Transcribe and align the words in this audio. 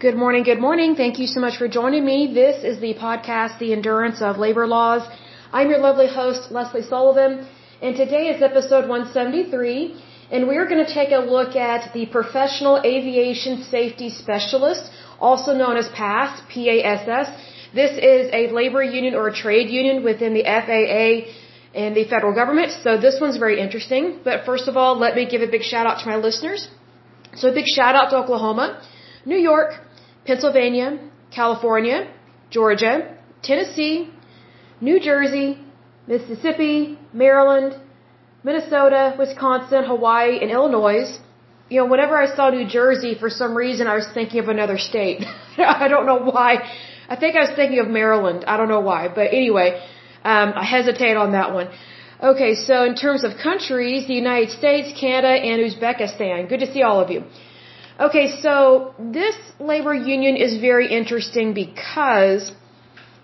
Good 0.00 0.14
morning, 0.14 0.44
good 0.44 0.60
morning. 0.60 0.94
Thank 0.94 1.18
you 1.18 1.26
so 1.26 1.40
much 1.40 1.56
for 1.58 1.66
joining 1.66 2.04
me. 2.04 2.32
This 2.32 2.62
is 2.62 2.78
the 2.78 2.94
podcast, 2.94 3.58
The 3.58 3.72
Endurance 3.72 4.22
of 4.22 4.38
Labor 4.38 4.64
Laws. 4.64 5.02
I'm 5.52 5.70
your 5.70 5.80
lovely 5.80 6.06
host, 6.06 6.52
Lesley 6.52 6.82
Sullivan, 6.82 7.48
and 7.82 7.96
today 7.96 8.28
is 8.32 8.40
episode 8.40 8.88
173, 8.88 10.00
and 10.30 10.46
we're 10.46 10.68
going 10.68 10.86
to 10.86 10.94
take 10.94 11.10
a 11.10 11.18
look 11.18 11.56
at 11.56 11.92
the 11.94 12.06
Professional 12.06 12.80
Aviation 12.84 13.64
Safety 13.64 14.08
Specialist, 14.08 14.88
also 15.18 15.52
known 15.52 15.76
as 15.76 15.88
PASS, 15.88 16.42
P-A-S-S. 16.48 17.28
This 17.74 17.90
is 17.98 18.30
a 18.32 18.52
labor 18.52 18.84
union 18.84 19.16
or 19.16 19.26
a 19.26 19.34
trade 19.34 19.68
union 19.68 20.04
within 20.04 20.32
the 20.32 20.44
FAA 20.44 21.32
and 21.74 21.96
the 21.96 22.04
federal 22.04 22.32
government, 22.32 22.70
so 22.84 22.98
this 22.98 23.20
one's 23.20 23.36
very 23.36 23.58
interesting. 23.60 24.20
But 24.22 24.46
first 24.46 24.68
of 24.68 24.76
all, 24.76 24.96
let 24.96 25.16
me 25.16 25.26
give 25.28 25.42
a 25.42 25.48
big 25.48 25.62
shout 25.62 25.88
out 25.88 25.98
to 26.04 26.06
my 26.06 26.18
listeners. 26.28 26.68
So 27.34 27.48
a 27.48 27.52
big 27.52 27.66
shout 27.66 27.96
out 27.96 28.10
to 28.10 28.16
Oklahoma, 28.18 28.80
New 29.26 29.36
York, 29.50 29.72
Pennsylvania, 30.28 30.88
California, 31.30 31.98
Georgia, 32.50 32.94
Tennessee, 33.42 34.10
New 34.88 34.98
Jersey, 35.00 35.48
Mississippi, 36.06 36.98
Maryland, 37.14 37.70
Minnesota, 38.44 39.02
Wisconsin, 39.18 39.84
Hawaii, 39.84 40.38
and 40.42 40.50
Illinois. 40.50 41.08
You 41.70 41.78
know, 41.80 41.86
whenever 41.92 42.14
I 42.24 42.26
saw 42.36 42.50
New 42.50 42.68
Jersey, 42.78 43.12
for 43.22 43.30
some 43.30 43.56
reason 43.64 43.86
I 43.86 43.96
was 44.00 44.08
thinking 44.18 44.40
of 44.44 44.48
another 44.48 44.78
state. 44.90 45.24
I 45.82 45.88
don't 45.88 46.06
know 46.10 46.20
why. 46.30 46.50
I 47.08 47.16
think 47.16 47.34
I 47.34 47.40
was 47.46 47.54
thinking 47.56 47.80
of 47.84 47.88
Maryland. 47.88 48.44
I 48.46 48.58
don't 48.58 48.68
know 48.68 48.84
why. 48.92 49.02
But 49.08 49.28
anyway, 49.40 49.68
um, 50.24 50.48
I 50.62 50.64
hesitate 50.76 51.16
on 51.24 51.32
that 51.32 51.54
one. 51.54 51.68
Okay, 52.30 52.54
so 52.54 52.84
in 52.84 52.96
terms 52.96 53.24
of 53.24 53.30
countries, 53.48 54.06
the 54.06 54.18
United 54.24 54.50
States, 54.50 54.88
Canada, 55.00 55.34
and 55.50 55.56
Uzbekistan. 55.66 56.48
Good 56.50 56.60
to 56.66 56.70
see 56.74 56.82
all 56.82 57.00
of 57.00 57.10
you. 57.10 57.22
Okay, 58.00 58.40
so 58.42 58.94
this 59.00 59.34
labor 59.58 59.92
union 59.92 60.36
is 60.36 60.60
very 60.60 60.86
interesting 60.86 61.52
because 61.52 62.52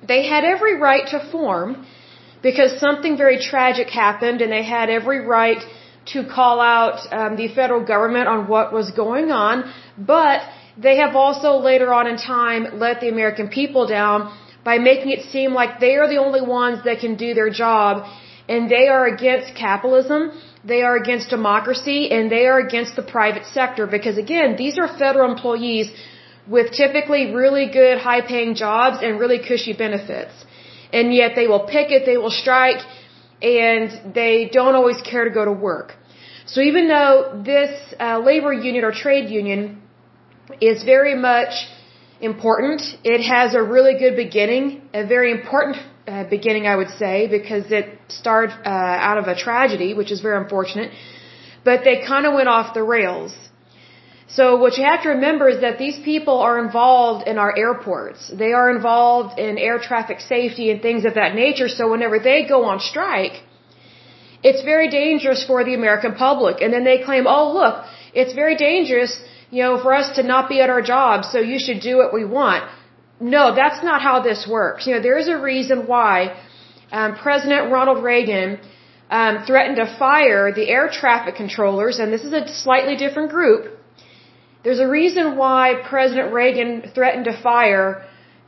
they 0.09 0.27
had 0.27 0.43
every 0.43 0.77
right 0.81 1.07
to 1.13 1.21
form 1.31 1.87
because 2.43 2.81
something 2.81 3.17
very 3.17 3.39
tragic 3.39 3.89
happened 3.89 4.41
and 4.41 4.51
they 4.51 4.65
had 4.65 4.91
every 4.91 5.21
right 5.25 5.63
to 6.07 6.27
call 6.27 6.61
out 6.61 6.99
um, 7.13 7.37
the 7.37 7.47
federal 7.55 7.85
government 7.85 8.27
on 8.27 8.49
what 8.49 8.73
was 8.73 8.91
going 8.91 9.31
on, 9.31 9.73
but 9.97 10.41
they 10.77 10.97
have 10.97 11.15
also 11.15 11.59
later 11.59 11.95
on 11.95 12.09
in 12.09 12.17
time 12.17 12.81
let 12.81 13.01
the 13.01 13.09
American 13.09 13.49
people 13.49 13.87
down 13.87 14.37
by 14.65 14.79
making 14.79 15.13
it 15.13 15.23
seem 15.31 15.55
like 15.55 15.79
they 15.79 15.95
are 15.95 16.09
the 16.09 16.19
only 16.19 16.43
ones 16.43 16.81
that 16.85 16.99
can 16.99 17.15
do 17.15 17.33
their 17.33 17.49
job 17.49 18.05
and 18.49 18.69
they 18.69 18.89
are 18.89 19.07
against 19.07 19.55
capitalism 19.55 20.33
they 20.65 20.83
are 20.83 20.97
against 20.97 21.29
democracy 21.29 22.11
and 22.11 22.31
they 22.31 22.47
are 22.47 22.59
against 22.59 22.97
the 22.97 23.03
private 23.03 23.47
sector 23.47 23.87
because 23.87 24.17
again, 24.19 24.57
these 24.57 24.79
are 24.79 24.89
federal 24.89 25.31
employees 25.31 25.91
with 26.47 26.73
typically 26.73 27.35
really 27.35 27.67
good 27.71 27.99
high 27.99 28.21
paying 28.21 28.55
jobs 28.55 28.99
and 29.03 29.19
really 29.19 29.39
cushy 29.39 29.73
benefits. 29.73 30.33
And 30.93 31.15
yet 31.15 31.33
they 31.35 31.47
will 31.47 31.67
picket, 31.67 32.07
they 32.07 32.17
will 32.17 32.31
strike, 32.31 32.83
and 33.43 34.15
they 34.15 34.49
don't 34.53 34.75
always 34.75 35.01
care 35.03 35.25
to 35.25 35.31
go 35.31 35.45
to 35.45 35.53
work. 35.53 35.95
So 36.47 36.61
even 36.61 36.89
though 36.89 37.43
this 37.45 37.73
uh, 37.99 38.19
labor 38.19 38.53
union 38.53 38.85
or 38.85 38.93
trade 38.93 39.31
union 39.31 39.83
is 40.61 40.83
very 40.85 41.15
much 41.15 41.53
important, 42.25 42.83
it 43.05 43.21
has 43.23 43.55
a 43.55 43.63
really 43.63 43.95
good 43.99 44.17
beginning, 44.17 44.83
a 44.93 45.07
very 45.07 45.31
important 45.31 45.77
uh, 46.07 46.25
beginning, 46.25 46.67
I 46.67 46.77
would 46.77 46.91
say, 47.03 47.27
because 47.29 47.71
it 47.71 47.87
started 48.09 48.53
uh, 48.65 49.09
out 49.09 49.19
of 49.19 49.27
a 49.35 49.37
tragedy, 49.47 49.95
which 49.95 50.11
is 50.11 50.21
very 50.21 50.39
unfortunate. 50.43 50.91
But 51.65 51.85
they 51.85 51.97
kind 52.13 52.27
of 52.27 52.35
went 52.35 52.49
off 52.49 52.75
the 52.75 52.83
rails. 52.83 53.33
So 54.37 54.57
what 54.57 54.77
you 54.79 54.85
have 54.85 55.03
to 55.03 55.11
remember 55.11 55.49
is 55.49 55.61
that 55.61 55.79
these 55.79 55.99
people 56.11 56.39
are 56.41 56.59
involved 56.67 57.29
in 57.29 57.39
our 57.39 57.53
airports. 57.57 58.31
They 58.43 58.53
are 58.53 58.69
involved 58.77 59.39
in 59.39 59.59
air 59.59 59.79
traffic 59.79 60.21
safety 60.21 60.71
and 60.71 60.83
things 60.83 61.05
of 61.05 61.15
that 61.15 61.35
nature. 61.35 61.69
So 61.69 61.91
whenever 61.91 62.19
they 62.19 62.39
go 62.55 62.65
on 62.65 62.81
strike, 62.81 63.37
it's 64.43 64.63
very 64.63 64.89
dangerous 64.91 65.45
for 65.45 65.63
the 65.65 65.75
American 65.75 66.15
public. 66.15 66.61
And 66.63 66.73
then 66.73 66.85
they 66.85 66.99
claim, 67.09 67.27
oh 67.27 67.53
look, 67.53 67.85
it's 68.13 68.35
very 68.35 68.57
dangerous, 68.57 69.13
you 69.55 69.63
know, 69.63 69.75
for 69.85 69.93
us 70.01 70.09
to 70.17 70.23
not 70.33 70.49
be 70.53 70.61
at 70.65 70.71
our 70.75 70.83
jobs, 70.95 71.25
so 71.33 71.39
you 71.53 71.59
should 71.65 71.81
do 71.91 71.95
what 72.01 72.13
we 72.19 72.25
want. 72.39 72.63
No, 73.21 73.43
that's 73.61 73.81
not 73.89 73.99
how 74.09 74.17
this 74.29 74.41
works. 74.59 74.81
You 74.87 74.95
know, 74.95 75.03
there 75.09 75.19
is 75.25 75.29
a 75.37 75.39
reason 75.53 75.87
why 75.93 76.15
um, 76.91 77.11
President 77.27 77.71
Ronald 77.75 78.03
Reagan 78.03 78.59
um, 79.19 79.35
threatened 79.47 79.77
to 79.83 79.87
fire 80.05 80.53
the 80.61 80.67
air 80.77 80.87
traffic 81.01 81.37
controllers, 81.43 82.01
and 82.01 82.13
this 82.13 82.25
is 82.29 82.33
a 82.33 82.43
slightly 82.65 82.97
different 82.97 83.31
group. 83.31 83.63
There's 84.65 84.81
a 84.81 84.89
reason 84.89 85.37
why 85.37 85.63
President 85.89 86.33
Reagan 86.33 86.71
threatened 86.97 87.27
to 87.27 87.35
fire 87.51 87.89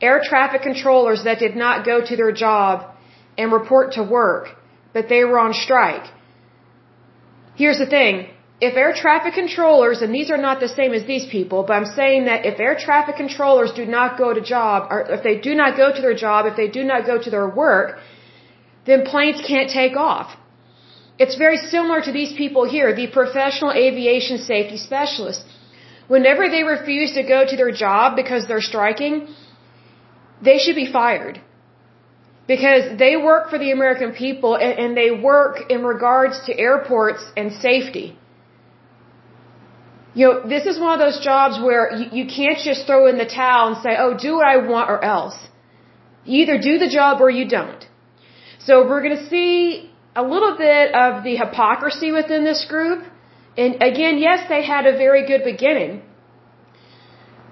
air 0.01 0.21
traffic 0.31 0.63
controllers 0.63 1.23
that 1.23 1.39
did 1.39 1.55
not 1.65 1.87
go 1.87 2.05
to 2.05 2.15
their 2.17 2.33
job 2.33 2.73
and 3.39 3.53
report 3.53 3.93
to 3.93 4.03
work, 4.03 4.49
but 4.93 5.09
they 5.09 5.23
were 5.25 5.39
on 5.39 5.53
strike. 5.55 6.07
Here's 7.55 7.79
the 7.79 7.91
thing 7.99 8.15
if 8.59 8.75
air 8.75 8.93
traffic 8.95 9.35
controllers, 9.35 10.01
and 10.01 10.15
these 10.15 10.31
are 10.31 10.39
not 10.39 10.61
the 10.61 10.69
same 10.69 10.95
as 10.95 11.05
these 11.07 11.27
people, 11.27 11.63
but 11.63 11.75
I'm 11.75 11.85
saying 11.85 12.25
that 12.25 12.47
if 12.47 12.59
air 12.59 12.75
traffic 12.75 13.17
controllers 13.17 13.73
do 13.73 13.85
not 13.85 14.17
go 14.17 14.33
to 14.33 14.41
job, 14.41 14.89
or 14.91 15.03
if 15.17 15.23
they 15.23 15.37
do 15.37 15.55
not 15.55 15.77
go 15.77 15.95
to 15.95 16.01
their 16.01 16.15
job, 16.15 16.47
if 16.47 16.57
they 16.57 16.69
do 16.69 16.83
not 16.83 17.05
go 17.05 17.19
to 17.23 17.31
their 17.31 17.49
work, 17.49 17.99
then 18.87 19.05
planes 19.05 19.43
can't 19.47 19.69
take 19.69 19.97
off. 19.97 20.37
It's 21.19 21.37
very 21.37 21.59
similar 21.59 22.01
to 22.01 22.13
these 22.13 22.33
people 22.33 22.65
here, 22.69 22.95
the 22.95 23.09
professional 23.09 23.73
aviation 23.73 24.39
safety 24.39 24.79
specialists. 24.79 25.45
Whenever 26.09 26.49
they 26.49 26.63
refuse 26.63 27.13
to 27.15 27.23
go 27.23 27.45
to 27.47 27.57
their 27.57 27.73
job 27.73 28.17
because 28.17 28.47
they're 28.47 28.69
striking, 28.73 29.29
they 30.41 30.59
should 30.59 30.77
be 30.77 30.91
fired. 30.91 31.41
Because 32.47 32.99
they 32.99 33.17
work 33.17 33.51
for 33.51 33.59
the 33.59 33.73
American 33.73 34.13
people 34.13 34.55
and, 34.55 34.79
and 34.79 34.97
they 34.97 35.11
work 35.11 35.71
in 35.71 35.83
regards 35.85 36.45
to 36.47 36.59
airports 36.59 37.25
and 37.37 37.53
safety. 37.53 38.17
You 40.19 40.25
know, 40.27 40.35
this 40.55 40.65
is 40.71 40.77
one 40.85 40.93
of 40.97 41.01
those 41.07 41.19
jobs 41.31 41.55
where 41.67 41.83
you, 41.99 42.07
you 42.19 42.27
can't 42.37 42.61
just 42.69 42.87
throw 42.87 43.03
in 43.11 43.19
the 43.23 43.31
towel 43.41 43.65
and 43.71 43.77
say, 43.87 43.93
oh, 44.05 44.13
do 44.27 44.31
what 44.37 44.47
I 44.55 44.57
want 44.73 44.89
or 44.95 44.99
else. 45.15 45.37
You 46.25 46.37
either 46.45 46.59
do 46.71 46.75
the 46.85 46.89
job 46.99 47.21
or 47.25 47.29
you 47.39 47.45
don't. 47.59 47.83
So 48.67 48.73
we're 48.89 49.03
going 49.07 49.19
to 49.19 49.27
see 49.33 49.91
a 50.23 50.25
little 50.35 50.55
bit 50.57 50.95
of 51.05 51.23
the 51.27 51.35
hypocrisy 51.43 52.13
within 52.13 52.45
this 52.51 52.65
group. 52.73 53.01
And 53.59 53.75
again, 53.91 54.17
yes, 54.29 54.49
they 54.53 54.63
had 54.65 54.87
a 54.87 54.97
very 55.05 55.27
good 55.31 55.45
beginning. 55.53 55.93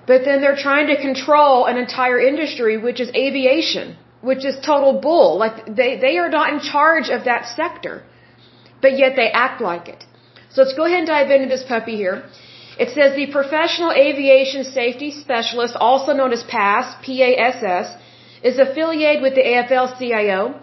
But 0.06 0.24
then 0.24 0.40
they're 0.40 0.62
trying 0.68 0.86
to 0.92 0.96
control 1.08 1.66
an 1.66 1.76
entire 1.76 2.18
industry, 2.30 2.78
which 2.86 2.98
is 3.04 3.10
aviation, 3.24 3.96
which 4.22 4.42
is 4.50 4.56
total 4.72 5.00
bull. 5.08 5.36
Like 5.44 5.56
they, 5.80 5.90
they 6.06 6.16
are 6.22 6.30
not 6.30 6.50
in 6.54 6.60
charge 6.60 7.10
of 7.10 7.24
that 7.30 7.42
sector. 7.60 8.02
But 8.80 8.98
yet 9.02 9.16
they 9.16 9.28
act 9.44 9.60
like 9.60 9.86
it. 9.94 10.02
So 10.50 10.62
let's 10.62 10.74
go 10.74 10.84
ahead 10.86 11.00
and 11.04 11.06
dive 11.06 11.30
into 11.30 11.48
this 11.54 11.64
puppy 11.74 11.96
here. 11.96 12.24
It 12.76 12.90
says 12.90 13.14
the 13.14 13.26
Professional 13.26 13.92
Aviation 13.92 14.64
Safety 14.64 15.10
Specialist, 15.12 15.76
also 15.76 16.12
known 16.12 16.32
as 16.32 16.42
PASS, 16.42 16.96
P-A-S-S, 17.02 17.88
is 18.42 18.58
affiliated 18.58 19.22
with 19.22 19.34
the 19.36 19.44
AFL-CIO 19.52 20.54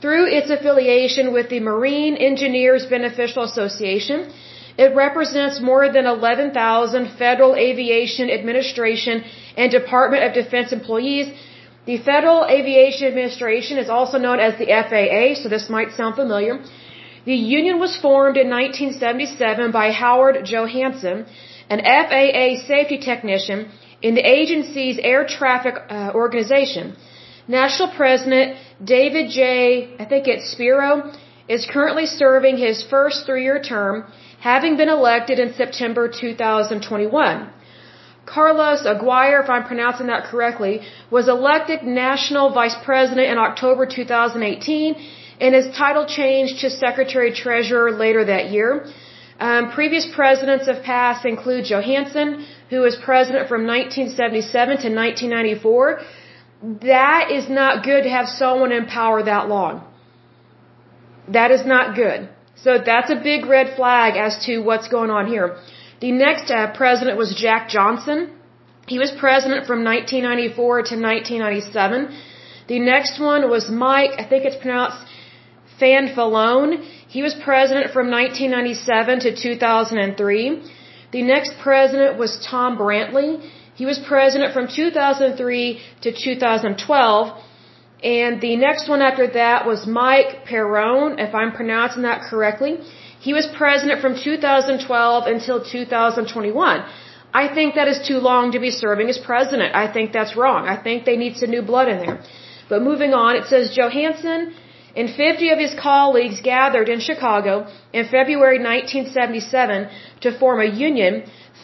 through 0.00 0.26
its 0.38 0.50
affiliation 0.50 1.32
with 1.32 1.50
the 1.50 1.60
Marine 1.60 2.16
Engineers 2.16 2.86
Beneficial 2.86 3.42
Association. 3.42 4.30
It 4.78 4.94
represents 4.94 5.60
more 5.60 5.92
than 5.92 6.06
11,000 6.06 7.10
Federal 7.18 7.54
Aviation 7.54 8.30
Administration 8.30 9.24
and 9.56 9.70
Department 9.70 10.24
of 10.24 10.32
Defense 10.32 10.72
employees. 10.72 11.26
The 11.84 11.98
Federal 11.98 12.46
Aviation 12.46 13.08
Administration 13.08 13.76
is 13.76 13.90
also 13.90 14.18
known 14.18 14.40
as 14.40 14.56
the 14.56 14.68
FAA, 14.88 15.42
so 15.42 15.48
this 15.48 15.68
might 15.68 15.92
sound 15.92 16.14
familiar. 16.14 16.60
The 17.26 17.34
union 17.34 17.78
was 17.78 17.94
formed 17.96 18.36
in 18.38 18.48
1977 18.48 19.70
by 19.70 19.90
Howard 19.90 20.36
Johansen 20.46 21.26
an 21.74 21.80
FAA 21.84 22.48
safety 22.66 22.98
technician 22.98 23.70
in 24.00 24.14
the 24.14 24.26
agency's 24.38 24.98
air 25.02 25.26
traffic 25.26 25.74
uh, 25.76 26.12
organization. 26.14 26.96
National 27.46 27.88
President 28.00 28.56
David 28.84 29.30
J. 29.30 29.94
I 29.98 30.04
think 30.04 30.28
it's 30.28 30.50
Spero 30.52 31.12
is 31.48 31.66
currently 31.66 32.06
serving 32.06 32.56
his 32.58 32.82
first 32.82 33.26
three-year 33.26 33.60
term, 33.62 34.04
having 34.40 34.76
been 34.76 34.88
elected 34.88 35.38
in 35.38 35.54
September 35.54 36.08
2021. 36.08 37.48
Carlos 38.26 38.84
Aguirre, 38.84 39.42
if 39.42 39.48
I'm 39.48 39.64
pronouncing 39.64 40.08
that 40.08 40.24
correctly, 40.24 40.82
was 41.10 41.28
elected 41.28 41.82
National 41.82 42.52
Vice 42.52 42.76
President 42.84 43.26
in 43.32 43.38
October 43.38 43.86
2018 43.86 44.94
and 45.40 45.54
his 45.54 45.68
title 45.74 46.04
changed 46.06 46.60
to 46.60 46.68
Secretary 46.68 47.32
Treasurer 47.32 47.90
later 47.92 48.24
that 48.24 48.50
year. 48.50 48.86
Um, 49.38 49.70
previous 49.70 50.06
presidents 50.14 50.66
of 50.66 50.82
PASS 50.82 51.24
include 51.24 51.64
Johansen, 51.66 52.44
who 52.70 52.80
was 52.80 52.96
president 52.96 53.48
from 53.48 53.66
1977 53.66 54.68
to 54.84 54.88
1994. 54.94 56.00
That 56.82 57.30
is 57.30 57.48
not 57.48 57.84
good 57.84 58.02
to 58.02 58.10
have 58.10 58.26
someone 58.26 58.72
in 58.72 58.86
power 58.86 59.22
that 59.22 59.48
long. 59.48 59.84
That 61.28 61.52
is 61.52 61.64
not 61.64 61.94
good. 61.94 62.28
So 62.56 62.78
that's 62.84 63.10
a 63.10 63.20
big 63.30 63.46
red 63.46 63.76
flag 63.76 64.16
as 64.16 64.44
to 64.46 64.58
what's 64.58 64.88
going 64.88 65.10
on 65.10 65.28
here. 65.28 65.56
The 66.00 66.10
next 66.10 66.50
uh, 66.50 66.72
president 66.72 67.16
was 67.16 67.34
Jack 67.34 67.68
Johnson. 67.68 68.32
He 68.88 68.98
was 68.98 69.12
president 69.12 69.66
from 69.66 69.84
1994 69.84 70.82
to 70.90 70.94
1997. 70.96 72.18
The 72.66 72.80
next 72.80 73.20
one 73.20 73.48
was 73.48 73.70
Mike, 73.70 74.12
I 74.18 74.24
think 74.24 74.44
it's 74.44 74.56
pronounced 74.56 75.06
Fanfalone. 75.80 76.72
He 77.08 77.22
was 77.22 77.34
president 77.48 77.92
from 77.92 78.10
1997 78.10 79.20
to 79.20 79.30
2003. 79.34 80.62
The 81.10 81.22
next 81.22 81.52
president 81.62 82.18
was 82.18 82.32
Tom 82.50 82.76
Brantley. 82.76 83.30
He 83.74 83.86
was 83.86 83.98
president 83.98 84.52
from 84.52 84.68
2003 84.68 85.80
to 86.02 86.12
2012. 86.12 87.44
And 88.04 88.40
the 88.40 88.56
next 88.56 88.88
one 88.88 89.02
after 89.02 89.26
that 89.40 89.66
was 89.66 89.86
Mike 89.86 90.44
Perrone, 90.48 91.18
if 91.18 91.34
I'm 91.34 91.52
pronouncing 91.52 92.02
that 92.02 92.20
correctly. 92.30 92.72
He 93.20 93.32
was 93.32 93.46
president 93.56 94.00
from 94.00 94.14
2012 94.14 95.26
until 95.26 95.64
2021. 95.64 96.84
I 97.32 97.54
think 97.54 97.74
that 97.74 97.88
is 97.88 98.06
too 98.06 98.18
long 98.18 98.52
to 98.52 98.60
be 98.60 98.70
serving 98.70 99.08
as 99.08 99.18
president. 99.18 99.74
I 99.74 99.92
think 99.92 100.12
that's 100.12 100.36
wrong. 100.36 100.68
I 100.68 100.76
think 100.76 101.04
they 101.04 101.16
need 101.16 101.36
some 101.36 101.50
new 101.50 101.62
blood 101.62 101.88
in 101.88 101.98
there. 102.04 102.22
But 102.68 102.82
moving 102.82 103.12
on, 103.12 103.36
it 103.36 103.46
says 103.46 103.76
Johansen 103.76 104.54
and 104.98 105.08
50 105.14 105.50
of 105.54 105.58
his 105.64 105.74
colleagues 105.88 106.38
gathered 106.54 106.88
in 106.94 107.00
Chicago 107.08 107.52
in 107.98 108.04
February 108.16 108.58
1977 108.58 109.88
to 110.22 110.38
form 110.38 110.60
a 110.60 110.70
union 110.86 111.14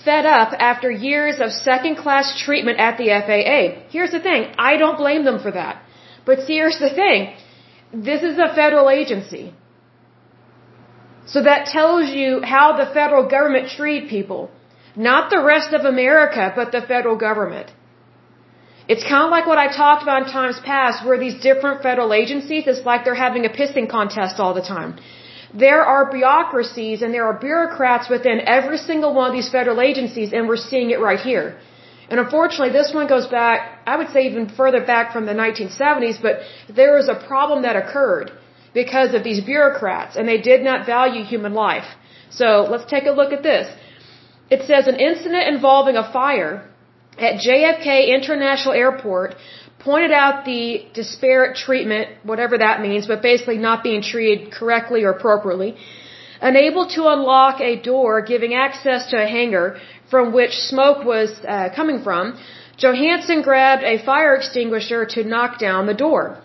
fed 0.04 0.26
up 0.26 0.50
after 0.70 0.90
years 0.90 1.40
of 1.44 1.50
second 1.70 1.96
class 1.96 2.26
treatment 2.44 2.78
at 2.78 2.96
the 3.00 3.08
FAA. 3.26 3.60
Here's 3.94 4.12
the 4.16 4.22
thing. 4.28 4.42
I 4.70 4.76
don't 4.82 4.98
blame 5.04 5.24
them 5.24 5.40
for 5.46 5.52
that. 5.60 5.82
But 6.26 6.40
see, 6.46 6.56
here's 6.60 6.80
the 6.86 6.94
thing. 7.02 7.34
This 8.08 8.22
is 8.22 8.38
a 8.38 8.54
federal 8.54 8.88
agency. 9.00 9.44
So 11.26 11.42
that 11.42 11.66
tells 11.76 12.10
you 12.18 12.42
how 12.42 12.66
the 12.76 12.88
federal 12.98 13.26
government 13.36 13.68
treat 13.76 14.08
people. 14.16 14.50
Not 14.96 15.30
the 15.30 15.42
rest 15.42 15.72
of 15.72 15.84
America, 15.84 16.52
but 16.54 16.70
the 16.70 16.82
federal 16.82 17.16
government. 17.16 17.72
It's 18.86 19.02
kind 19.02 19.24
of 19.24 19.30
like 19.30 19.46
what 19.46 19.56
I 19.56 19.68
talked 19.74 20.02
about 20.02 20.22
in 20.22 20.28
times 20.28 20.60
past 20.60 21.06
where 21.06 21.18
these 21.18 21.36
different 21.40 21.82
federal 21.82 22.12
agencies, 22.12 22.66
it's 22.66 22.84
like 22.84 23.04
they're 23.04 23.22
having 23.26 23.46
a 23.46 23.48
pissing 23.48 23.88
contest 23.88 24.38
all 24.38 24.52
the 24.52 24.66
time. 24.76 24.98
There 25.54 25.82
are 25.82 26.10
bureaucracies 26.10 27.00
and 27.00 27.14
there 27.14 27.26
are 27.30 27.38
bureaucrats 27.38 28.10
within 28.10 28.40
every 28.46 28.76
single 28.76 29.14
one 29.14 29.28
of 29.30 29.34
these 29.38 29.48
federal 29.48 29.80
agencies 29.80 30.32
and 30.34 30.48
we're 30.48 30.64
seeing 30.70 30.90
it 30.90 31.00
right 31.00 31.20
here. 31.20 31.56
And 32.10 32.20
unfortunately, 32.20 32.72
this 32.72 32.92
one 32.92 33.06
goes 33.06 33.26
back, 33.26 33.80
I 33.86 33.96
would 33.96 34.10
say 34.10 34.26
even 34.26 34.48
further 34.50 34.84
back 34.84 35.12
from 35.12 35.24
the 35.24 35.32
1970s, 35.32 36.20
but 36.20 36.40
there 36.68 36.92
was 36.94 37.08
a 37.08 37.14
problem 37.14 37.62
that 37.62 37.76
occurred 37.76 38.32
because 38.74 39.14
of 39.14 39.24
these 39.24 39.40
bureaucrats 39.40 40.16
and 40.16 40.28
they 40.28 40.40
did 40.40 40.62
not 40.62 40.84
value 40.84 41.24
human 41.24 41.54
life. 41.54 41.88
So 42.28 42.66
let's 42.70 42.84
take 42.90 43.06
a 43.06 43.12
look 43.12 43.32
at 43.32 43.42
this. 43.42 43.66
It 44.50 44.66
says 44.66 44.86
an 44.86 44.96
incident 44.96 45.48
involving 45.54 45.96
a 45.96 46.12
fire 46.12 46.68
at 47.18 47.34
JFK 47.40 48.08
International 48.08 48.74
Airport 48.74 49.36
pointed 49.78 50.12
out 50.12 50.44
the 50.44 50.86
disparate 50.94 51.56
treatment, 51.56 52.08
whatever 52.22 52.58
that 52.58 52.80
means, 52.80 53.06
but 53.06 53.22
basically 53.22 53.58
not 53.58 53.82
being 53.82 54.02
treated 54.02 54.50
correctly 54.52 55.04
or 55.04 55.10
appropriately. 55.10 55.76
Unable 56.40 56.86
to 56.88 57.06
unlock 57.08 57.60
a 57.60 57.80
door 57.80 58.22
giving 58.22 58.54
access 58.54 59.10
to 59.10 59.16
a 59.22 59.26
hangar 59.26 59.78
from 60.10 60.32
which 60.32 60.54
smoke 60.72 61.04
was 61.04 61.30
uh, 61.46 61.68
coming 61.74 62.02
from, 62.02 62.38
Johansen 62.78 63.42
grabbed 63.42 63.84
a 63.84 64.04
fire 64.04 64.34
extinguisher 64.34 65.06
to 65.14 65.24
knock 65.24 65.58
down 65.58 65.86
the 65.86 65.94
door. 66.06 66.40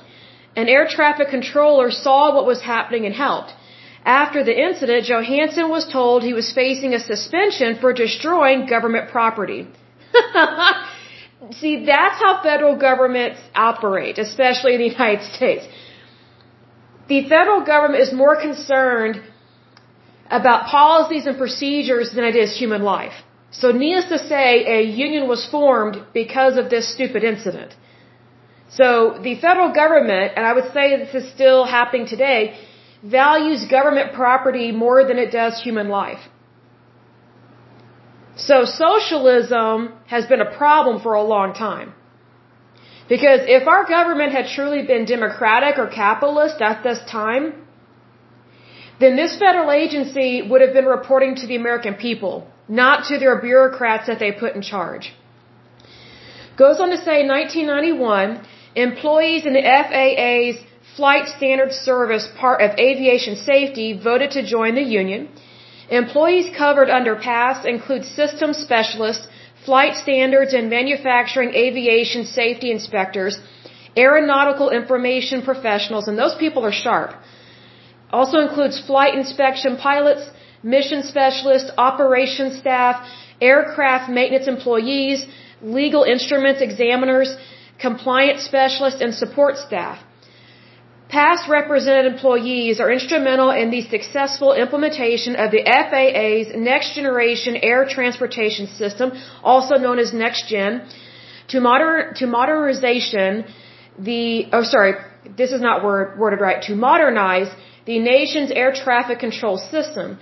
An 0.56 0.68
air 0.68 0.88
traffic 0.88 1.30
controller 1.30 1.89
saw 1.92 2.36
what 2.36 2.45
was 2.45 2.62
happening 2.62 3.06
and 3.06 3.16
helped. 3.16 3.54
After 4.06 4.44
the 4.44 4.57
incident, 4.68 5.06
Johansen 5.06 5.69
was 5.69 5.88
told 5.88 6.24
he 6.24 6.33
was 6.33 6.51
facing 6.54 6.94
a 6.94 7.00
suspension 7.00 7.77
for 7.81 7.94
destroying 7.94 8.66
government 8.66 9.10
property. 9.10 9.68
See, 11.59 11.85
that's 11.85 12.19
how 12.23 12.41
federal 12.44 12.75
governments 12.75 13.39
operate, 13.56 14.17
especially 14.17 14.73
in 14.75 14.81
the 14.81 14.89
United 14.89 15.23
States. 15.33 15.65
The 17.07 17.27
federal 17.27 17.61
government 17.65 18.01
is 18.01 18.13
more 18.13 18.35
concerned 18.39 19.21
about 20.29 20.67
policies 20.67 21.25
and 21.25 21.38
procedures 21.38 22.11
than 22.13 22.23
it 22.23 22.35
is 22.35 22.57
human 22.57 22.83
life. 22.83 23.13
So 23.51 23.71
needless 23.71 24.09
to 24.09 24.19
say, 24.19 24.79
a 24.79 24.81
union 24.83 25.27
was 25.27 25.45
formed 25.45 25.95
because 26.13 26.57
of 26.57 26.69
this 26.69 26.94
stupid 26.94 27.23
incident. 27.23 27.75
So 28.69 29.17
the 29.23 29.35
federal 29.41 29.71
government, 29.73 30.33
and 30.35 30.45
I 30.45 30.53
would 30.53 30.71
say 30.73 30.97
this 30.97 31.15
is 31.23 31.31
still 31.31 31.65
happening 31.65 32.06
today, 32.06 32.59
values 33.03 33.65
government 33.65 34.13
property 34.13 34.71
more 34.71 35.03
than 35.03 35.17
it 35.17 35.31
does 35.31 35.61
human 35.61 35.89
life. 35.89 36.19
So 38.47 38.65
socialism 38.65 39.94
has 40.07 40.25
been 40.25 40.41
a 40.41 40.51
problem 40.57 41.01
for 41.01 41.13
a 41.13 41.24
long 41.24 41.53
time. 41.53 41.94
Because 43.09 43.41
if 43.57 43.68
our 43.68 43.86
government 43.86 44.31
had 44.31 44.47
truly 44.56 44.83
been 44.91 45.06
democratic 45.06 45.77
or 45.77 45.88
capitalist 45.88 46.62
at 46.62 46.83
this 46.83 47.00
time, 47.12 47.53
then 49.00 49.15
this 49.15 49.38
federal 49.38 49.71
agency 49.71 50.41
would 50.50 50.62
have 50.62 50.74
been 50.74 50.86
reporting 50.86 51.36
to 51.41 51.47
the 51.47 51.56
American 51.56 51.95
people, 51.95 52.47
not 52.68 53.06
to 53.09 53.18
their 53.18 53.41
bureaucrats 53.41 54.07
that 54.07 54.19
they 54.19 54.31
put 54.31 54.56
in 54.56 54.62
charge. 54.62 55.13
Goes 56.57 56.80
on 56.80 56.89
to 56.92 56.97
say 56.97 57.21
in 57.21 57.27
1991, 57.27 58.45
employees 58.75 59.45
in 59.45 59.53
the 59.53 59.65
FAA's 59.83 60.57
Flight 60.95 61.27
Standards 61.38 61.75
Service 61.75 62.27
part 62.38 62.62
of 62.62 62.77
aviation 62.77 63.35
safety 63.35 64.00
voted 64.09 64.31
to 64.31 64.45
join 64.45 64.75
the 64.75 64.88
union. 65.01 65.30
Employees 65.89 66.50
covered 66.56 66.89
under 66.89 67.15
PASS 67.15 67.65
include 67.65 68.06
systems 68.06 68.57
specialists, 68.57 69.27
flight 69.65 69.95
standards 69.95 70.53
and 70.53 70.69
manufacturing 70.69 71.53
aviation 71.56 72.25
safety 72.25 72.71
inspectors, 72.71 73.39
aeronautical 73.97 74.69
information 74.69 75.41
professionals, 75.41 76.07
and 76.07 76.18
those 76.18 76.36
people 76.36 76.63
are 76.63 76.71
sharp. 76.71 77.15
Also 78.12 78.39
includes 78.39 78.80
flight 78.80 79.15
inspection 79.15 79.77
pilots, 79.77 80.30
mission 80.62 81.01
specialists, 81.03 81.71
operations 81.77 82.59
staff, 82.59 83.07
aircraft 83.42 84.09
maintenance 84.09 84.47
employees, 84.47 85.25
legal 85.62 86.03
instruments 86.03 86.62
examiners, 86.62 87.35
compliance 87.80 88.44
specialists, 88.44 89.01
and 89.01 89.13
support 89.13 89.57
staff. 89.57 90.00
PASS 91.09 91.50
represented 91.50 92.06
employees 92.13 92.79
are 92.79 92.91
instrumental 92.91 93.50
in 93.50 93.71
the 93.71 93.81
successful 93.81 94.53
implementation 94.53 95.35
of 95.35 95.50
the 95.50 95.63
FAA's 95.65 96.56
Next 96.56 96.94
Generation 96.94 97.57
Air 97.57 97.88
Transportation 97.97 98.67
System, 98.67 99.11
also 99.44 99.75
known 99.77 99.97
as 99.97 100.11
NextGen, 100.11 100.88
to, 101.47 101.59
moder- 101.59 102.13
to 102.18 102.28
modernization 102.28 103.45
the, 103.97 104.45
oh 104.54 104.63
sorry, 104.63 104.94
this 105.35 105.51
is 105.51 105.61
not 105.61 105.83
word, 105.83 106.19
worded 106.19 106.42
right, 106.42 106.61
to 106.63 106.75
modernize 106.75 107.49
the 107.85 107.97
nation's 107.97 108.51
air 108.51 108.71
traffic 108.71 109.18
control 109.18 109.57
system. 109.57 110.19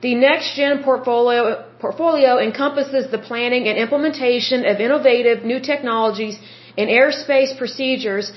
The 0.00 0.14
NextGen 0.14 0.82
portfolio, 0.82 1.66
portfolio 1.80 2.38
encompasses 2.38 3.10
the 3.10 3.18
planning 3.18 3.68
and 3.68 3.76
implementation 3.76 4.64
of 4.64 4.80
innovative 4.80 5.44
new 5.44 5.60
technologies 5.60 6.38
in 6.78 6.88
airspace 6.88 7.56
procedures 7.58 8.32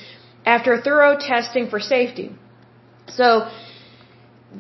after 0.45 0.81
thorough 0.81 1.17
testing 1.17 1.69
for 1.69 1.79
safety. 1.79 2.31
So 3.07 3.50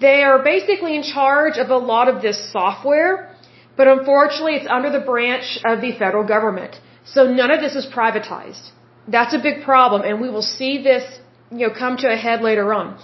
they 0.05 0.23
are 0.23 0.39
basically 0.43 0.95
in 0.95 1.03
charge 1.03 1.57
of 1.57 1.69
a 1.69 1.77
lot 1.77 2.07
of 2.07 2.21
this 2.21 2.51
software, 2.51 3.35
but 3.77 3.87
unfortunately 3.87 4.55
it's 4.55 4.67
under 4.67 4.91
the 4.91 5.03
branch 5.11 5.59
of 5.65 5.81
the 5.81 5.91
federal 5.91 6.25
government. 6.25 6.79
So 7.05 7.27
none 7.27 7.51
of 7.51 7.59
this 7.61 7.75
is 7.75 7.85
privatized. 7.85 8.71
That's 9.07 9.33
a 9.33 9.39
big 9.39 9.63
problem 9.63 10.01
and 10.03 10.21
we 10.21 10.29
will 10.29 10.47
see 10.57 10.81
this, 10.81 11.03
you 11.51 11.67
know, 11.67 11.73
come 11.73 11.97
to 11.97 12.11
a 12.11 12.15
head 12.15 12.41
later 12.41 12.73
on. 12.73 12.97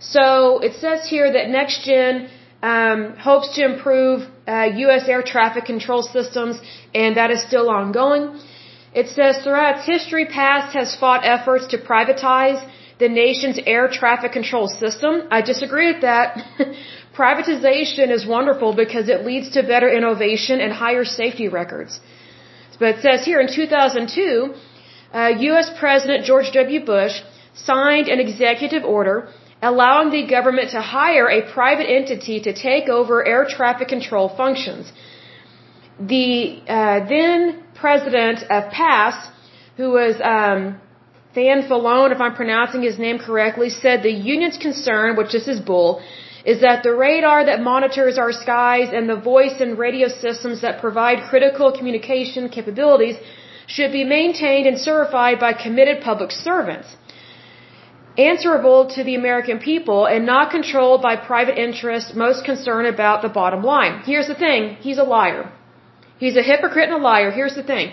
So 0.00 0.58
it 0.58 0.74
says 0.74 1.08
here 1.08 1.32
that 1.32 1.46
NextGen 1.46 2.28
um, 2.62 3.16
hopes 3.16 3.54
to 3.56 3.64
improve 3.64 4.28
uh, 4.46 4.68
U.S. 4.86 5.08
air 5.08 5.22
traffic 5.22 5.64
control 5.64 6.02
systems, 6.02 6.60
and 6.94 7.16
that 7.16 7.30
is 7.30 7.42
still 7.42 7.68
ongoing. 7.70 8.40
It 8.94 9.08
says 9.08 9.42
throughout 9.42 9.78
its 9.78 9.86
history 9.86 10.26
PASS 10.26 10.74
has 10.74 10.94
fought 10.94 11.24
efforts 11.24 11.66
to 11.68 11.78
privatize 11.78 12.60
the 12.98 13.08
nation's 13.08 13.58
air 13.74 13.88
traffic 13.88 14.32
control 14.32 14.68
system. 14.68 15.28
I 15.30 15.40
disagree 15.40 15.92
with 15.92 16.02
that. 16.02 16.26
Privatization 17.22 18.10
is 18.16 18.26
wonderful 18.26 18.74
because 18.74 19.08
it 19.08 19.24
leads 19.24 19.50
to 19.54 19.62
better 19.62 19.88
innovation 19.98 20.60
and 20.60 20.72
higher 20.72 21.04
safety 21.04 21.48
records. 21.48 22.00
But 22.78 22.96
it 22.96 23.02
says 23.02 23.24
here 23.24 23.40
in 23.40 23.48
2002, 23.54 24.54
uh, 25.14 25.28
U.S. 25.50 25.70
President 25.78 26.24
George 26.24 26.50
W. 26.52 26.84
Bush 26.84 27.20
signed 27.54 28.08
an 28.08 28.20
executive 28.20 28.84
order 28.84 29.28
allowing 29.62 30.10
the 30.10 30.26
government 30.26 30.70
to 30.70 30.80
hire 30.80 31.28
a 31.30 31.40
private 31.52 31.88
entity 31.88 32.40
to 32.40 32.52
take 32.52 32.88
over 32.88 33.24
air 33.24 33.44
traffic 33.48 33.88
control 33.88 34.28
functions. 34.28 34.92
The 36.00 36.60
uh, 36.68 37.06
then 37.08 37.61
president 37.84 38.38
of 38.56 38.70
PASS, 38.80 39.16
who 39.78 39.88
was 39.98 40.14
um, 40.36 40.60
Falone, 41.34 42.12
if 42.16 42.20
I'm 42.26 42.36
pronouncing 42.42 42.82
his 42.90 42.98
name 43.06 43.18
correctly, 43.26 43.70
said 43.82 44.02
the 44.02 44.16
union's 44.34 44.58
concern, 44.66 45.16
which 45.20 45.32
this 45.36 45.48
is 45.54 45.60
bull, 45.72 45.90
is 46.52 46.60
that 46.66 46.82
the 46.82 46.94
radar 47.06 47.40
that 47.50 47.60
monitors 47.72 48.16
our 48.24 48.32
skies 48.44 48.88
and 48.96 49.08
the 49.08 49.20
voice 49.32 49.56
and 49.64 49.78
radio 49.86 50.08
systems 50.08 50.60
that 50.64 50.80
provide 50.86 51.28
critical 51.30 51.68
communication 51.78 52.48
capabilities 52.58 53.16
should 53.74 53.92
be 53.92 54.04
maintained 54.18 54.66
and 54.70 54.78
certified 54.90 55.38
by 55.44 55.52
committed 55.66 56.02
public 56.10 56.30
servants 56.48 56.88
answerable 58.18 58.80
to 58.94 59.02
the 59.04 59.14
American 59.14 59.58
people 59.58 60.00
and 60.06 60.26
not 60.26 60.50
controlled 60.50 61.00
by 61.00 61.14
private 61.16 61.56
interests 61.66 62.14
most 62.14 62.44
concerned 62.44 62.86
about 62.86 63.22
the 63.22 63.28
bottom 63.40 63.62
line. 63.62 64.02
Here's 64.04 64.28
the 64.28 64.34
thing, 64.34 64.76
he's 64.80 64.98
a 64.98 65.08
liar. 65.16 65.50
He's 66.22 66.36
a 66.42 66.46
hypocrite 66.52 66.88
and 66.90 66.98
a 67.00 67.04
liar. 67.10 67.30
Here's 67.40 67.56
the 67.60 67.66
thing. 67.72 67.86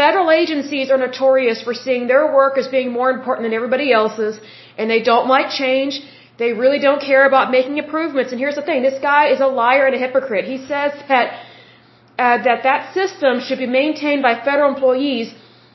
Federal 0.00 0.28
agencies 0.42 0.90
are 0.92 1.00
notorious 1.06 1.58
for 1.66 1.74
seeing 1.84 2.06
their 2.12 2.26
work 2.40 2.54
as 2.60 2.68
being 2.76 2.90
more 2.98 3.10
important 3.16 3.42
than 3.46 3.54
everybody 3.60 3.88
else's, 4.00 4.36
and 4.78 4.84
they 4.92 5.02
don't 5.10 5.28
like 5.36 5.48
change. 5.62 6.00
They 6.42 6.52
really 6.62 6.80
don't 6.86 7.02
care 7.10 7.24
about 7.30 7.50
making 7.56 7.76
improvements. 7.82 8.32
And 8.32 8.40
here's 8.44 8.58
the 8.60 8.66
thing: 8.68 8.78
this 8.82 9.00
guy 9.10 9.24
is 9.34 9.40
a 9.48 9.50
liar 9.62 9.84
and 9.88 9.94
a 9.98 10.00
hypocrite. 10.06 10.46
He 10.54 10.58
says 10.70 10.92
that 11.12 11.26
uh, 12.24 12.38
that 12.46 12.62
that 12.68 12.94
system 12.94 13.44
should 13.46 13.60
be 13.66 13.70
maintained 13.82 14.22
by 14.28 14.32
federal 14.48 14.72
employees 14.74 15.34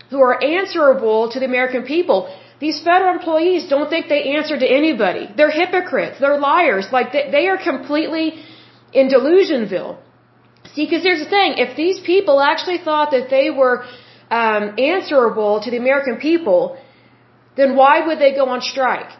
who 0.09 0.19
are 0.27 0.35
answerable 0.57 1.29
to 1.33 1.39
the 1.43 1.47
American 1.53 1.83
people. 1.93 2.19
These 2.65 2.81
federal 2.89 3.13
employees 3.19 3.69
don't 3.75 3.89
think 3.93 4.09
they 4.15 4.23
answer 4.37 4.57
to 4.65 4.69
anybody. 4.81 5.23
They're 5.37 5.55
hypocrites. 5.63 6.19
They're 6.21 6.39
liars. 6.49 6.87
Like 6.97 7.11
they, 7.15 7.25
they 7.37 7.45
are 7.53 7.59
completely 7.71 8.27
in 8.99 9.09
delusionville. 9.15 9.93
See, 10.77 10.85
because 10.85 11.03
here's 11.09 11.23
the 11.25 11.31
thing: 11.37 11.53
if 11.65 11.75
these 11.75 11.99
people 11.99 12.35
actually 12.39 12.77
thought 12.87 13.09
that 13.15 13.31
they 13.35 13.47
were 13.61 13.75
um, 14.39 14.63
answerable 14.95 15.53
to 15.63 15.71
the 15.73 15.79
American 15.85 16.17
people, 16.17 16.59
then 17.59 17.75
why 17.79 17.95
would 18.05 18.19
they 18.19 18.33
go 18.41 18.45
on 18.55 18.61
strike? 18.73 19.11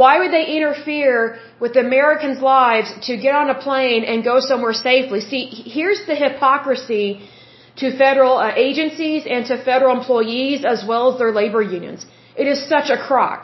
Why 0.00 0.12
would 0.20 0.32
they 0.32 0.46
interfere 0.56 1.38
with 1.60 1.76
Americans' 1.76 2.40
lives 2.40 2.90
to 3.08 3.16
get 3.26 3.34
on 3.40 3.50
a 3.56 3.58
plane 3.66 4.02
and 4.10 4.24
go 4.24 4.36
somewhere 4.40 4.72
safely? 4.72 5.20
See, 5.20 5.44
here's 5.76 6.04
the 6.10 6.16
hypocrisy 6.24 7.06
to 7.80 7.96
federal 8.04 8.36
uh, 8.38 8.52
agencies 8.68 9.24
and 9.34 9.46
to 9.50 9.62
federal 9.70 9.96
employees 9.98 10.64
as 10.74 10.84
well 10.90 11.12
as 11.12 11.18
their 11.20 11.32
labor 11.40 11.62
unions. 11.62 12.06
It 12.36 12.46
is 12.52 12.68
such 12.74 12.90
a 12.90 12.98
crock. 13.08 13.40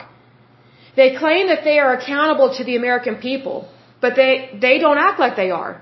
They 0.97 1.09
claim 1.15 1.47
that 1.47 1.63
they 1.63 1.79
are 1.79 1.93
accountable 1.93 2.49
to 2.57 2.63
the 2.69 2.75
American 2.75 3.15
people, 3.27 3.69
but 4.01 4.15
they, 4.15 4.57
they 4.65 4.79
don't 4.79 4.97
act 4.97 5.17
like 5.19 5.37
they 5.37 5.51
are. 5.51 5.73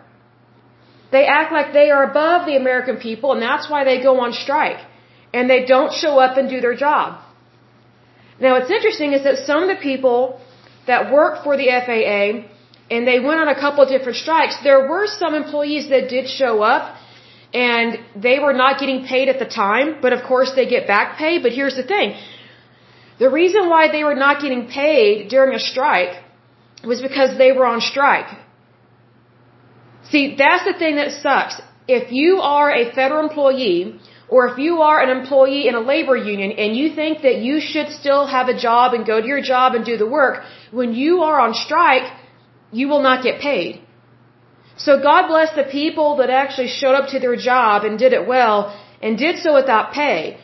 They 1.11 1.25
act 1.25 1.51
like 1.51 1.73
they 1.73 1.89
are 1.89 2.03
above 2.09 2.45
the 2.45 2.57
American 2.57 2.97
people, 2.97 3.31
and 3.33 3.41
that's 3.41 3.69
why 3.69 3.83
they 3.83 4.01
go 4.01 4.19
on 4.19 4.33
strike. 4.33 4.81
And 5.33 5.49
they 5.49 5.65
don't 5.65 5.93
show 5.93 6.19
up 6.19 6.37
and 6.37 6.49
do 6.49 6.59
their 6.61 6.75
job. 6.75 7.21
Now, 8.39 8.51
what's 8.55 8.71
interesting 8.71 9.13
is 9.13 9.23
that 9.23 9.37
some 9.49 9.63
of 9.63 9.69
the 9.73 9.81
people 9.81 10.39
that 10.85 11.11
work 11.11 11.43
for 11.43 11.57
the 11.57 11.67
FAA, 11.85 12.23
and 12.93 13.07
they 13.07 13.19
went 13.19 13.39
on 13.43 13.47
a 13.47 13.59
couple 13.59 13.83
of 13.83 13.89
different 13.89 14.17
strikes, 14.17 14.57
there 14.63 14.87
were 14.87 15.07
some 15.07 15.33
employees 15.33 15.89
that 15.89 16.09
did 16.09 16.29
show 16.29 16.61
up, 16.61 16.95
and 17.53 17.99
they 18.15 18.39
were 18.39 18.53
not 18.53 18.79
getting 18.79 19.05
paid 19.05 19.29
at 19.29 19.39
the 19.39 19.45
time, 19.45 19.97
but 20.01 20.13
of 20.13 20.23
course 20.23 20.53
they 20.55 20.67
get 20.67 20.87
back 20.87 21.17
pay. 21.17 21.39
But 21.39 21.51
here's 21.53 21.75
the 21.75 21.83
thing. 21.83 22.15
The 23.19 23.29
reason 23.29 23.69
why 23.69 23.91
they 23.91 24.03
were 24.03 24.15
not 24.15 24.41
getting 24.41 24.67
paid 24.67 25.29
during 25.29 25.55
a 25.55 25.59
strike 25.59 26.15
was 26.83 27.01
because 27.01 27.37
they 27.37 27.51
were 27.51 27.65
on 27.65 27.81
strike. 27.81 28.29
See, 30.11 30.35
that's 30.37 30.65
the 30.65 30.73
thing 30.77 30.95
that 30.95 31.11
sucks. 31.23 31.61
If 31.87 32.11
you 32.11 32.39
are 32.39 32.69
a 32.71 32.91
federal 32.93 33.21
employee 33.27 33.99
or 34.29 34.47
if 34.49 34.57
you 34.57 34.81
are 34.81 35.01
an 35.01 35.09
employee 35.09 35.67
in 35.67 35.75
a 35.75 35.79
labor 35.79 36.17
union 36.17 36.51
and 36.51 36.75
you 36.75 36.93
think 36.93 37.21
that 37.21 37.37
you 37.47 37.59
should 37.61 37.89
still 37.89 38.25
have 38.27 38.47
a 38.49 38.57
job 38.67 38.93
and 38.93 39.05
go 39.05 39.21
to 39.21 39.27
your 39.27 39.41
job 39.41 39.73
and 39.73 39.85
do 39.85 39.97
the 39.97 40.09
work, 40.19 40.43
when 40.71 40.93
you 40.93 41.21
are 41.21 41.39
on 41.39 41.53
strike, 41.53 42.11
you 42.71 42.87
will 42.89 43.01
not 43.01 43.23
get 43.23 43.39
paid. 43.39 43.81
So 44.77 45.01
God 45.01 45.27
bless 45.27 45.55
the 45.55 45.63
people 45.63 46.17
that 46.17 46.29
actually 46.29 46.67
showed 46.67 46.95
up 46.99 47.09
to 47.09 47.19
their 47.19 47.35
job 47.35 47.83
and 47.83 47.97
did 47.97 48.13
it 48.13 48.27
well 48.27 48.57
and 49.01 49.17
did 49.17 49.39
so 49.39 49.53
without 49.53 49.93
pay. 49.93 50.37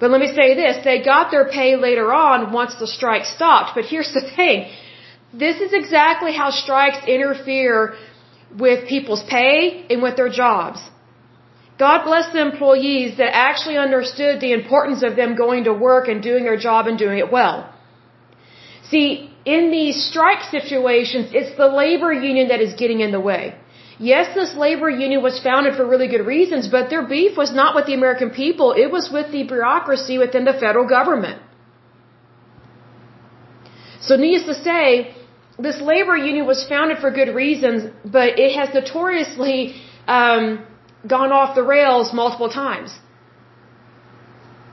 But 0.00 0.10
let 0.10 0.20
me 0.20 0.28
say 0.28 0.54
this, 0.54 0.84
they 0.84 1.02
got 1.02 1.30
their 1.30 1.48
pay 1.48 1.76
later 1.76 2.12
on 2.12 2.52
once 2.52 2.74
the 2.76 2.86
strike 2.86 3.24
stopped. 3.24 3.74
But 3.74 3.84
here's 3.84 4.12
the 4.12 4.24
thing, 4.36 4.70
this 5.32 5.60
is 5.60 5.72
exactly 5.72 6.32
how 6.32 6.50
strikes 6.50 6.98
interfere 7.06 7.96
with 8.56 8.88
people's 8.88 9.22
pay 9.24 9.86
and 9.90 10.02
with 10.02 10.16
their 10.16 10.28
jobs. 10.28 10.80
God 11.78 12.04
bless 12.04 12.32
the 12.32 12.40
employees 12.40 13.18
that 13.18 13.34
actually 13.34 13.76
understood 13.76 14.40
the 14.40 14.52
importance 14.52 15.02
of 15.02 15.14
them 15.16 15.36
going 15.36 15.64
to 15.64 15.72
work 15.72 16.08
and 16.08 16.22
doing 16.22 16.44
their 16.44 16.56
job 16.56 16.86
and 16.88 16.98
doing 16.98 17.18
it 17.18 17.30
well. 17.30 17.72
See, 18.90 19.30
in 19.44 19.70
these 19.70 19.96
strike 20.10 20.42
situations, 20.56 21.30
it's 21.32 21.56
the 21.56 21.68
labor 21.68 22.12
union 22.12 22.48
that 22.48 22.60
is 22.60 22.74
getting 22.74 23.00
in 23.00 23.12
the 23.12 23.20
way. 23.20 23.54
Yes, 23.98 24.34
this 24.34 24.54
labor 24.54 24.88
union 24.88 25.22
was 25.22 25.40
founded 25.40 25.74
for 25.76 25.84
really 25.86 26.08
good 26.08 26.24
reasons, 26.26 26.68
but 26.68 26.88
their 26.88 27.06
beef 27.06 27.36
was 27.36 27.52
not 27.52 27.74
with 27.74 27.86
the 27.86 27.94
American 27.94 28.30
people, 28.30 28.72
it 28.72 28.90
was 28.90 29.10
with 29.10 29.30
the 29.32 29.42
bureaucracy 29.42 30.18
within 30.18 30.44
the 30.44 30.52
federal 30.52 30.86
government. 30.86 31.42
So 34.00 34.16
needless 34.16 34.56
to 34.56 34.62
say, 34.62 35.14
this 35.58 35.80
labor 35.80 36.16
union 36.16 36.46
was 36.46 36.64
founded 36.68 36.98
for 36.98 37.10
good 37.10 37.34
reasons, 37.34 37.90
but 38.04 38.38
it 38.38 38.54
has 38.58 38.72
notoriously 38.72 39.74
um, 40.06 40.64
gone 41.06 41.32
off 41.32 41.54
the 41.54 41.62
rails 41.62 42.12
multiple 42.12 42.48
times. 42.48 42.96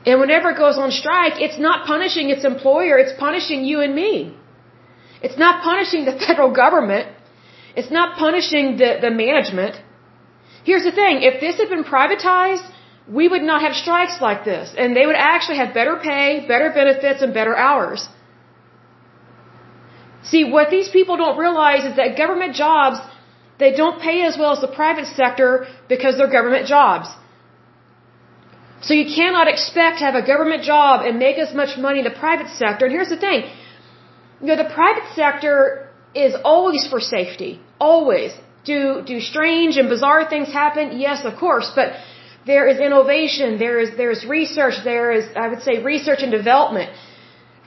And 0.05 0.19
whenever 0.19 0.51
it 0.51 0.57
goes 0.57 0.77
on 0.77 0.91
strike, 0.91 1.41
it's 1.41 1.57
not 1.57 1.87
punishing 1.87 2.29
its 2.29 2.45
employer, 2.45 2.97
it's 2.99 3.17
punishing 3.19 3.65
you 3.65 3.81
and 3.81 3.95
me. 3.95 4.37
It's 5.21 5.37
not 5.37 5.63
punishing 5.63 6.05
the 6.05 6.15
federal 6.25 6.51
government. 6.51 7.09
It's 7.75 7.91
not 7.91 8.17
punishing 8.17 8.77
the, 8.77 8.99
the 9.01 9.11
management. 9.11 9.75
Here's 10.63 10.83
the 10.83 10.91
thing, 10.91 11.23
if 11.29 11.41
this 11.41 11.57
had 11.57 11.69
been 11.69 11.83
privatized, 11.83 12.65
we 13.07 13.27
would 13.27 13.43
not 13.43 13.61
have 13.61 13.73
strikes 13.73 14.21
like 14.21 14.45
this. 14.45 14.73
And 14.77 14.95
they 14.95 15.05
would 15.05 15.15
actually 15.15 15.57
have 15.57 15.73
better 15.73 15.95
pay, 15.97 16.45
better 16.47 16.69
benefits, 16.71 17.21
and 17.21 17.33
better 17.33 17.55
hours. 17.55 18.07
See, 20.31 20.43
what 20.55 20.69
these 20.69 20.89
people 20.89 21.17
don't 21.17 21.37
realize 21.37 21.83
is 21.89 21.95
that 21.97 22.17
government 22.17 22.55
jobs, 22.55 22.97
they 23.59 23.71
don't 23.81 24.01
pay 24.01 24.23
as 24.29 24.37
well 24.37 24.51
as 24.55 24.61
the 24.61 24.73
private 24.81 25.07
sector 25.21 25.67
because 25.87 26.17
they're 26.17 26.35
government 26.39 26.67
jobs. 26.67 27.07
So 28.81 28.93
you 28.93 29.05
cannot 29.19 29.47
expect 29.47 29.99
to 29.99 30.05
have 30.05 30.15
a 30.15 30.25
government 30.33 30.63
job 30.63 31.05
and 31.05 31.17
make 31.17 31.37
as 31.37 31.53
much 31.53 31.77
money 31.77 31.99
in 31.99 32.05
the 32.11 32.17
private 32.25 32.49
sector. 32.61 32.85
And 32.85 32.93
here's 32.93 33.09
the 33.09 33.21
thing. 33.27 33.43
You 34.41 34.47
know, 34.47 34.57
the 34.57 34.71
private 34.81 35.07
sector 35.15 35.89
is 36.13 36.35
always 36.43 36.87
for 36.87 36.99
safety. 36.99 37.61
Always. 37.79 38.31
Do, 38.65 39.03
do 39.05 39.19
strange 39.19 39.77
and 39.77 39.89
bizarre 39.89 40.29
things 40.29 40.51
happen? 40.51 40.99
Yes, 40.99 41.23
of 41.23 41.35
course. 41.37 41.71
But 41.75 41.93
there 42.45 42.67
is 42.67 42.79
innovation. 42.79 43.57
There 43.57 43.79
is, 43.79 43.95
there 43.97 44.11
is 44.11 44.25
research. 44.25 44.75
There 44.83 45.11
is, 45.11 45.25
I 45.35 45.47
would 45.47 45.63
say, 45.63 45.81
research 45.83 46.21
and 46.21 46.31
development. 46.31 46.91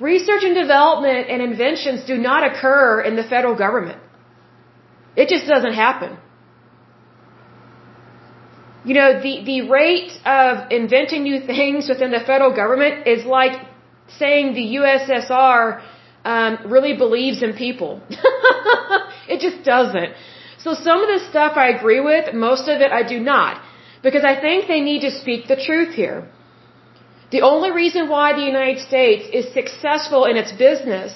Research 0.00 0.44
and 0.44 0.54
development 0.54 1.28
and 1.28 1.42
inventions 1.42 2.04
do 2.04 2.16
not 2.16 2.44
occur 2.48 3.00
in 3.00 3.16
the 3.16 3.24
federal 3.24 3.56
government. 3.56 4.00
It 5.16 5.28
just 5.28 5.46
doesn't 5.48 5.74
happen. 5.74 6.16
You 8.84 8.94
know, 8.94 9.20
the, 9.20 9.44
the 9.44 9.68
rate 9.68 10.12
of 10.24 10.70
inventing 10.70 11.24
new 11.24 11.40
things 11.40 11.88
within 11.88 12.12
the 12.12 12.20
federal 12.20 12.54
government 12.54 13.08
is 13.08 13.24
like 13.24 13.60
saying 14.20 14.54
the 14.54 14.66
USSR 14.76 15.82
um, 16.24 16.58
really 16.66 16.96
believes 16.96 17.42
in 17.42 17.54
people. 17.54 18.00
it 19.28 19.40
just 19.40 19.64
doesn't. 19.64 20.12
So 20.58 20.74
some 20.74 21.02
of 21.02 21.08
this 21.08 21.28
stuff 21.28 21.56
I 21.56 21.68
agree 21.70 22.00
with, 22.00 22.34
most 22.34 22.68
of 22.68 22.80
it 22.80 22.92
I 22.92 23.02
do 23.02 23.18
not. 23.18 23.60
Because 24.02 24.24
I 24.24 24.40
think 24.40 24.68
they 24.68 24.80
need 24.80 25.00
to 25.00 25.10
speak 25.10 25.48
the 25.48 25.56
truth 25.56 25.94
here. 25.94 26.28
The 27.30 27.42
only 27.42 27.70
reason 27.70 28.08
why 28.08 28.26
the 28.32 28.46
United 28.54 28.80
States 28.90 29.24
is 29.38 29.52
successful 29.52 30.24
in 30.24 30.36
its 30.36 30.52
business 30.52 31.12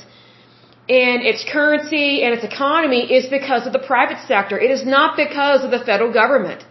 and 0.88 1.22
its 1.30 1.42
currency 1.44 2.22
and 2.22 2.34
its 2.34 2.44
economy 2.44 3.02
is 3.18 3.26
because 3.38 3.66
of 3.66 3.72
the 3.72 3.84
private 3.92 4.20
sector. 4.26 4.58
It 4.58 4.70
is 4.70 4.84
not 4.84 5.16
because 5.16 5.64
of 5.64 5.70
the 5.70 5.82
federal 5.90 6.12
government. 6.12 6.64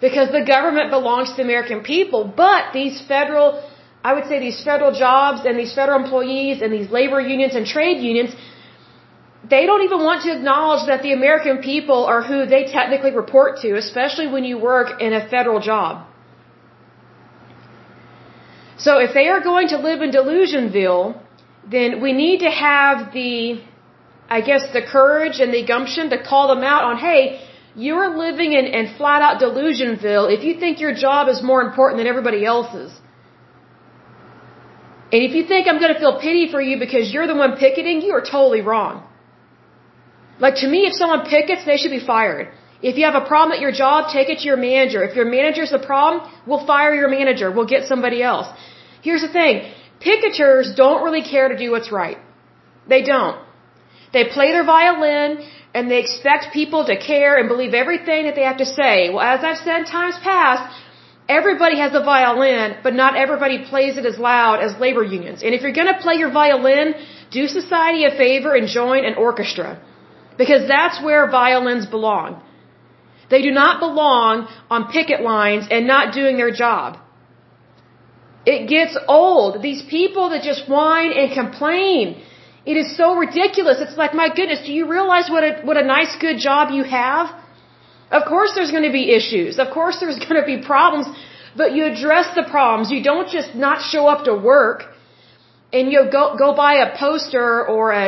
Because 0.00 0.30
the 0.30 0.44
government 0.54 0.90
belongs 0.90 1.30
to 1.30 1.36
the 1.36 1.42
American 1.42 1.82
people, 1.82 2.24
but 2.44 2.72
these 2.72 3.00
federal, 3.00 3.48
I 4.04 4.12
would 4.14 4.26
say 4.30 4.38
these 4.38 4.62
federal 4.62 4.92
jobs 4.92 5.46
and 5.46 5.58
these 5.58 5.74
federal 5.74 5.98
employees 6.04 6.62
and 6.62 6.72
these 6.72 6.90
labor 6.90 7.20
unions 7.20 7.54
and 7.54 7.66
trade 7.66 8.00
unions, 8.02 8.36
they 9.48 9.66
don't 9.66 9.82
even 9.82 10.00
want 10.04 10.22
to 10.22 10.30
acknowledge 10.36 10.86
that 10.86 11.02
the 11.02 11.12
American 11.12 11.58
people 11.58 12.04
are 12.04 12.22
who 12.22 12.46
they 12.46 12.64
technically 12.64 13.12
report 13.12 13.60
to, 13.62 13.76
especially 13.76 14.26
when 14.26 14.44
you 14.44 14.58
work 14.58 15.00
in 15.00 15.12
a 15.12 15.28
federal 15.28 15.60
job. 15.60 16.06
So 18.78 18.98
if 18.98 19.14
they 19.14 19.28
are 19.28 19.40
going 19.40 19.68
to 19.68 19.78
live 19.78 20.02
in 20.02 20.10
Delusionville, 20.10 21.20
then 21.70 22.00
we 22.00 22.12
need 22.12 22.40
to 22.40 22.50
have 22.50 23.12
the, 23.12 23.62
I 24.28 24.40
guess, 24.40 24.72
the 24.72 24.82
courage 24.82 25.40
and 25.40 25.52
the 25.54 25.64
gumption 25.64 26.10
to 26.10 26.22
call 26.22 26.48
them 26.54 26.64
out 26.64 26.84
on, 26.84 26.98
hey, 26.98 27.40
you're 27.76 28.16
living 28.16 28.52
in, 28.52 28.66
in 28.66 28.96
flat 28.96 29.22
out 29.22 29.40
Delusionville 29.40 30.32
if 30.36 30.44
you 30.44 30.58
think 30.58 30.80
your 30.80 30.94
job 30.94 31.28
is 31.28 31.42
more 31.42 31.62
important 31.62 31.98
than 31.98 32.06
everybody 32.06 32.44
else's. 32.44 32.92
And 35.12 35.22
if 35.22 35.32
you 35.34 35.46
think 35.46 35.68
I'm 35.68 35.78
going 35.78 35.94
to 35.94 36.00
feel 36.00 36.18
pity 36.20 36.50
for 36.50 36.60
you 36.60 36.78
because 36.78 37.12
you're 37.12 37.26
the 37.26 37.36
one 37.36 37.56
picketing, 37.56 38.02
you 38.02 38.12
are 38.14 38.20
totally 38.20 38.60
wrong. 38.60 39.06
Like 40.40 40.56
to 40.56 40.68
me, 40.68 40.86
if 40.86 40.94
someone 40.94 41.26
pickets, 41.26 41.64
they 41.64 41.76
should 41.76 41.92
be 41.92 42.04
fired. 42.04 42.48
If 42.90 42.98
you 42.98 43.04
have 43.08 43.18
a 43.22 43.26
problem 43.32 43.52
at 43.56 43.60
your 43.66 43.74
job, 43.84 44.12
take 44.16 44.28
it 44.32 44.38
to 44.42 44.46
your 44.50 44.60
manager. 44.70 45.00
If 45.08 45.14
your 45.18 45.28
manager's 45.36 45.72
a 45.80 45.82
problem, 45.90 46.16
we'll 46.46 46.66
fire 46.72 46.94
your 47.02 47.10
manager. 47.18 47.46
We'll 47.56 47.72
get 47.74 47.82
somebody 47.92 48.22
else. 48.30 48.48
Here's 49.06 49.22
the 49.26 49.32
thing. 49.38 49.54
Picketers 50.06 50.76
don't 50.82 51.02
really 51.06 51.24
care 51.34 51.48
to 51.52 51.56
do 51.64 51.70
what's 51.74 51.90
right. 51.90 52.18
They 52.92 53.02
don't. 53.02 53.38
They 54.12 54.24
play 54.36 54.48
their 54.56 54.66
violin 54.76 55.30
and 55.74 55.90
they 55.90 56.00
expect 56.06 56.52
people 56.52 56.84
to 56.90 56.96
care 57.12 57.32
and 57.38 57.48
believe 57.48 57.72
everything 57.72 58.20
that 58.26 58.34
they 58.38 58.46
have 58.50 58.58
to 58.64 58.68
say. 58.78 58.96
Well, 59.12 59.26
as 59.34 59.40
I've 59.48 59.62
said 59.66 59.76
in 59.82 59.86
times 59.86 60.16
past, 60.30 60.62
everybody 61.40 61.78
has 61.84 61.92
a 62.00 62.04
violin, 62.12 62.76
but 62.86 62.94
not 63.02 63.16
everybody 63.16 63.64
plays 63.72 63.96
it 63.96 64.04
as 64.12 64.18
loud 64.18 64.60
as 64.66 64.78
labor 64.86 65.02
unions. 65.02 65.42
And 65.42 65.54
if 65.54 65.62
you're 65.62 65.78
going 65.80 65.92
to 65.94 66.00
play 66.06 66.16
your 66.22 66.32
violin, 66.42 66.94
do 67.30 67.46
society 67.46 68.04
a 68.04 68.14
favor 68.24 68.54
and 68.54 68.68
join 68.68 69.06
an 69.10 69.14
orchestra. 69.14 69.70
Because 70.36 70.68
that's 70.68 71.02
where 71.02 71.30
violins 71.30 71.86
belong. 71.86 72.42
They 73.30 73.42
do 73.42 73.50
not 73.50 73.80
belong 73.80 74.48
on 74.70 74.90
picket 74.92 75.20
lines 75.22 75.66
and 75.70 75.86
not 75.86 76.14
doing 76.14 76.36
their 76.36 76.50
job. 76.50 76.98
It 78.46 78.68
gets 78.68 78.96
old. 79.08 79.62
These 79.62 79.82
people 79.82 80.30
that 80.30 80.42
just 80.42 80.68
whine 80.68 81.12
and 81.12 81.32
complain. 81.32 82.22
It 82.66 82.76
is 82.76 82.96
so 82.96 83.14
ridiculous. 83.14 83.80
It's 83.80 83.96
like, 83.96 84.14
my 84.14 84.28
goodness, 84.34 84.60
do 84.66 84.72
you 84.72 84.86
realize 84.88 85.30
what 85.30 85.44
a, 85.44 85.62
what 85.62 85.76
a 85.76 85.84
nice, 85.84 86.14
good 86.20 86.38
job 86.38 86.70
you 86.70 86.84
have? 86.84 87.30
Of 88.10 88.22
course 88.26 88.54
there's 88.54 88.70
going 88.70 88.84
to 88.84 88.92
be 88.92 89.10
issues. 89.18 89.58
Of 89.58 89.70
course 89.70 89.98
there's 90.00 90.18
going 90.18 90.40
to 90.40 90.46
be 90.46 90.58
problems, 90.64 91.06
but 91.56 91.74
you 91.74 91.86
address 91.86 92.34
the 92.34 92.44
problems. 92.50 92.90
You 92.90 93.02
don't 93.02 93.28
just 93.28 93.54
not 93.54 93.82
show 93.82 94.06
up 94.06 94.24
to 94.24 94.34
work 94.34 94.84
and 95.72 95.90
you 95.90 96.08
go, 96.10 96.36
go 96.36 96.54
buy 96.54 96.74
a 96.86 96.96
poster 96.96 97.66
or 97.66 97.92
a, 97.92 98.06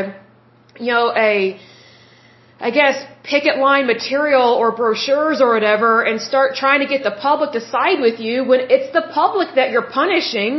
you 0.78 0.92
know, 0.92 1.12
a, 1.16 1.58
I 2.60 2.70
guess, 2.70 3.04
picket 3.32 3.56
line 3.58 3.86
material 3.86 4.48
or 4.60 4.68
brochures 4.80 5.40
or 5.44 5.50
whatever 5.54 5.90
and 6.08 6.20
start 6.30 6.54
trying 6.62 6.80
to 6.84 6.88
get 6.94 7.02
the 7.08 7.16
public 7.26 7.52
to 7.56 7.60
side 7.74 8.00
with 8.06 8.18
you 8.26 8.44
when 8.50 8.60
it's 8.76 8.92
the 8.98 9.04
public 9.20 9.48
that 9.58 9.70
you're 9.72 9.90
punishing. 10.00 10.52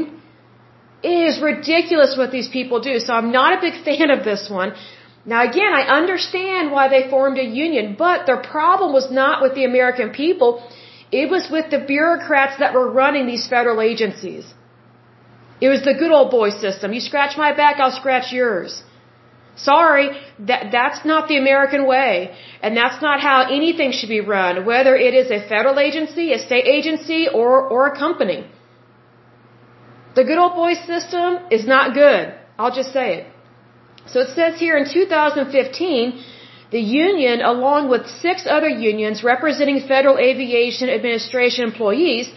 It 1.04 1.20
is 1.30 1.42
ridiculous 1.42 2.18
what 2.22 2.32
these 2.32 2.50
people 2.58 2.80
do. 2.90 3.00
So 3.00 3.14
I'm 3.14 3.32
not 3.32 3.58
a 3.58 3.62
big 3.68 3.76
fan 3.88 4.10
of 4.18 4.24
this 4.30 4.50
one. 4.50 4.74
Now 5.34 5.42
again, 5.50 5.72
I 5.80 5.84
understand 6.00 6.72
why 6.72 6.88
they 6.94 7.10
formed 7.10 7.38
a 7.38 7.48
union, 7.66 7.96
but 8.06 8.26
their 8.28 8.42
problem 8.58 8.94
was 9.00 9.08
not 9.22 9.42
with 9.42 9.56
the 9.56 9.66
American 9.72 10.10
people. 10.22 10.50
It 11.12 11.30
was 11.30 11.50
with 11.56 11.70
the 11.70 11.80
bureaucrats 11.94 12.58
that 12.60 12.74
were 12.74 12.90
running 13.02 13.28
these 13.28 13.48
federal 13.56 13.82
agencies. 13.82 14.46
It 15.60 15.70
was 15.70 15.84
the 15.84 15.96
good 16.02 16.12
old 16.12 16.30
boy 16.32 16.50
system. 16.50 16.94
You 16.94 17.02
scratch 17.12 17.38
my 17.38 17.52
back, 17.62 17.80
I'll 17.80 17.98
scratch 18.04 18.32
yours. 18.32 18.84
Sorry, 19.58 20.10
that, 20.50 20.72
that's 20.72 21.04
not 21.04 21.28
the 21.28 21.38
American 21.38 21.88
way. 21.88 22.36
And 22.62 22.78
that's 22.78 23.02
not 23.02 23.20
how 23.20 23.38
anything 23.60 23.92
should 23.92 24.10
be 24.10 24.22
run, 24.22 24.66
whether 24.66 24.96
it 24.96 25.14
is 25.16 25.32
a 25.32 25.40
federal 25.48 25.80
agency, 25.80 26.32
a 26.32 26.40
state 26.40 26.66
agency, 26.66 27.28
or, 27.28 27.62
or 27.62 27.88
a 27.88 27.98
company. 27.98 28.46
The 30.16 30.24
good 30.24 30.38
old 30.38 30.56
boy 30.56 30.74
system 30.74 31.40
is 31.52 31.66
not 31.66 31.94
good. 31.94 32.34
I'll 32.58 32.76
just 32.82 32.94
say 32.94 33.08
it. 33.18 33.26
So 34.12 34.22
it 34.22 34.30
says 34.36 34.60
here 34.60 34.78
in 34.78 34.86
2015, 34.92 36.24
the 36.72 36.80
union, 36.80 37.42
along 37.42 37.90
with 37.90 38.08
six 38.08 38.46
other 38.46 38.70
unions 38.70 39.24
representing 39.24 39.80
Federal 39.88 40.18
Aviation 40.18 40.90
Administration 40.90 41.66
employees, 41.66 42.32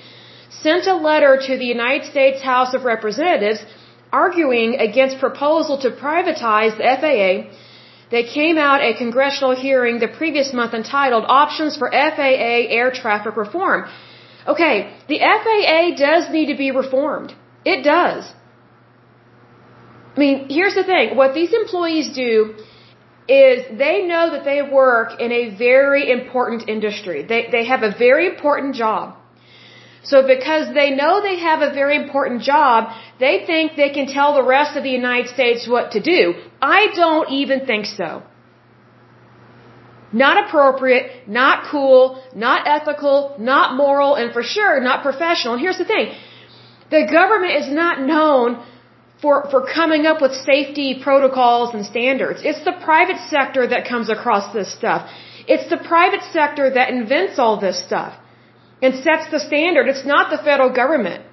sent 0.50 0.87
a 0.87 0.95
letter 0.95 1.33
to 1.47 1.59
the 1.59 1.65
United 1.65 2.05
States 2.11 2.43
House 2.43 2.75
of 2.75 2.85
Representatives 2.85 3.61
arguing 4.12 4.76
against 4.76 5.19
proposal 5.19 5.79
to 5.79 5.90
privatize 5.90 6.76
the 6.76 6.85
FAA 7.00 7.33
They 8.11 8.25
came 8.25 8.59
out 8.59 8.83
a 8.83 8.93
congressional 8.95 9.55
hearing 9.55 10.00
the 10.00 10.09
previous 10.09 10.52
month 10.52 10.75
entitled 10.75 11.25
Options 11.29 11.76
for 11.76 11.90
FAA 11.90 12.61
Air 12.79 12.90
Traffic 12.90 13.37
Reform. 13.37 13.88
Okay, 14.47 14.93
the 15.09 15.19
FAA 15.43 15.83
does 15.97 16.29
need 16.31 16.47
to 16.52 16.57
be 16.57 16.71
reformed. 16.73 17.35
It 17.64 17.85
does. 17.85 18.33
I 20.16 20.18
mean, 20.18 20.49
here's 20.49 20.75
the 20.75 20.83
thing. 20.83 21.16
What 21.16 21.35
these 21.35 21.53
employees 21.53 22.12
do 22.14 22.57
is 23.29 23.79
they 23.79 23.96
know 24.07 24.31
that 24.31 24.44
they 24.44 24.61
work 24.62 25.20
in 25.20 25.31
a 25.31 25.44
very 25.57 26.11
important 26.11 26.68
industry. 26.68 27.23
They, 27.23 27.49
they 27.53 27.64
have 27.66 27.85
a 27.85 27.92
very 27.96 28.27
important 28.27 28.75
job. 28.75 29.16
So 30.03 30.27
because 30.27 30.73
they 30.73 30.91
know 30.91 31.21
they 31.21 31.39
have 31.41 31.61
a 31.61 31.73
very 31.75 31.97
important 31.97 32.43
job, 32.43 32.91
they 33.19 33.45
think 33.47 33.77
they 33.77 33.91
can 33.91 34.07
tell 34.07 34.35
the 34.35 34.43
rest 34.43 34.77
of 34.77 34.83
the 34.83 34.91
United 34.91 35.29
States 35.29 35.69
what 35.69 35.93
to 35.93 36.01
do. 36.01 36.35
I 36.63 36.89
don't 36.95 37.31
even 37.31 37.67
think 37.67 37.85
so. 37.85 38.23
Not 40.13 40.45
appropriate, 40.45 41.29
not 41.29 41.71
cool, 41.71 42.23
not 42.35 42.67
ethical, 42.67 43.37
not 43.39 43.77
moral, 43.77 44.15
and 44.17 44.33
for 44.33 44.43
sure 44.43 44.81
not 44.81 45.03
professional. 45.03 45.55
And 45.55 45.63
here's 45.63 45.79
the 45.79 45.85
thing. 45.85 46.13
The 46.91 47.07
government 47.19 47.53
is 47.63 47.69
not 47.71 48.01
known 48.01 48.65
for, 49.23 49.49
for 49.51 49.67
coming 49.67 50.07
up 50.07 50.21
with 50.21 50.33
safety 50.33 51.01
protocols 51.05 51.75
and 51.75 51.85
standards. 51.85 52.41
It's 52.43 52.65
the 52.65 52.73
private 52.73 53.19
sector 53.29 53.67
that 53.67 53.87
comes 53.87 54.09
across 54.09 54.53
this 54.53 54.73
stuff. 54.75 55.09
It's 55.47 55.69
the 55.69 55.77
private 55.77 56.23
sector 56.33 56.71
that 56.71 56.89
invents 56.91 57.39
all 57.39 57.61
this 57.61 57.79
stuff 57.85 58.19
and 58.83 58.95
sets 59.07 59.31
the 59.31 59.40
standard. 59.40 59.88
It's 59.88 60.07
not 60.07 60.31
the 60.31 60.38
federal 60.38 60.73
government. 60.73 61.25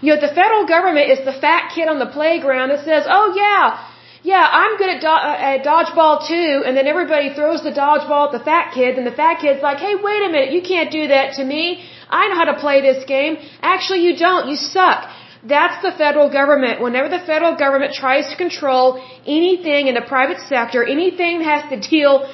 You 0.00 0.14
know, 0.14 0.20
the 0.20 0.34
federal 0.34 0.66
government 0.66 1.10
is 1.10 1.24
the 1.24 1.36
fat 1.44 1.72
kid 1.74 1.88
on 1.88 1.98
the 1.98 2.10
playground 2.18 2.68
that 2.70 2.84
says, 2.84 3.04
oh 3.08 3.32
yeah, 3.34 3.64
yeah, 4.22 4.44
I'm 4.60 4.76
good 4.78 4.90
at, 4.94 5.00
do- 5.00 5.22
uh, 5.30 5.50
at 5.50 5.64
dodgeball 5.64 6.26
too, 6.26 6.62
and 6.66 6.76
then 6.76 6.86
everybody 6.86 7.34
throws 7.34 7.62
the 7.62 7.74
dodgeball 7.84 8.26
at 8.28 8.32
the 8.38 8.44
fat 8.50 8.72
kid, 8.74 8.96
and 8.98 9.06
the 9.06 9.16
fat 9.22 9.40
kid's 9.40 9.62
like, 9.62 9.78
hey, 9.78 9.94
wait 10.08 10.22
a 10.28 10.30
minute, 10.34 10.50
you 10.52 10.62
can't 10.62 10.90
do 10.90 11.08
that 11.08 11.34
to 11.34 11.44
me. 11.44 11.84
I 12.08 12.28
know 12.28 12.36
how 12.42 12.48
to 12.52 12.58
play 12.58 12.80
this 12.80 13.04
game. 13.04 13.36
Actually, 13.60 14.00
you 14.06 14.16
don't. 14.16 14.48
You 14.48 14.56
suck. 14.56 15.10
That's 15.46 15.82
the 15.82 15.92
federal 15.92 16.30
government. 16.30 16.80
Whenever 16.80 17.10
the 17.10 17.22
federal 17.32 17.54
government 17.56 17.92
tries 17.92 18.30
to 18.30 18.36
control 18.36 18.86
anything 19.26 19.88
in 19.88 19.94
the 19.94 20.06
private 20.14 20.40
sector, 20.48 20.82
anything 20.82 21.40
that 21.40 21.48
has 21.54 21.64
to 21.72 21.78
deal 21.88 22.30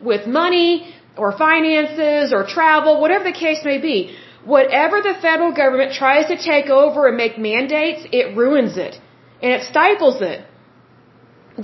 with 0.00 0.26
money, 0.26 0.92
or 1.18 1.32
finances 1.46 2.32
or 2.32 2.46
travel, 2.46 3.00
whatever 3.00 3.24
the 3.24 3.38
case 3.46 3.60
may 3.64 3.78
be. 3.78 3.98
Whatever 4.44 5.00
the 5.08 5.14
federal 5.20 5.52
government 5.52 5.92
tries 5.92 6.26
to 6.32 6.36
take 6.50 6.68
over 6.70 7.08
and 7.08 7.16
make 7.16 7.36
mandates, 7.38 8.06
it 8.12 8.36
ruins 8.36 8.76
it. 8.86 8.94
And 9.42 9.52
it 9.56 9.62
stifles 9.70 10.22
it. 10.22 10.38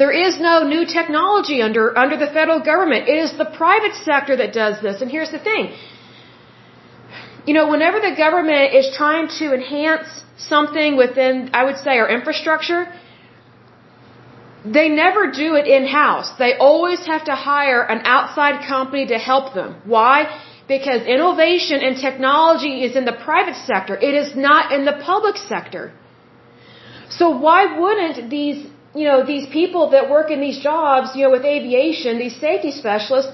There 0.03 0.15
is 0.27 0.41
no 0.41 0.55
new 0.75 0.85
technology 0.85 1.63
under, 1.63 1.97
under 1.97 2.17
the 2.17 2.31
federal 2.39 2.61
government. 2.61 3.09
It 3.09 3.19
is 3.25 3.39
the 3.39 3.51
private 3.63 3.95
sector 4.09 4.37
that 4.37 4.53
does 4.53 4.83
this. 4.83 5.01
And 5.01 5.11
here's 5.11 5.31
the 5.31 5.39
thing. 5.39 5.65
You 7.47 7.55
know, 7.55 7.69
whenever 7.69 8.01
the 8.01 8.15
government 8.17 8.75
is 8.75 8.87
trying 8.97 9.29
to 9.39 9.55
enhance 9.55 10.09
something 10.37 10.97
within, 10.97 11.51
I 11.53 11.65
would 11.65 11.79
say, 11.79 11.99
our 12.03 12.09
infrastructure, 12.09 12.81
they 14.65 14.89
never 14.89 15.31
do 15.31 15.57
it 15.57 15.67
in-house. 15.67 16.31
They 16.39 16.57
always 16.57 17.05
have 17.07 17.25
to 17.27 17.35
hire 17.35 17.83
an 17.83 18.01
outside 18.05 18.67
company 18.67 19.07
to 19.07 19.19
help 19.19 19.55
them. 19.55 19.77
Why? 19.85 20.29
Because 20.67 21.03
innovation 21.03 21.81
and 21.83 21.99
technology 21.99 22.83
is 22.85 22.97
in 22.97 23.05
the 23.05 23.13
private 23.13 23.57
sector. 23.57 23.95
It 23.95 24.15
is 24.15 24.35
not 24.35 24.73
in 24.73 24.87
the 24.87 24.95
public 25.05 25.37
sector. 25.37 25.93
So 27.11 27.29
why 27.37 27.79
wouldn't 27.79 28.31
these, 28.31 28.67
you 28.95 29.05
know, 29.05 29.25
these 29.25 29.47
people 29.49 29.91
that 29.91 30.09
work 30.09 30.31
in 30.31 30.41
these 30.41 30.61
jobs, 30.61 31.15
you 31.15 31.25
know, 31.25 31.31
with 31.31 31.45
aviation, 31.45 32.19
these 32.19 32.41
safety 32.41 32.71
specialists, 32.71 33.33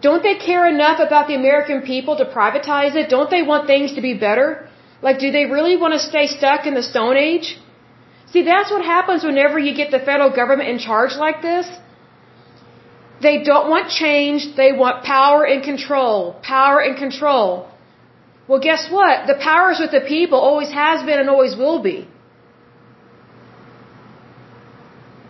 don't 0.00 0.22
they 0.22 0.36
care 0.36 0.68
enough 0.68 1.00
about 1.00 1.26
the 1.26 1.34
American 1.34 1.82
people 1.82 2.16
to 2.22 2.24
privatize 2.24 2.94
it? 2.94 3.08
Don't 3.10 3.30
they 3.30 3.42
want 3.42 3.66
things 3.66 3.94
to 3.94 4.00
be 4.00 4.14
better? 4.14 4.68
Like, 5.02 5.18
do 5.18 5.32
they 5.32 5.46
really 5.46 5.76
want 5.76 5.94
to 5.94 5.98
stay 5.98 6.26
stuck 6.28 6.66
in 6.66 6.74
the 6.74 6.82
Stone 6.82 7.16
Age? 7.16 7.58
See, 8.34 8.42
that's 8.42 8.70
what 8.74 8.84
happens 8.84 9.22
whenever 9.30 9.60
you 9.66 9.72
get 9.80 9.92
the 9.96 10.00
federal 10.10 10.30
government 10.38 10.68
in 10.68 10.78
charge 10.86 11.12
like 11.24 11.40
this. 11.40 11.66
They 13.26 13.36
don't 13.50 13.68
want 13.74 13.90
change, 14.04 14.40
they 14.62 14.72
want 14.72 15.04
power 15.04 15.44
and 15.52 15.62
control. 15.62 16.16
Power 16.54 16.80
and 16.86 16.96
control. 17.04 17.68
Well, 18.48 18.60
guess 18.68 18.82
what? 18.96 19.28
The 19.28 19.38
power 19.50 19.68
is 19.74 19.78
with 19.84 19.92
the 19.98 20.04
people, 20.14 20.38
always 20.50 20.72
has 20.72 21.06
been 21.06 21.20
and 21.20 21.30
always 21.34 21.54
will 21.62 21.80
be. 21.90 22.08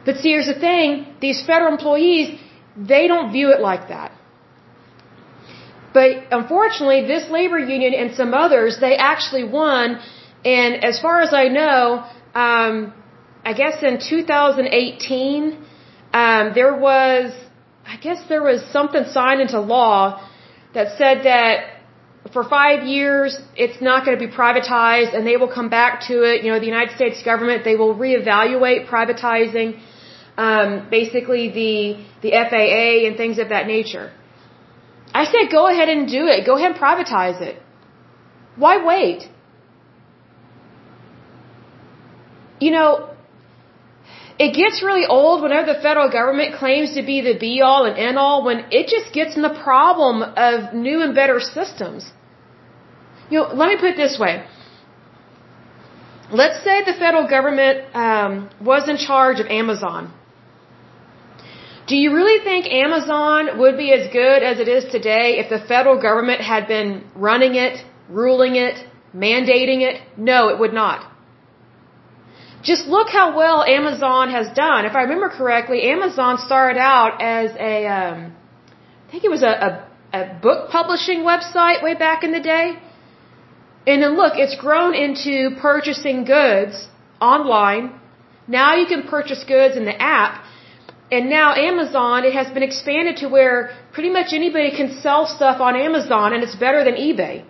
But 0.06 0.16
see, 0.16 0.30
here's 0.30 0.50
the 0.54 0.60
thing 0.68 0.88
these 1.20 1.44
federal 1.50 1.70
employees, 1.76 2.26
they 2.94 3.06
don't 3.12 3.30
view 3.36 3.50
it 3.50 3.60
like 3.60 3.88
that. 3.94 4.12
But 5.92 6.10
unfortunately, 6.40 7.00
this 7.14 7.30
labor 7.38 7.58
union 7.58 7.92
and 8.02 8.16
some 8.20 8.32
others, 8.44 8.80
they 8.80 8.96
actually 8.96 9.44
won. 9.60 10.00
And 10.44 10.84
as 10.90 11.00
far 11.00 11.20
as 11.20 11.32
I 11.44 11.46
know, 11.60 11.80
um, 12.34 12.92
I 13.44 13.52
guess 13.52 13.82
in 13.82 13.98
2018, 14.00 15.64
um, 16.12 16.52
there 16.54 16.76
was, 16.76 17.32
I 17.86 17.96
guess 17.96 18.18
there 18.28 18.42
was 18.42 18.62
something 18.72 19.04
signed 19.04 19.40
into 19.40 19.60
law 19.60 20.28
that 20.74 20.98
said 20.98 21.24
that 21.24 21.74
for 22.32 22.42
five 22.42 22.86
years 22.86 23.38
it's 23.54 23.80
not 23.82 24.04
going 24.04 24.18
to 24.18 24.26
be 24.26 24.32
privatized 24.32 25.14
and 25.14 25.26
they 25.26 25.36
will 25.36 25.52
come 25.52 25.68
back 25.68 26.00
to 26.08 26.22
it. 26.22 26.42
You 26.44 26.52
know, 26.52 26.58
the 26.58 26.66
United 26.66 26.94
States 26.96 27.22
government, 27.22 27.64
they 27.64 27.76
will 27.76 27.94
reevaluate 27.94 28.88
privatizing 28.88 29.80
um, 30.36 30.88
basically 30.90 31.50
the 31.50 32.04
the 32.22 32.30
FAA 32.50 33.06
and 33.06 33.16
things 33.16 33.38
of 33.38 33.50
that 33.50 33.66
nature. 33.66 34.10
I 35.12 35.24
say 35.26 35.48
go 35.50 35.68
ahead 35.68 35.88
and 35.88 36.08
do 36.08 36.26
it. 36.26 36.44
Go 36.44 36.56
ahead 36.56 36.72
and 36.72 36.80
privatize 36.80 37.40
it. 37.40 37.62
Why 38.56 38.84
wait? 38.84 39.28
You 42.60 42.70
know, 42.70 43.14
it 44.38 44.54
gets 44.54 44.82
really 44.82 45.06
old 45.06 45.42
whenever 45.42 45.72
the 45.72 45.80
federal 45.80 46.10
government 46.10 46.56
claims 46.56 46.94
to 46.94 47.02
be 47.02 47.20
the 47.20 47.38
be 47.38 47.60
all 47.60 47.84
and 47.84 47.96
end 47.96 48.18
all 48.18 48.44
when 48.44 48.66
it 48.70 48.88
just 48.88 49.12
gets 49.12 49.36
in 49.36 49.42
the 49.42 49.56
problem 49.62 50.22
of 50.22 50.74
new 50.74 51.02
and 51.02 51.14
better 51.14 51.38
systems. 51.38 52.10
You 53.30 53.38
know, 53.38 53.54
let 53.54 53.68
me 53.68 53.76
put 53.76 53.90
it 53.90 53.96
this 53.96 54.18
way. 54.18 54.44
Let's 56.32 56.64
say 56.64 56.82
the 56.84 56.94
federal 56.94 57.28
government 57.28 57.94
um, 57.94 58.50
was 58.60 58.88
in 58.88 58.96
charge 58.96 59.38
of 59.40 59.46
Amazon. 59.46 60.12
Do 61.86 61.96
you 61.96 62.14
really 62.14 62.42
think 62.42 62.66
Amazon 62.66 63.58
would 63.58 63.76
be 63.76 63.92
as 63.92 64.10
good 64.10 64.42
as 64.42 64.58
it 64.58 64.68
is 64.68 64.90
today 64.90 65.38
if 65.38 65.50
the 65.50 65.58
federal 65.68 66.00
government 66.00 66.40
had 66.40 66.66
been 66.66 67.04
running 67.14 67.56
it, 67.56 67.84
ruling 68.08 68.56
it, 68.56 68.76
mandating 69.14 69.82
it? 69.82 70.00
No, 70.16 70.48
it 70.48 70.58
would 70.58 70.72
not. 70.72 71.13
Just 72.64 72.86
look 72.86 73.08
how 73.10 73.36
well 73.36 73.62
Amazon 73.62 74.30
has 74.30 74.46
done. 74.64 74.86
If 74.86 74.94
I 74.96 75.02
remember 75.02 75.28
correctly, 75.28 75.82
Amazon 75.82 76.38
started 76.38 76.78
out 76.80 77.20
as 77.20 77.50
a, 77.70 77.86
um, 77.86 78.34
I 79.06 79.10
think 79.10 79.24
it 79.24 79.30
was 79.30 79.42
a, 79.42 79.54
a, 79.68 79.70
a 80.20 80.22
book 80.46 80.70
publishing 80.70 81.20
website 81.32 81.82
way 81.82 81.94
back 81.94 82.24
in 82.24 82.32
the 82.32 82.40
day. 82.40 82.66
And 83.86 84.02
then 84.02 84.16
look, 84.16 84.34
it's 84.36 84.56
grown 84.56 84.94
into 84.94 85.56
purchasing 85.60 86.24
goods 86.24 86.88
online. 87.20 88.00
Now 88.48 88.74
you 88.76 88.86
can 88.86 89.02
purchase 89.02 89.44
goods 89.44 89.76
in 89.76 89.84
the 89.84 89.96
app. 90.00 90.42
And 91.12 91.28
now 91.28 91.54
Amazon, 91.54 92.24
it 92.24 92.32
has 92.32 92.48
been 92.54 92.62
expanded 92.62 93.18
to 93.18 93.28
where 93.28 93.76
pretty 93.92 94.10
much 94.10 94.32
anybody 94.32 94.70
can 94.74 95.00
sell 95.02 95.26
stuff 95.26 95.60
on 95.60 95.76
Amazon 95.76 96.32
and 96.32 96.42
it's 96.42 96.56
better 96.56 96.82
than 96.82 96.94
eBay. 96.94 97.44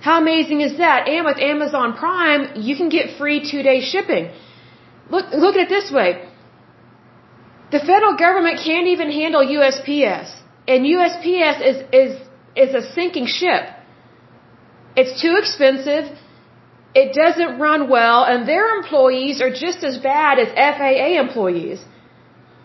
How 0.00 0.20
amazing 0.20 0.60
is 0.62 0.78
that? 0.78 1.08
And 1.08 1.24
with 1.26 1.38
Amazon 1.38 1.94
Prime, 1.94 2.42
you 2.56 2.74
can 2.76 2.88
get 2.88 3.18
free 3.18 3.38
two 3.50 3.62
day 3.62 3.80
shipping. 3.80 4.30
Look, 5.10 5.26
look 5.32 5.56
at 5.56 5.62
it 5.66 5.68
this 5.68 5.90
way. 5.90 6.10
The 7.72 7.80
federal 7.80 8.16
government 8.16 8.60
can't 8.64 8.88
even 8.94 9.10
handle 9.10 9.42
USPS. 9.58 10.28
And 10.66 10.86
USPS 10.86 11.56
is, 11.70 11.76
is, 11.92 12.12
is 12.56 12.74
a 12.74 12.82
sinking 12.94 13.26
ship. 13.26 13.62
It's 14.96 15.20
too 15.20 15.36
expensive. 15.42 16.04
It 16.94 17.14
doesn't 17.14 17.58
run 17.58 17.88
well, 17.88 18.24
and 18.24 18.48
their 18.48 18.66
employees 18.78 19.40
are 19.40 19.50
just 19.50 19.84
as 19.84 19.98
bad 19.98 20.40
as 20.40 20.48
FAA 20.76 21.10
employees. 21.20 21.84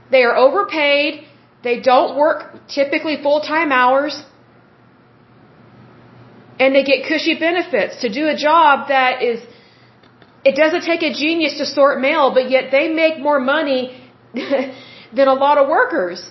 They 0.09 0.23
are 0.23 0.35
overpaid. 0.35 1.25
They 1.63 1.79
don't 1.79 2.17
work 2.17 2.67
typically 2.67 3.17
full 3.21 3.41
time 3.41 3.71
hours. 3.71 4.23
And 6.59 6.73
they 6.75 6.83
get 6.83 7.05
cushy 7.07 7.35
benefits 7.37 8.01
to 8.01 8.09
do 8.09 8.27
a 8.27 8.35
job 8.35 8.87
that 8.89 9.21
is, 9.21 9.39
it 10.43 10.55
doesn't 10.55 10.83
take 10.91 11.03
a 11.03 11.13
genius 11.13 11.57
to 11.57 11.65
sort 11.65 11.99
mail, 11.99 12.33
but 12.33 12.49
yet 12.49 12.71
they 12.71 12.87
make 12.87 13.19
more 13.19 13.39
money 13.39 13.81
than 14.33 15.27
a 15.27 15.33
lot 15.33 15.57
of 15.57 15.67
workers. 15.67 16.29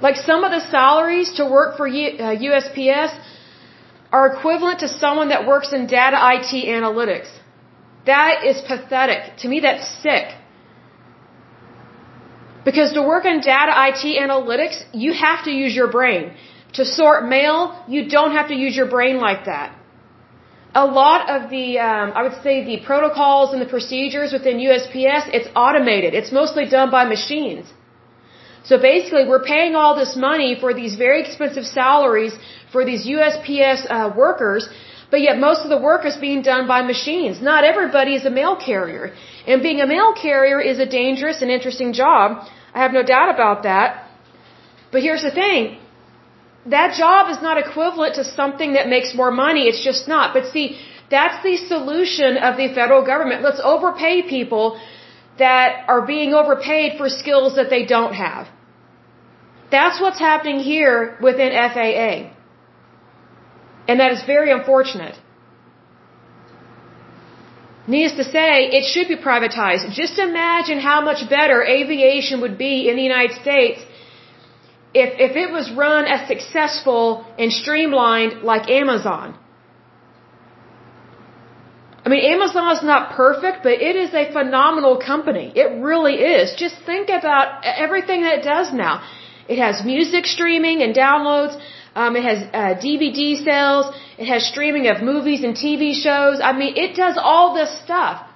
Like 0.00 0.16
some 0.16 0.44
of 0.44 0.52
the 0.52 0.60
salaries 0.60 1.32
to 1.38 1.44
work 1.44 1.76
for 1.76 1.88
USPS, 1.88 3.10
uh, 3.14 3.24
are 4.12 4.26
equivalent 4.34 4.80
to 4.80 4.88
someone 4.88 5.28
that 5.28 5.46
works 5.46 5.72
in 5.72 5.86
data 5.86 6.18
IT 6.34 6.52
analytics. 6.76 7.30
That 8.06 8.44
is 8.44 8.60
pathetic. 8.62 9.36
To 9.38 9.48
me, 9.48 9.60
that's 9.60 9.86
sick. 10.02 10.26
Because 12.64 12.92
to 12.94 13.02
work 13.02 13.24
in 13.24 13.40
data 13.40 13.72
IT 13.88 14.04
analytics, 14.26 14.82
you 14.92 15.12
have 15.12 15.44
to 15.44 15.50
use 15.50 15.74
your 15.74 15.90
brain. 15.90 16.32
To 16.74 16.84
sort 16.84 17.26
mail, 17.28 17.82
you 17.88 18.08
don't 18.08 18.32
have 18.32 18.48
to 18.48 18.54
use 18.54 18.76
your 18.76 18.88
brain 18.88 19.18
like 19.18 19.46
that. 19.46 19.74
A 20.74 20.84
lot 20.84 21.30
of 21.34 21.50
the, 21.50 21.78
um, 21.78 22.12
I 22.14 22.22
would 22.22 22.42
say, 22.42 22.64
the 22.64 22.78
protocols 22.84 23.52
and 23.52 23.60
the 23.60 23.70
procedures 23.76 24.32
within 24.32 24.58
USPS, 24.58 25.30
it's 25.32 25.48
automated. 25.56 26.14
It's 26.14 26.30
mostly 26.30 26.66
done 26.66 26.90
by 26.90 27.04
machines. 27.04 27.72
So 28.64 28.76
basically, 28.78 29.24
we're 29.26 29.44
paying 29.44 29.74
all 29.74 29.96
this 29.96 30.14
money 30.14 30.50
for 30.60 30.74
these 30.74 30.94
very 30.96 31.20
expensive 31.22 31.64
salaries 31.64 32.34
for 32.70 32.84
these 32.84 33.06
USPS 33.06 33.86
uh, 33.88 34.12
workers, 34.14 34.68
but 35.10 35.22
yet 35.22 35.38
most 35.38 35.62
of 35.62 35.70
the 35.70 35.80
work 35.90 36.04
is 36.04 36.16
being 36.16 36.42
done 36.42 36.66
by 36.68 36.82
machines. 36.82 37.40
Not 37.40 37.64
everybody 37.64 38.14
is 38.14 38.26
a 38.26 38.30
mail 38.30 38.56
carrier. 38.56 39.14
And 39.46 39.62
being 39.62 39.80
a 39.80 39.86
mail 39.86 40.12
carrier 40.12 40.60
is 40.60 40.78
a 40.78 40.86
dangerous 40.86 41.40
and 41.40 41.50
interesting 41.50 41.94
job. 41.94 42.46
I 42.74 42.82
have 42.82 42.92
no 42.92 43.02
doubt 43.02 43.34
about 43.34 43.62
that. 43.62 44.06
But 44.92 45.02
here's 45.02 45.22
the 45.22 45.30
thing. 45.30 45.78
That 46.66 46.94
job 46.94 47.30
is 47.30 47.40
not 47.40 47.56
equivalent 47.58 48.16
to 48.16 48.24
something 48.24 48.74
that 48.74 48.88
makes 48.88 49.14
more 49.14 49.30
money. 49.30 49.68
It's 49.68 49.82
just 49.82 50.08
not. 50.08 50.34
But 50.34 50.46
see, 50.52 50.78
that's 51.10 51.42
the 51.42 51.56
solution 51.56 52.36
of 52.36 52.56
the 52.56 52.68
federal 52.74 53.04
government. 53.04 53.42
Let's 53.42 53.60
overpay 53.62 54.22
people 54.22 54.80
that 55.38 55.84
are 55.88 56.02
being 56.02 56.34
overpaid 56.34 56.98
for 56.98 57.08
skills 57.08 57.54
that 57.56 57.70
they 57.70 57.86
don't 57.86 58.14
have. 58.14 58.48
That's 59.70 60.00
what's 60.00 60.18
happening 60.18 60.58
here 60.60 61.16
within 61.22 61.52
FAA. 61.52 62.30
And 63.86 64.00
that 64.00 64.12
is 64.12 64.22
very 64.24 64.50
unfortunate. 64.50 65.16
Needless 67.86 68.16
to 68.16 68.24
say, 68.24 68.68
it 68.78 68.84
should 68.92 69.08
be 69.08 69.16
privatized. 69.16 69.90
Just 69.92 70.18
imagine 70.18 70.78
how 70.78 71.00
much 71.00 71.20
better 71.30 71.64
aviation 71.64 72.42
would 72.42 72.58
be 72.58 72.88
in 72.88 72.96
the 72.96 73.02
United 73.02 73.40
States 73.40 73.80
if, 74.94 75.10
if 75.18 75.36
it 75.36 75.50
was 75.50 75.70
run 75.72 76.06
as 76.06 76.26
successful 76.28 77.26
and 77.38 77.52
streamlined 77.52 78.42
like 78.42 78.70
Amazon. 78.70 79.36
I 82.04 82.08
mean, 82.10 82.24
Amazon 82.24 82.76
is 82.76 82.82
not 82.82 83.12
perfect, 83.12 83.62
but 83.62 83.72
it 83.72 83.96
is 83.96 84.14
a 84.14 84.32
phenomenal 84.32 84.96
company. 84.98 85.52
It 85.54 85.82
really 85.82 86.14
is. 86.14 86.54
Just 86.56 86.76
think 86.86 87.10
about 87.10 87.64
everything 87.64 88.22
that 88.22 88.38
it 88.38 88.44
does 88.44 88.72
now. 88.72 89.02
It 89.48 89.58
has 89.58 89.84
music 89.84 90.26
streaming 90.26 90.82
and 90.82 90.94
downloads. 90.94 91.60
Um, 91.94 92.16
it 92.16 92.24
has 92.24 92.38
uh, 92.52 92.80
DVD 92.86 93.42
sales. 93.44 93.86
It 94.16 94.26
has 94.26 94.46
streaming 94.46 94.86
of 94.86 95.02
movies 95.02 95.42
and 95.42 95.54
TV 95.56 95.94
shows. 95.94 96.40
I 96.40 96.52
mean, 96.52 96.76
it 96.76 96.96
does 96.96 97.18
all 97.20 97.54
this 97.54 97.70
stuff. 97.82 98.27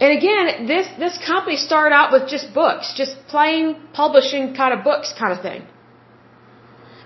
And 0.00 0.16
again, 0.16 0.66
this 0.66 0.86
this 0.98 1.18
company 1.26 1.56
started 1.56 1.94
out 1.94 2.12
with 2.12 2.28
just 2.28 2.54
books, 2.54 2.94
just 2.96 3.16
plain 3.26 3.76
publishing 3.92 4.54
kind 4.54 4.72
of 4.74 4.84
books, 4.84 5.12
kind 5.18 5.32
of 5.36 5.40
thing. 5.42 5.62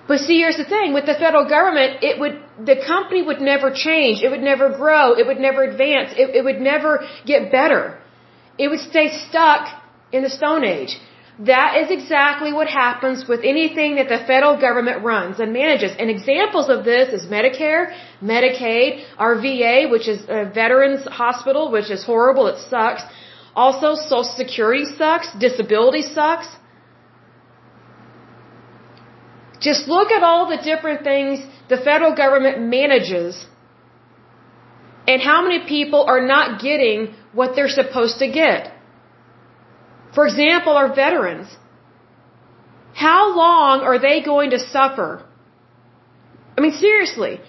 But 0.08 0.18
see, 0.20 0.38
here's 0.42 0.58
the 0.58 0.68
thing: 0.74 0.92
with 0.92 1.06
the 1.06 1.14
federal 1.14 1.46
government, 1.48 2.04
it 2.10 2.18
would 2.20 2.36
the 2.70 2.76
company 2.86 3.22
would 3.22 3.40
never 3.40 3.70
change. 3.70 4.22
It 4.22 4.30
would 4.30 4.46
never 4.52 4.68
grow. 4.82 5.14
It 5.20 5.26
would 5.26 5.40
never 5.40 5.62
advance. 5.62 6.12
It, 6.16 6.36
it 6.40 6.44
would 6.44 6.60
never 6.60 6.92
get 7.24 7.50
better. 7.50 7.98
It 8.58 8.68
would 8.68 8.80
stay 8.80 9.08
stuck 9.28 9.68
in 10.12 10.22
the 10.22 10.30
Stone 10.30 10.64
Age. 10.64 10.98
That 11.38 11.78
is 11.80 11.90
exactly 11.90 12.52
what 12.52 12.68
happens 12.68 13.26
with 13.26 13.40
anything 13.42 13.96
that 13.96 14.08
the 14.08 14.18
federal 14.26 14.60
government 14.60 15.02
runs 15.02 15.40
and 15.40 15.52
manages. 15.52 15.92
And 15.98 16.10
examples 16.10 16.68
of 16.68 16.84
this 16.84 17.12
is 17.12 17.26
Medicare, 17.26 17.94
Medicaid, 18.22 19.04
our 19.18 19.34
VA, 19.36 19.88
which 19.90 20.08
is 20.08 20.22
a 20.28 20.44
veterans 20.44 21.04
hospital, 21.06 21.70
which 21.70 21.90
is 21.90 22.04
horrible. 22.04 22.48
It 22.48 22.58
sucks. 22.68 23.02
Also, 23.56 23.94
Social 23.94 24.24
Security 24.24 24.84
sucks. 24.84 25.32
Disability 25.38 26.02
sucks. 26.02 26.48
Just 29.60 29.88
look 29.88 30.10
at 30.10 30.22
all 30.22 30.48
the 30.50 30.58
different 30.58 31.02
things 31.02 31.40
the 31.68 31.78
federal 31.78 32.14
government 32.14 32.60
manages 32.60 33.46
and 35.06 35.22
how 35.22 35.42
many 35.42 35.60
people 35.66 36.04
are 36.04 36.20
not 36.20 36.60
getting 36.60 37.14
what 37.32 37.56
they're 37.56 37.68
supposed 37.68 38.18
to 38.18 38.30
get. 38.30 38.72
For 40.14 40.26
example, 40.26 40.72
our 40.72 40.94
veterans. 40.94 41.48
How 42.94 43.34
long 43.34 43.80
are 43.80 43.98
they 43.98 44.22
going 44.22 44.50
to 44.50 44.58
suffer? 44.58 45.24
I 46.56 46.60
mean, 46.60 46.72
seriously, 46.72 47.40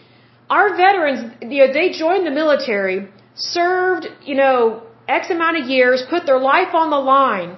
our 0.49 0.76
veterans, 0.76 1.34
you 1.41 1.60
know, 1.65 1.73
they 1.73 1.89
joined 1.91 2.26
the 2.26 2.32
military, 2.32 3.10
served, 3.36 4.08
you 4.23 4.36
know, 4.36 4.84
X 5.08 5.30
amount 5.30 5.58
of 5.58 5.67
years, 5.67 6.04
put 6.10 6.26
their 6.26 6.39
life 6.39 6.73
on 6.73 6.89
the 6.89 6.99
line, 6.99 7.58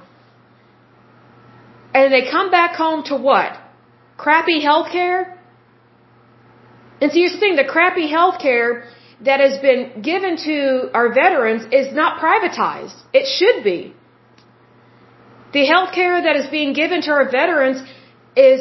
and 1.94 2.12
they 2.12 2.30
come 2.30 2.50
back 2.50 2.76
home 2.76 3.04
to 3.06 3.16
what? 3.16 3.52
Crappy 4.18 4.62
health 4.62 4.92
care? 4.92 5.40
And 7.02 7.12
so 7.12 7.16
here's 7.18 7.34
the 7.34 7.40
thing, 7.40 7.56
the 7.56 7.66
crappy 7.66 8.10
health 8.10 8.40
care 8.42 8.86
that 9.22 9.40
has 9.40 9.60
been 9.60 10.02
given 10.02 10.38
to 10.38 10.90
our 10.94 11.14
veterans 11.14 11.64
is 11.72 11.94
not 11.94 12.20
privatized. 12.20 12.98
It 13.14 13.28
should 13.28 13.64
be. 13.64 13.94
The 15.58 15.66
health 15.74 15.92
care 16.00 16.16
that 16.28 16.36
is 16.42 16.48
being 16.58 16.72
given 16.82 17.00
to 17.08 17.12
our 17.18 17.28
veterans 17.40 17.78
is 18.36 18.60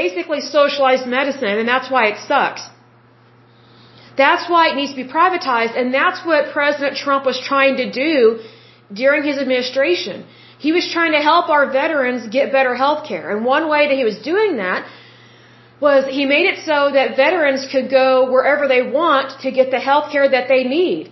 basically 0.00 0.40
socialized 0.40 1.06
medicine, 1.18 1.56
and 1.60 1.68
that's 1.72 1.90
why 1.94 2.02
it 2.10 2.18
sucks. 2.30 2.62
That's 4.22 4.44
why 4.52 4.62
it 4.70 4.76
needs 4.80 4.92
to 4.94 5.00
be 5.04 5.08
privatized, 5.18 5.74
and 5.80 5.92
that's 6.00 6.20
what 6.30 6.52
President 6.58 6.96
Trump 7.04 7.24
was 7.30 7.38
trying 7.52 7.76
to 7.82 7.86
do 7.90 8.14
during 9.02 9.24
his 9.30 9.38
administration. 9.44 10.24
He 10.66 10.70
was 10.76 10.86
trying 10.96 11.12
to 11.18 11.22
help 11.30 11.48
our 11.56 11.66
veterans 11.80 12.28
get 12.36 12.52
better 12.58 12.74
health 12.84 13.02
care. 13.10 13.26
And 13.32 13.44
one 13.56 13.68
way 13.74 13.82
that 13.88 13.96
he 14.02 14.06
was 14.10 14.18
doing 14.32 14.58
that 14.64 14.86
was 15.86 16.00
he 16.18 16.26
made 16.34 16.46
it 16.52 16.58
so 16.70 16.78
that 16.96 17.16
veterans 17.24 17.66
could 17.72 17.88
go 17.90 18.30
wherever 18.34 18.68
they 18.74 18.82
want 19.00 19.40
to 19.44 19.50
get 19.58 19.70
the 19.76 19.82
health 19.90 20.12
care 20.12 20.28
that 20.36 20.46
they 20.52 20.62
need. 20.78 21.10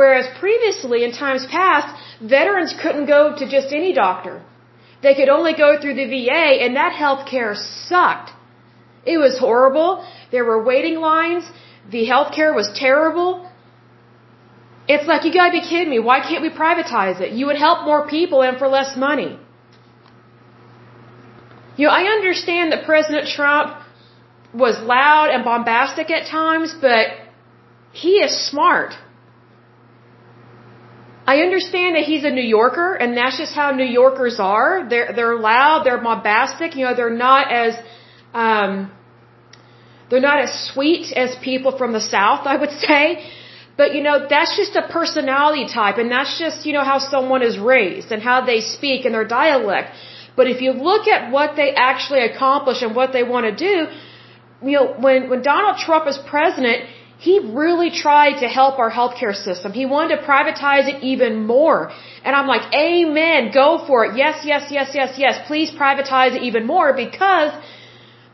Whereas 0.00 0.26
previously, 0.40 1.04
in 1.04 1.12
times 1.12 1.46
past, 1.58 1.88
veterans 2.36 2.74
couldn't 2.82 3.06
go 3.06 3.22
to 3.40 3.44
just 3.56 3.72
any 3.80 3.92
doctor. 3.92 4.36
They 5.06 5.14
could 5.18 5.28
only 5.38 5.54
go 5.64 5.68
through 5.80 5.96
the 6.02 6.08
VA, 6.12 6.46
and 6.64 6.74
that 6.74 6.92
health 7.02 7.22
care 7.32 7.54
sucked. 7.88 8.30
It 9.12 9.18
was 9.24 9.34
horrible. 9.38 9.90
There 10.32 10.44
were 10.50 10.60
waiting 10.70 10.96
lines. 11.10 11.44
The 11.96 12.04
health 12.12 12.30
care 12.38 12.52
was 12.60 12.68
terrible. 12.84 13.30
It's 14.88 15.06
like, 15.10 15.24
you 15.24 15.32
gotta 15.32 15.54
be 15.60 15.64
kidding 15.70 15.90
me. 15.94 16.00
Why 16.10 16.18
can't 16.28 16.42
we 16.46 16.50
privatize 16.64 17.20
it? 17.20 17.30
You 17.38 17.46
would 17.48 17.60
help 17.66 17.84
more 17.90 18.02
people 18.16 18.42
and 18.42 18.58
for 18.58 18.66
less 18.66 18.96
money. 18.96 19.30
You 21.76 21.86
know, 21.86 21.94
I 22.00 22.02
understand 22.16 22.72
that 22.72 22.84
President 22.84 23.28
Trump 23.28 23.68
was 24.64 24.76
loud 24.96 25.28
and 25.34 25.44
bombastic 25.44 26.10
at 26.10 26.26
times, 26.26 26.74
but 26.86 27.04
he 27.92 28.14
is 28.26 28.32
smart. 28.50 28.94
I 31.32 31.38
understand 31.46 31.96
that 31.96 32.04
he's 32.04 32.24
a 32.24 32.30
New 32.30 32.48
Yorker, 32.58 32.94
and 32.94 33.16
that's 33.16 33.38
just 33.38 33.54
how 33.54 33.72
New 33.72 33.90
Yorkers 34.00 34.36
are. 34.38 34.86
They're 34.88 35.12
they're 35.16 35.38
loud, 35.38 35.84
they're 35.84 36.02
bombastic. 36.10 36.76
You 36.76 36.84
know, 36.86 36.94
they're 36.94 37.18
not 37.28 37.50
as 37.52 37.74
um, 38.32 38.92
they're 40.08 40.26
not 40.30 40.40
as 40.46 40.52
sweet 40.70 41.12
as 41.12 41.34
people 41.50 41.76
from 41.76 41.92
the 41.92 42.00
South, 42.00 42.46
I 42.46 42.56
would 42.56 42.70
say. 42.86 43.02
But 43.76 43.94
you 43.94 44.02
know, 44.02 44.26
that's 44.34 44.56
just 44.56 44.76
a 44.76 44.84
personality 44.98 45.66
type, 45.66 45.98
and 45.98 46.10
that's 46.10 46.38
just 46.38 46.64
you 46.64 46.72
know 46.76 46.84
how 46.92 46.98
someone 46.98 47.42
is 47.42 47.58
raised 47.58 48.12
and 48.12 48.22
how 48.22 48.38
they 48.50 48.60
speak 48.60 49.04
and 49.04 49.14
their 49.14 49.28
dialect. 49.40 49.90
But 50.36 50.46
if 50.46 50.60
you 50.60 50.72
look 50.90 51.08
at 51.08 51.32
what 51.32 51.56
they 51.56 51.74
actually 51.74 52.22
accomplish 52.30 52.82
and 52.82 52.94
what 52.94 53.12
they 53.12 53.24
want 53.24 53.46
to 53.50 53.54
do, 53.68 53.74
you 54.68 54.74
know, 54.78 54.86
when 55.06 55.28
when 55.30 55.42
Donald 55.42 55.76
Trump 55.86 56.06
is 56.06 56.18
president, 56.34 56.84
he 57.18 57.38
really 57.38 57.90
tried 57.90 58.40
to 58.40 58.48
help 58.48 58.78
our 58.78 58.90
healthcare 58.90 59.34
system. 59.34 59.72
He 59.72 59.86
wanted 59.86 60.16
to 60.16 60.22
privatize 60.22 60.86
it 60.92 61.02
even 61.02 61.46
more. 61.46 61.90
And 62.22 62.36
I'm 62.36 62.46
like, 62.46 62.72
Amen, 62.74 63.50
go 63.52 63.82
for 63.86 64.04
it. 64.04 64.16
Yes, 64.16 64.44
yes, 64.44 64.70
yes, 64.70 64.90
yes, 64.94 65.18
yes. 65.18 65.46
Please 65.46 65.70
privatize 65.70 66.36
it 66.36 66.42
even 66.42 66.66
more 66.66 66.92
because 66.92 67.52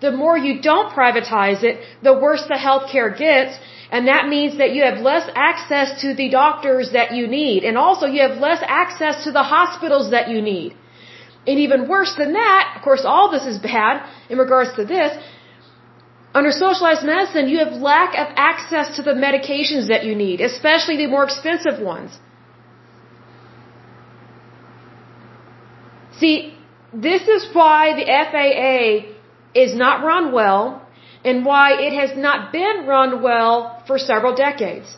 the 0.01 0.11
more 0.11 0.37
you 0.37 0.61
don't 0.61 0.93
privatize 0.93 1.63
it, 1.63 1.81
the 2.03 2.13
worse 2.13 2.45
the 2.49 2.61
healthcare 2.67 3.17
gets. 3.17 3.57
And 3.93 4.09
that 4.09 4.27
means 4.29 4.59
that 4.59 4.73
you 4.75 4.83
have 4.83 4.99
less 4.99 5.31
access 5.35 6.01
to 6.03 6.15
the 6.15 6.29
doctors 6.31 6.91
that 6.93 7.13
you 7.15 7.27
need. 7.29 7.63
And 7.63 7.79
also 7.79 8.07
you 8.07 8.23
have 8.27 8.39
less 8.39 8.63
access 8.67 9.25
to 9.25 9.31
the 9.33 9.45
hospitals 9.45 10.11
that 10.11 10.29
you 10.29 10.41
need. 10.43 10.75
And 11.47 11.59
even 11.59 11.89
worse 11.89 12.15
than 12.17 12.33
that, 12.33 12.75
of 12.77 12.83
course 12.83 13.05
all 13.05 13.31
this 13.31 13.47
is 13.53 13.59
bad 13.59 14.09
in 14.31 14.39
regards 14.39 14.75
to 14.77 14.85
this, 14.85 15.11
under 16.35 16.51
socialized 16.51 17.05
medicine, 17.05 17.49
you 17.49 17.59
have 17.59 17.75
lack 17.75 18.15
of 18.15 18.29
access 18.37 18.97
to 18.97 19.03
the 19.03 19.13
medications 19.13 19.89
that 19.89 20.05
you 20.05 20.15
need, 20.15 20.41
especially 20.41 20.97
the 20.97 21.07
more 21.07 21.25
expensive 21.25 21.79
ones. 21.81 22.19
See, 26.19 26.55
this 26.95 27.29
is 27.29 27.49
why 27.53 27.95
the 27.99 28.07
FAA 28.31 29.61
is 29.61 29.75
not 29.75 30.05
run 30.05 30.33
well 30.33 30.87
and 31.25 31.45
why 31.45 31.73
it 31.87 31.93
has 31.93 32.17
not 32.17 32.53
been 32.53 32.87
run 32.87 33.23
well 33.23 33.83
for 33.87 33.99
several 33.99 34.35
decades. 34.35 34.97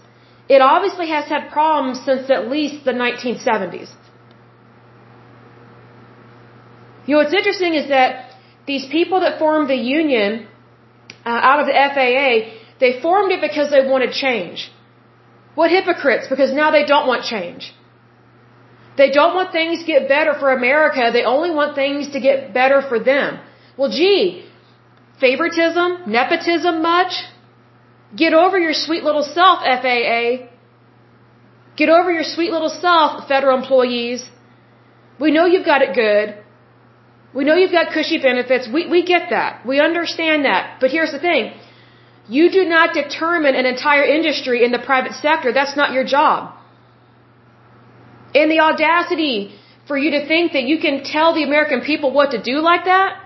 It 0.49 0.61
obviously 0.61 1.09
has 1.09 1.27
had 1.27 1.51
problems 1.51 2.05
since 2.05 2.31
at 2.31 2.49
least 2.49 2.85
the 2.85 2.93
1970s. 2.93 3.91
You 7.07 7.17
know, 7.17 7.23
what's 7.23 7.35
interesting 7.35 7.75
is 7.75 7.89
that 7.89 8.31
these 8.67 8.87
people 8.87 9.21
that 9.21 9.39
formed 9.39 9.69
the 9.69 9.77
union 9.77 10.47
uh, 11.25 11.49
out 11.51 11.61
of 11.61 11.67
the 11.67 11.77
FAA, 11.95 12.31
they 12.81 13.01
formed 13.01 13.33
it 13.33 13.41
because 13.41 13.71
they 13.71 13.87
wanted 13.87 14.13
change. 14.13 14.71
What 15.55 15.71
hypocrites, 15.71 16.27
because 16.29 16.53
now 16.53 16.71
they 16.71 16.85
don't 16.85 17.07
want 17.07 17.25
change. 17.25 17.73
They 18.97 19.11
don't 19.11 19.35
want 19.35 19.53
things 19.53 19.81
to 19.81 19.87
get 19.87 20.09
better 20.09 20.35
for 20.35 20.53
America, 20.53 21.11
they 21.13 21.25
only 21.25 21.51
want 21.51 21.75
things 21.75 22.11
to 22.13 22.21
get 22.21 22.55
better 22.55 22.81
for 22.83 22.99
them. 22.99 23.41
Well, 23.77 23.91
gee, 23.91 24.47
favoritism, 25.21 26.03
nepotism 26.07 26.83
much? 26.83 27.13
Get 28.15 28.33
over 28.33 28.59
your 28.59 28.75
sweet 28.75 29.03
little 29.03 29.25
self, 29.25 29.59
FAA. 29.83 30.49
Get 31.77 31.89
over 31.89 32.13
your 32.13 32.23
sweet 32.23 32.53
little 32.53 32.69
self, 32.69 33.27
federal 33.27 33.59
employees. 33.59 34.25
We 35.19 35.33
know 35.33 35.47
you've 35.47 35.67
got 35.67 35.83
it 35.83 35.95
good. 35.95 36.44
We 37.35 37.45
know 37.45 37.57
you've 37.61 37.77
got 37.81 37.93
cushy 37.93 38.19
benefits. 38.19 38.69
We, 38.77 38.87
we 38.95 39.01
get 39.05 39.31
that. 39.31 39.67
We 39.67 39.81
understand 39.81 40.45
that. 40.45 40.79
But 40.81 40.91
here's 40.91 41.13
the 41.13 41.19
thing. 41.19 41.53
You 42.29 42.51
do 42.51 42.65
not 42.65 42.95
determine 42.95 43.55
an 43.55 43.67
entire 43.67 44.05
industry 44.05 44.65
in 44.65 44.71
the 44.73 44.79
private 44.79 45.15
sector. 45.15 45.53
That's 45.53 45.77
not 45.77 45.93
your 45.93 46.05
job. 46.05 46.55
And 48.35 48.51
the 48.51 48.61
audacity 48.61 49.37
for 49.89 49.99
you 49.99 50.11
to 50.13 50.27
think 50.27 50.53
that 50.53 50.65
you 50.65 50.79
can 50.79 51.03
tell 51.05 51.35
the 51.35 51.43
American 51.43 51.83
people 51.83 52.13
what 52.13 52.31
to 52.31 52.41
do 52.43 52.57
like 52.71 52.85
that, 52.87 53.21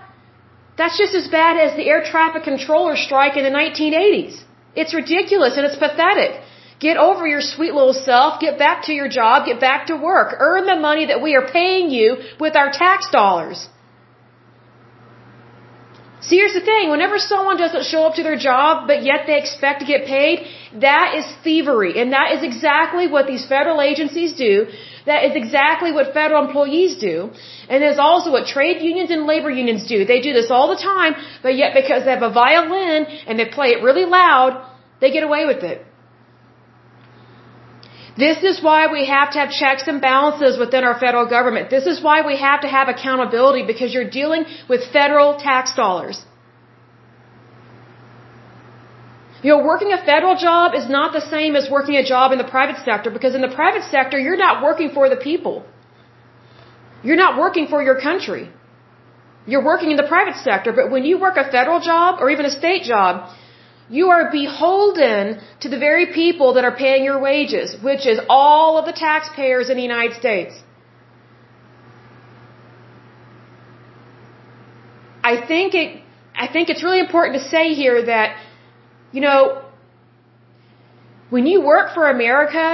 that's 0.77 0.97
just 0.97 1.15
as 1.15 1.27
bad 1.27 1.57
as 1.57 1.75
the 1.77 1.87
air 1.93 2.03
traffic 2.03 2.43
controller 2.43 2.95
strike 2.95 3.37
in 3.37 3.43
the 3.43 3.55
1980s. 3.61 4.43
It's 4.75 4.93
ridiculous 4.93 5.57
and 5.57 5.65
it's 5.65 5.79
pathetic. 5.87 6.41
Get 6.79 6.97
over 6.97 7.27
your 7.27 7.41
sweet 7.41 7.73
little 7.73 7.93
self, 7.93 8.39
get 8.39 8.57
back 8.57 8.83
to 8.85 8.93
your 8.93 9.09
job, 9.09 9.45
get 9.45 9.59
back 9.59 9.87
to 9.87 9.95
work, 9.97 10.35
earn 10.39 10.65
the 10.65 10.77
money 10.77 11.07
that 11.07 11.21
we 11.21 11.35
are 11.35 11.47
paying 11.47 11.89
you 11.89 12.17
with 12.39 12.55
our 12.55 12.71
tax 12.71 13.09
dollars. 13.11 13.67
See, 16.21 16.35
here's 16.35 16.53
the 16.53 16.65
thing. 16.71 16.89
Whenever 16.89 17.17
someone 17.17 17.57
doesn't 17.57 17.85
show 17.85 18.03
up 18.03 18.15
to 18.15 18.23
their 18.23 18.37
job, 18.37 18.87
but 18.87 19.03
yet 19.03 19.21
they 19.25 19.37
expect 19.39 19.79
to 19.79 19.85
get 19.85 20.05
paid, 20.05 20.45
that 20.81 21.15
is 21.15 21.25
thievery. 21.45 22.01
And 22.01 22.11
that 22.11 22.33
is 22.33 22.43
exactly 22.43 23.07
what 23.07 23.25
these 23.25 23.45
federal 23.47 23.79
agencies 23.81 24.33
do. 24.33 24.67
That 25.05 25.23
is 25.23 25.35
exactly 25.35 25.93
what 25.93 26.13
federal 26.13 26.45
employees 26.45 26.97
do. 26.97 27.31
And 27.69 27.83
it's 27.83 27.99
also 27.99 28.31
what 28.31 28.47
trade 28.47 28.81
unions 28.81 29.11
and 29.11 29.25
labor 29.25 29.49
unions 29.49 29.87
do. 29.87 30.03
They 30.03 30.19
do 30.19 30.33
this 30.33 30.51
all 30.51 30.67
the 30.67 30.81
time, 30.81 31.15
but 31.41 31.55
yet 31.55 31.73
because 31.73 32.03
they 32.03 32.11
have 32.11 32.21
a 32.31 32.33
violin 32.33 33.05
and 33.25 33.39
they 33.39 33.45
play 33.45 33.69
it 33.69 33.81
really 33.81 34.05
loud, 34.05 34.51
they 34.99 35.11
get 35.11 35.23
away 35.23 35.45
with 35.45 35.63
it. 35.63 35.85
This 38.23 38.39
is 38.49 38.61
why 38.67 38.79
we 38.95 39.01
have 39.05 39.29
to 39.33 39.39
have 39.41 39.51
checks 39.61 39.85
and 39.91 40.01
balances 40.01 40.57
within 40.63 40.83
our 40.87 40.97
federal 41.03 41.27
government. 41.35 41.69
This 41.75 41.85
is 41.91 42.01
why 42.07 42.17
we 42.29 42.35
have 42.47 42.61
to 42.65 42.69
have 42.77 42.89
accountability 42.95 43.63
because 43.71 43.93
you're 43.93 44.11
dealing 44.19 44.43
with 44.71 44.81
federal 44.97 45.29
tax 45.47 45.75
dollars. 45.81 46.17
You 49.43 49.51
know, 49.51 49.59
working 49.63 49.93
a 49.93 50.01
federal 50.11 50.35
job 50.35 50.75
is 50.79 50.89
not 50.89 51.13
the 51.13 51.25
same 51.33 51.55
as 51.55 51.69
working 51.69 51.95
a 51.95 52.05
job 52.13 52.33
in 52.33 52.39
the 52.43 52.49
private 52.55 52.79
sector 52.83 53.09
because 53.17 53.35
in 53.35 53.41
the 53.47 53.53
private 53.61 53.83
sector, 53.95 54.19
you're 54.19 54.41
not 54.47 54.63
working 54.63 54.89
for 54.97 55.07
the 55.13 55.19
people. 55.29 55.65
You're 57.03 57.21
not 57.25 57.37
working 57.43 57.67
for 57.67 57.81
your 57.81 58.01
country. 58.01 58.49
You're 59.47 59.63
working 59.63 59.91
in 59.91 59.97
the 59.97 60.09
private 60.15 60.35
sector, 60.47 60.73
but 60.73 60.91
when 60.91 61.05
you 61.05 61.19
work 61.19 61.37
a 61.37 61.49
federal 61.49 61.79
job 61.79 62.19
or 62.19 62.29
even 62.29 62.45
a 62.45 62.51
state 62.51 62.83
job, 62.83 63.29
you 63.89 64.09
are 64.09 64.31
beholden 64.31 65.39
to 65.61 65.69
the 65.69 65.79
very 65.79 66.07
people 66.13 66.53
that 66.53 66.63
are 66.63 66.75
paying 66.75 67.03
your 67.03 67.19
wages, 67.19 67.75
which 67.81 68.05
is 68.05 68.19
all 68.29 68.77
of 68.77 68.85
the 68.85 68.93
taxpayers 68.93 69.69
in 69.69 69.77
the 69.77 69.83
United 69.83 70.15
States. 70.15 70.53
I 75.23 75.45
think 75.47 75.73
it, 75.73 76.01
I 76.35 76.47
think 76.47 76.69
it's 76.69 76.83
really 76.83 76.99
important 76.99 77.41
to 77.41 77.49
say 77.49 77.73
here 77.73 78.05
that, 78.05 78.37
you 79.11 79.21
know, 79.21 79.63
when 81.29 81.45
you 81.45 81.61
work 81.61 81.93
for 81.93 82.09
America, 82.09 82.67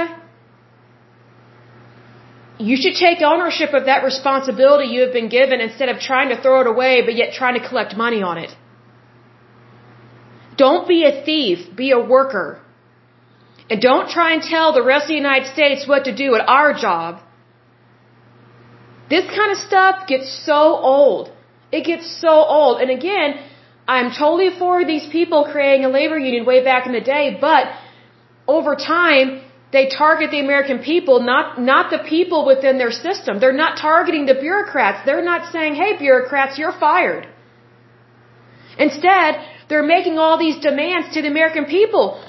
you 2.58 2.76
should 2.76 2.94
take 2.94 3.20
ownership 3.20 3.74
of 3.74 3.86
that 3.86 4.04
responsibility 4.04 4.86
you 4.88 5.02
have 5.02 5.12
been 5.12 5.28
given 5.28 5.60
instead 5.60 5.88
of 5.88 5.98
trying 5.98 6.30
to 6.30 6.40
throw 6.40 6.60
it 6.60 6.66
away 6.66 7.02
but 7.04 7.14
yet 7.14 7.34
trying 7.34 7.60
to 7.60 7.68
collect 7.68 7.96
money 7.96 8.22
on 8.22 8.38
it. 8.38 8.54
Don't 10.56 10.86
be 10.88 11.04
a 11.04 11.24
thief, 11.24 11.58
be 11.76 11.90
a 11.90 12.00
worker. 12.00 12.60
And 13.68 13.80
don't 13.80 14.08
try 14.08 14.32
and 14.34 14.42
tell 14.42 14.72
the 14.72 14.82
rest 14.82 15.04
of 15.04 15.08
the 15.08 15.22
United 15.26 15.48
States 15.52 15.86
what 15.86 16.04
to 16.04 16.14
do 16.14 16.34
at 16.36 16.48
our 16.48 16.72
job. 16.72 17.20
This 19.08 19.26
kind 19.38 19.50
of 19.52 19.58
stuff 19.58 20.06
gets 20.06 20.28
so 20.44 20.60
old. 20.94 21.32
It 21.72 21.84
gets 21.84 22.06
so 22.20 22.28
old. 22.28 22.80
And 22.80 22.90
again, 22.90 23.30
I'm 23.86 24.10
totally 24.10 24.50
for 24.58 24.84
these 24.84 25.06
people 25.08 25.48
creating 25.52 25.84
a 25.84 25.88
labor 25.88 26.18
union 26.18 26.44
way 26.44 26.62
back 26.64 26.86
in 26.86 26.92
the 26.92 27.00
day, 27.00 27.38
but 27.40 27.66
over 28.48 28.74
time, 28.76 29.42
they 29.72 29.88
target 29.88 30.30
the 30.30 30.40
American 30.40 30.78
people, 30.78 31.20
not, 31.20 31.60
not 31.60 31.90
the 31.90 31.98
people 31.98 32.46
within 32.46 32.78
their 32.78 32.92
system. 32.92 33.40
They're 33.40 33.60
not 33.64 33.78
targeting 33.78 34.26
the 34.26 34.34
bureaucrats. 34.34 35.04
They're 35.04 35.24
not 35.24 35.52
saying, 35.52 35.74
hey, 35.74 35.96
bureaucrats, 35.98 36.58
you're 36.58 36.72
fired. 36.72 37.26
Instead, 38.78 39.30
they're 39.68 39.88
making 39.96 40.18
all 40.18 40.38
these 40.38 40.58
demands 40.60 41.14
to 41.14 41.22
the 41.22 41.28
American 41.28 41.64
people. 41.64 42.22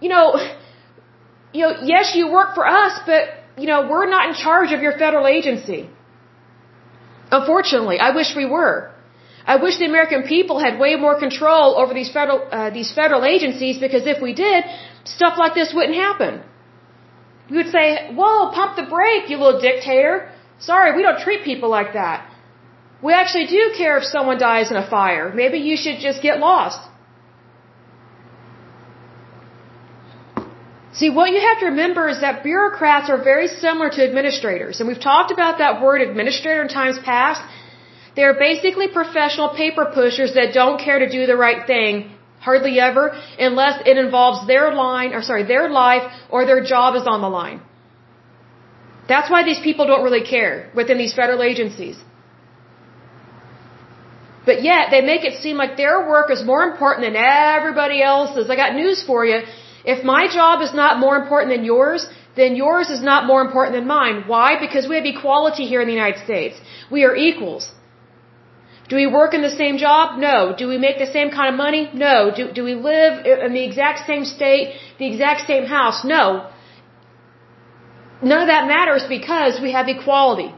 you 0.00 0.08
know, 0.08 0.26
you 1.52 1.62
know, 1.62 1.72
yes, 1.82 2.14
you 2.14 2.30
work 2.30 2.54
for 2.54 2.66
us, 2.66 3.00
but, 3.06 3.22
you 3.56 3.66
know, 3.66 3.88
we're 3.90 4.08
not 4.08 4.28
in 4.28 4.34
charge 4.34 4.72
of 4.72 4.80
your 4.82 4.92
federal 4.92 5.26
agency. 5.26 5.88
Unfortunately, 7.30 7.98
I 7.98 8.10
wish 8.14 8.34
we 8.36 8.44
were. 8.44 8.90
I 9.46 9.56
wish 9.56 9.78
the 9.78 9.86
American 9.86 10.24
people 10.24 10.58
had 10.58 10.78
way 10.78 10.96
more 10.96 11.18
control 11.18 11.74
over 11.80 11.94
these 11.94 12.12
federal, 12.12 12.46
uh, 12.52 12.70
these 12.70 12.92
federal 12.92 13.24
agencies 13.24 13.78
because 13.78 14.06
if 14.06 14.20
we 14.20 14.34
did, 14.34 14.64
stuff 15.04 15.38
like 15.38 15.54
this 15.54 15.72
wouldn't 15.74 15.96
happen. 15.96 16.42
We 17.50 17.56
would 17.56 17.72
say, 17.72 18.12
whoa, 18.12 18.50
pump 18.52 18.76
the 18.76 18.82
brake, 18.82 19.30
you 19.30 19.38
little 19.38 19.58
dictator. 19.58 20.30
Sorry, 20.58 20.94
we 20.94 21.02
don't 21.02 21.18
treat 21.20 21.44
people 21.44 21.70
like 21.70 21.94
that. 21.94 22.27
We 23.02 23.12
actually 23.12 23.46
do 23.46 23.72
care 23.76 23.96
if 23.98 24.04
someone 24.04 24.38
dies 24.38 24.70
in 24.72 24.76
a 24.76 24.88
fire. 24.90 25.32
Maybe 25.32 25.58
you 25.58 25.76
should 25.76 25.98
just 26.00 26.20
get 26.20 26.38
lost. 26.38 26.80
See, 30.98 31.10
what 31.10 31.30
you 31.30 31.40
have 31.48 31.60
to 31.60 31.66
remember 31.66 32.08
is 32.08 32.20
that 32.22 32.42
bureaucrats 32.42 33.08
are 33.08 33.22
very 33.22 33.46
similar 33.46 33.88
to 33.96 34.00
administrators. 34.08 34.80
And 34.80 34.88
we've 34.88 35.04
talked 35.12 35.30
about 35.30 35.58
that 35.58 35.80
word 35.80 36.00
administrator 36.00 36.62
in 36.62 36.68
times 36.68 36.98
past. 36.98 37.42
They're 38.16 38.38
basically 38.48 38.88
professional 38.88 39.50
paper 39.50 39.84
pushers 39.94 40.34
that 40.34 40.54
don't 40.54 40.80
care 40.86 40.98
to 40.98 41.08
do 41.08 41.26
the 41.26 41.36
right 41.36 41.66
thing 41.68 41.92
hardly 42.40 42.80
ever 42.80 43.04
unless 43.38 43.80
it 43.86 43.96
involves 43.96 44.46
their 44.48 44.66
line 44.74 45.12
or 45.14 45.22
sorry, 45.22 45.44
their 45.44 45.68
life 45.68 46.04
or 46.30 46.46
their 46.46 46.62
job 46.64 46.96
is 46.96 47.06
on 47.06 47.20
the 47.20 47.28
line. 47.28 47.60
That's 49.08 49.30
why 49.30 49.44
these 49.44 49.60
people 49.60 49.86
don't 49.86 50.02
really 50.02 50.24
care 50.24 50.70
within 50.74 50.98
these 50.98 51.14
federal 51.14 51.42
agencies. 51.42 51.96
But 54.48 54.62
yet 54.70 54.84
they 54.92 55.02
make 55.12 55.24
it 55.28 55.34
seem 55.44 55.56
like 55.62 55.72
their 55.76 55.96
work 56.12 56.28
is 56.36 56.42
more 56.52 56.62
important 56.70 57.02
than 57.06 57.16
everybody 57.16 57.98
else's. 58.10 58.48
I 58.52 58.56
got 58.64 58.74
news 58.82 58.98
for 59.08 59.20
you. 59.30 59.38
If 59.94 60.04
my 60.12 60.22
job 60.38 60.62
is 60.66 60.72
not 60.82 60.92
more 61.06 61.16
important 61.22 61.50
than 61.54 61.64
yours, 61.72 62.00
then 62.38 62.56
yours 62.64 62.88
is 62.96 63.02
not 63.10 63.26
more 63.30 63.42
important 63.46 63.72
than 63.76 63.86
mine. 63.98 64.16
Why? 64.32 64.48
Because 64.64 64.88
we 64.90 64.94
have 64.98 65.08
equality 65.14 65.64
here 65.72 65.82
in 65.84 65.88
the 65.90 65.98
United 66.00 66.20
States. 66.28 66.56
We 66.96 67.04
are 67.08 67.14
equals. 67.28 67.64
Do 68.88 68.96
we 69.02 69.06
work 69.18 69.34
in 69.38 69.42
the 69.48 69.54
same 69.62 69.76
job? 69.86 70.18
No. 70.28 70.38
Do 70.60 70.66
we 70.72 70.78
make 70.86 70.98
the 71.04 71.12
same 71.16 71.30
kind 71.38 71.50
of 71.52 71.56
money? 71.66 71.82
No. 72.06 72.14
Do, 72.38 72.44
do 72.58 72.62
we 72.70 72.74
live 72.92 73.12
in 73.46 73.52
the 73.58 73.64
exact 73.70 74.06
same 74.10 74.24
state, 74.36 74.66
the 75.00 75.08
exact 75.12 75.46
same 75.50 75.66
house? 75.76 75.98
No. 76.16 76.22
None 78.30 78.40
of 78.46 78.48
that 78.54 78.66
matters 78.76 79.04
because 79.16 79.60
we 79.66 79.72
have 79.78 79.88
equality. 79.96 80.50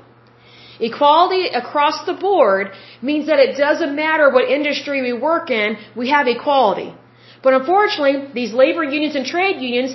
Equality 0.80 1.46
across 1.62 2.04
the 2.06 2.14
board 2.14 2.70
means 3.02 3.26
that 3.26 3.38
it 3.38 3.56
doesn't 3.56 3.94
matter 3.94 4.30
what 4.30 4.48
industry 4.58 5.02
we 5.02 5.12
work 5.12 5.50
in, 5.50 5.76
we 5.94 6.08
have 6.08 6.26
equality. 6.26 6.94
But 7.42 7.54
unfortunately, 7.54 8.16
these 8.32 8.52
labor 8.52 8.84
unions 8.84 9.14
and 9.14 9.26
trade 9.26 9.60
unions, 9.60 9.94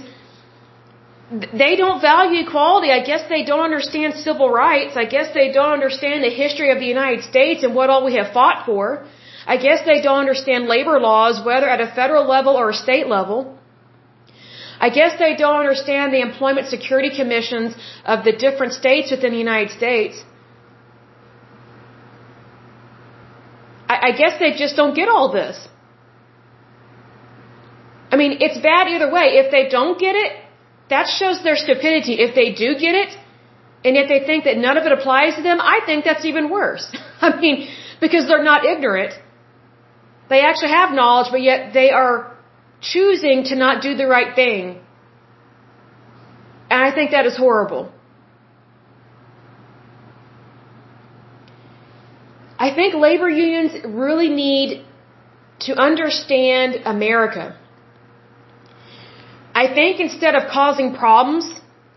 they 1.64 1.76
don't 1.76 2.02
value 2.02 2.42
equality. 2.48 2.92
I 2.92 3.02
guess 3.10 3.28
they 3.30 3.44
don't 3.44 3.66
understand 3.72 4.14
civil 4.28 4.50
rights. 4.50 4.96
I 4.96 5.06
guess 5.06 5.34
they 5.34 5.52
don't 5.52 5.74
understand 5.80 6.24
the 6.24 6.30
history 6.44 6.70
of 6.72 6.80
the 6.80 6.86
United 6.86 7.24
States 7.24 7.64
and 7.64 7.74
what 7.74 7.90
all 7.90 8.06
we 8.06 8.16
have 8.16 8.32
fought 8.32 8.66
for. 8.66 9.06
I 9.48 9.58
guess 9.58 9.86
they 9.86 10.02
don't 10.02 10.20
understand 10.20 10.68
labor 10.68 11.00
laws, 11.00 11.44
whether 11.46 11.68
at 11.70 11.82
a 11.82 11.90
federal 12.00 12.26
level 12.28 12.54
or 12.56 12.70
a 12.70 12.74
state 12.86 13.08
level. 13.08 13.58
I 14.80 14.90
guess 14.90 15.18
they 15.18 15.36
don't 15.36 15.60
understand 15.66 16.14
the 16.14 16.22
employment 16.22 16.68
security 16.68 17.12
commissions 17.16 17.76
of 18.06 18.24
the 18.24 18.34
different 18.46 18.74
states 18.74 19.12
within 19.12 19.32
the 19.32 19.44
United 19.50 19.72
States. 19.72 20.24
I, 24.08 24.12
guess 24.20 24.34
they 24.40 24.52
just 24.64 24.76
don't 24.80 24.96
get 25.00 25.08
all 25.16 25.28
this. 25.32 25.58
I 28.12 28.16
mean, 28.22 28.38
it's 28.46 28.60
bad 28.72 28.88
either 28.94 29.10
way. 29.18 29.26
If 29.44 29.52
they 29.56 29.64
don't 29.78 29.98
get 30.06 30.16
it, 30.24 30.32
that 30.94 31.08
shows 31.20 31.44
their 31.44 31.58
stupidity. 31.66 32.14
If 32.26 32.36
they 32.40 32.48
do 32.64 32.70
get 32.86 32.96
it, 33.04 33.12
and 33.86 33.98
if 34.02 34.08
they 34.12 34.22
think 34.30 34.46
that 34.46 34.58
none 34.58 34.78
of 34.78 34.86
it 34.86 34.94
applies 34.98 35.36
to 35.36 35.44
them, 35.48 35.60
I 35.62 35.80
think 35.86 36.06
that's 36.06 36.26
even 36.26 36.50
worse. 36.50 36.86
I 37.22 37.40
mean, 37.40 37.68
because 38.00 38.28
they're 38.28 38.48
not 38.54 38.66
ignorant. 38.66 39.14
They 40.30 40.42
actually 40.42 40.74
have 40.80 40.92
knowledge, 40.92 41.30
but 41.32 41.42
yet 41.42 41.74
they 41.74 41.90
are 41.92 42.16
choosing 42.82 43.44
to 43.50 43.56
not 43.56 43.82
do 43.82 43.96
the 43.96 44.08
right 44.08 44.36
thing. 44.36 44.80
And 46.70 46.82
I 46.88 46.92
think 46.96 47.12
that 47.12 47.26
is 47.26 47.38
horrible. 47.38 47.92
I 52.58 52.74
think 52.74 52.94
labor 52.96 53.30
unions 53.30 53.72
really 53.86 54.30
need 54.30 54.86
to 55.62 55.76
understand 55.76 56.82
America. 56.86 57.58
I 59.54 59.74
think 59.74 60.00
instead 60.00 60.36
of 60.36 60.50
causing 60.50 60.96
problems, 60.96 61.46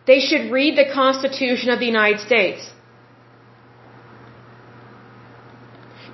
they 0.07 0.21
should 0.21 0.51
read 0.51 0.77
the 0.77 0.89
Constitution 0.93 1.71
of 1.71 1.79
the 1.81 1.87
United 1.87 2.21
States. 2.21 2.71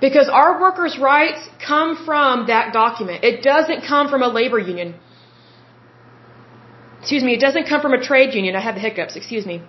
Because 0.00 0.28
our 0.28 0.60
workers' 0.60 0.98
rights 0.98 1.48
come 1.66 2.04
from 2.04 2.46
that 2.48 2.72
document. 2.72 3.24
It 3.24 3.42
doesn't 3.42 3.86
come 3.86 4.08
from 4.08 4.22
a 4.22 4.28
labor 4.28 4.58
union. 4.58 4.94
Excuse 7.00 7.22
me, 7.22 7.34
it 7.34 7.40
doesn't 7.40 7.68
come 7.68 7.80
from 7.80 7.92
a 7.92 8.02
trade 8.02 8.34
union. 8.34 8.56
I 8.56 8.60
have 8.60 8.74
the 8.74 8.80
hiccups, 8.80 9.16
excuse 9.16 9.46
me. 9.46 9.62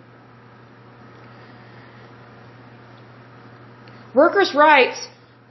Workers' 4.16 4.54
rights 4.56 5.00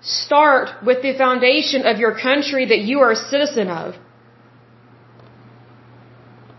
start 0.01 0.69
with 0.89 1.03
the 1.03 1.13
foundation 1.25 1.87
of 1.87 1.99
your 1.99 2.15
country 2.29 2.65
that 2.73 2.81
you 2.81 3.01
are 3.01 3.13
a 3.13 3.23
citizen 3.33 3.69
of. 3.69 3.95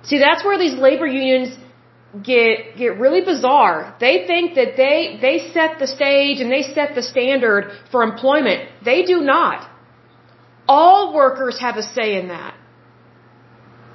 See, 0.04 0.20
that's 0.20 0.44
where 0.46 0.58
these 0.58 0.76
labor 0.88 1.08
unions 1.08 1.50
get 2.32 2.78
get 2.78 3.00
really 3.00 3.22
bizarre. 3.22 3.96
They 4.00 4.26
think 4.28 4.56
that 4.56 4.78
they 4.78 5.18
they 5.26 5.38
set 5.56 5.80
the 5.80 5.88
stage 5.88 6.40
and 6.42 6.52
they 6.52 6.64
set 6.78 6.96
the 6.96 7.02
standard 7.02 7.72
for 7.92 8.04
employment. 8.04 8.70
They 8.84 9.04
do 9.04 9.22
not. 9.22 9.68
All 10.68 11.14
workers 11.14 11.60
have 11.60 11.78
a 11.78 11.84
say 11.84 12.20
in 12.20 12.28
that. 12.30 12.54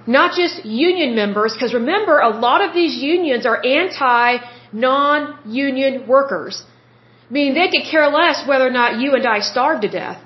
Not 0.06 0.34
just 0.34 0.64
union 0.64 1.14
members, 1.14 1.52
because 1.54 1.74
remember, 1.74 2.18
a 2.18 2.30
lot 2.30 2.60
of 2.66 2.74
these 2.74 2.96
unions 2.96 3.46
are 3.46 3.64
anti 3.64 4.38
non-union 4.72 6.06
workers. 6.06 6.64
I 7.30 7.32
mean, 7.32 7.54
they 7.54 7.68
could 7.72 7.86
care 7.90 8.08
less 8.08 8.46
whether 8.46 8.66
or 8.66 8.76
not 8.80 8.98
you 9.00 9.14
and 9.14 9.26
I 9.26 9.38
starve 9.40 9.82
to 9.82 9.88
death. 9.88 10.20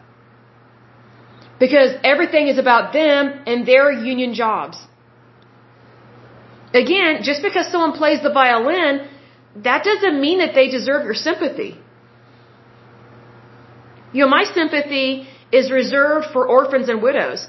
Because 1.61 1.91
everything 2.03 2.49
is 2.49 2.59
about 2.59 2.93
them 2.93 3.33
and 3.47 3.67
their 3.67 3.93
union 3.93 4.33
jobs. 4.35 4.79
Again, 6.73 7.23
just 7.23 7.43
because 7.43 7.71
someone 7.71 7.93
plays 7.93 8.23
the 8.23 8.33
violin, 8.33 9.07
that 9.69 9.85
doesn't 9.85 10.21
mean 10.21 10.39
that 10.39 10.55
they 10.55 10.69
deserve 10.69 11.05
your 11.05 11.15
sympathy. 11.15 11.73
You 14.13 14.21
know, 14.23 14.31
my 14.39 14.45
sympathy 14.45 15.29
is 15.53 15.71
reserved 15.71 16.27
for 16.33 16.47
orphans 16.47 16.89
and 16.89 17.03
widows. 17.03 17.47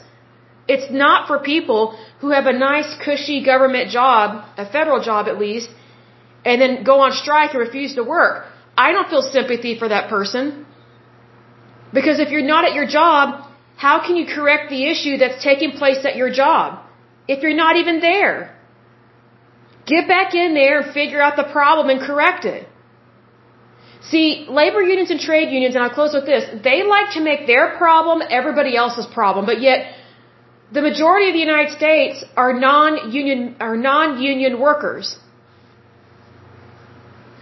It's 0.68 0.92
not 0.92 1.28
for 1.28 1.40
people 1.40 1.98
who 2.20 2.30
have 2.32 2.46
a 2.46 2.54
nice, 2.54 2.94
cushy 3.04 3.44
government 3.44 3.90
job, 3.90 4.44
a 4.58 4.66
federal 4.70 5.02
job 5.02 5.28
at 5.28 5.40
least, 5.40 5.70
and 6.44 6.62
then 6.62 6.84
go 6.84 7.00
on 7.00 7.12
strike 7.14 7.52
and 7.54 7.60
refuse 7.60 7.96
to 7.96 8.04
work. 8.04 8.46
I 8.78 8.92
don't 8.92 9.10
feel 9.10 9.22
sympathy 9.22 9.78
for 9.80 9.88
that 9.90 10.10
person. 10.10 10.66
Because 11.94 12.20
if 12.20 12.30
you're 12.30 12.50
not 12.56 12.66
at 12.66 12.74
your 12.74 12.88
job, 12.88 13.48
how 13.78 14.06
can 14.06 14.16
you 14.16 14.26
correct 14.26 14.70
the 14.70 14.86
issue 14.92 15.18
that's 15.18 15.44
taking 15.44 15.72
place 15.72 16.04
at 16.06 16.16
your 16.16 16.32
job? 16.32 16.80
If 17.28 17.42
you're 17.44 17.56
not 17.56 17.76
even 17.78 18.00
there. 18.00 18.56
Get 19.86 20.08
back 20.08 20.34
in 20.34 20.54
there 20.54 20.82
and 20.82 20.94
figure 20.94 21.22
out 21.22 21.36
the 21.36 21.50
problem 21.52 21.90
and 21.90 22.00
correct 22.02 22.46
it. 22.46 22.68
See, 24.10 24.46
labor 24.50 24.82
unions 24.82 25.10
and 25.10 25.20
trade 25.20 25.50
unions, 25.52 25.76
and 25.76 25.84
I'll 25.84 25.96
close 26.00 26.14
with 26.14 26.26
this, 26.26 26.44
they 26.64 26.84
like 26.84 27.14
to 27.14 27.22
make 27.22 27.48
their 27.48 27.78
problem 27.78 28.22
everybody 28.30 28.76
else's 28.78 29.08
problem, 29.08 29.46
but 29.46 29.62
yet 29.62 29.96
the 30.72 30.82
majority 30.82 31.30
of 31.30 31.34
the 31.34 31.40
United 31.40 31.72
States 31.72 32.24
are 32.36 32.54
non-union, 32.54 33.56
are 33.60 33.76
non-union 33.76 34.60
workers. 34.60 35.18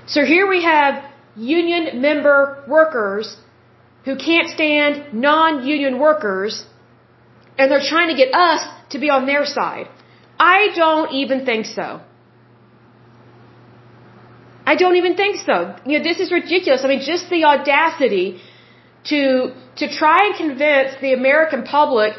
So 0.05 0.23
here 0.23 0.47
we 0.47 0.63
have 0.63 1.03
union 1.35 2.01
member 2.01 2.63
workers 2.67 3.37
who 4.05 4.15
can't 4.15 4.49
stand 4.49 5.13
non-union 5.13 5.99
workers, 5.99 6.65
and 7.57 7.71
they're 7.71 7.87
trying 7.93 8.09
to 8.09 8.15
get 8.15 8.33
us 8.33 8.67
to 8.89 8.99
be 8.99 9.09
on 9.09 9.25
their 9.25 9.45
side. 9.45 9.87
I 10.39 10.69
don't 10.75 11.13
even 11.13 11.45
think 11.45 11.65
so. 11.65 12.01
I 14.65 14.75
don't 14.75 14.95
even 14.95 15.15
think 15.15 15.37
so. 15.45 15.75
You 15.85 15.99
know, 15.99 16.03
this 16.03 16.19
is 16.19 16.31
ridiculous. 16.31 16.83
I 16.83 16.87
mean, 16.87 17.01
just 17.01 17.29
the 17.29 17.43
audacity 17.43 18.41
to 19.05 19.53
to 19.77 19.87
try 19.89 20.27
and 20.27 20.35
convince 20.35 20.95
the 21.01 21.13
American 21.13 21.63
public 21.63 22.13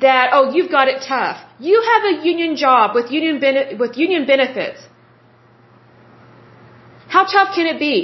that 0.00 0.30
oh, 0.32 0.52
you've 0.54 0.70
got 0.70 0.88
it 0.88 1.02
tough. 1.06 1.38
You 1.58 1.82
have 1.90 2.02
a 2.12 2.26
union 2.26 2.56
job 2.56 2.94
with 2.94 3.10
union 3.10 3.40
bene- 3.40 3.76
with 3.78 3.96
union 3.96 4.26
benefits. 4.26 4.80
How 7.14 7.24
tough 7.36 7.54
can 7.54 7.66
it 7.72 7.78
be? 7.78 7.96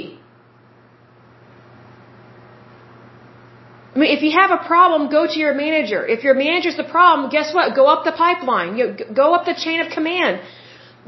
I 3.93 3.97
mean, 3.99 4.11
if 4.15 4.21
you 4.25 4.31
have 4.39 4.51
a 4.51 4.61
problem, 4.71 5.09
go 5.17 5.21
to 5.33 5.37
your 5.43 5.53
manager. 5.65 6.01
If 6.15 6.23
your 6.23 6.35
manager's 6.35 6.77
the 6.81 6.89
problem, 6.97 7.29
guess 7.35 7.53
what? 7.55 7.75
Go 7.79 7.85
up 7.93 8.05
the 8.09 8.15
pipeline. 8.25 8.77
You 8.77 8.83
go 9.21 9.33
up 9.35 9.45
the 9.45 9.55
chain 9.63 9.79
of 9.85 9.87
command. 9.97 10.41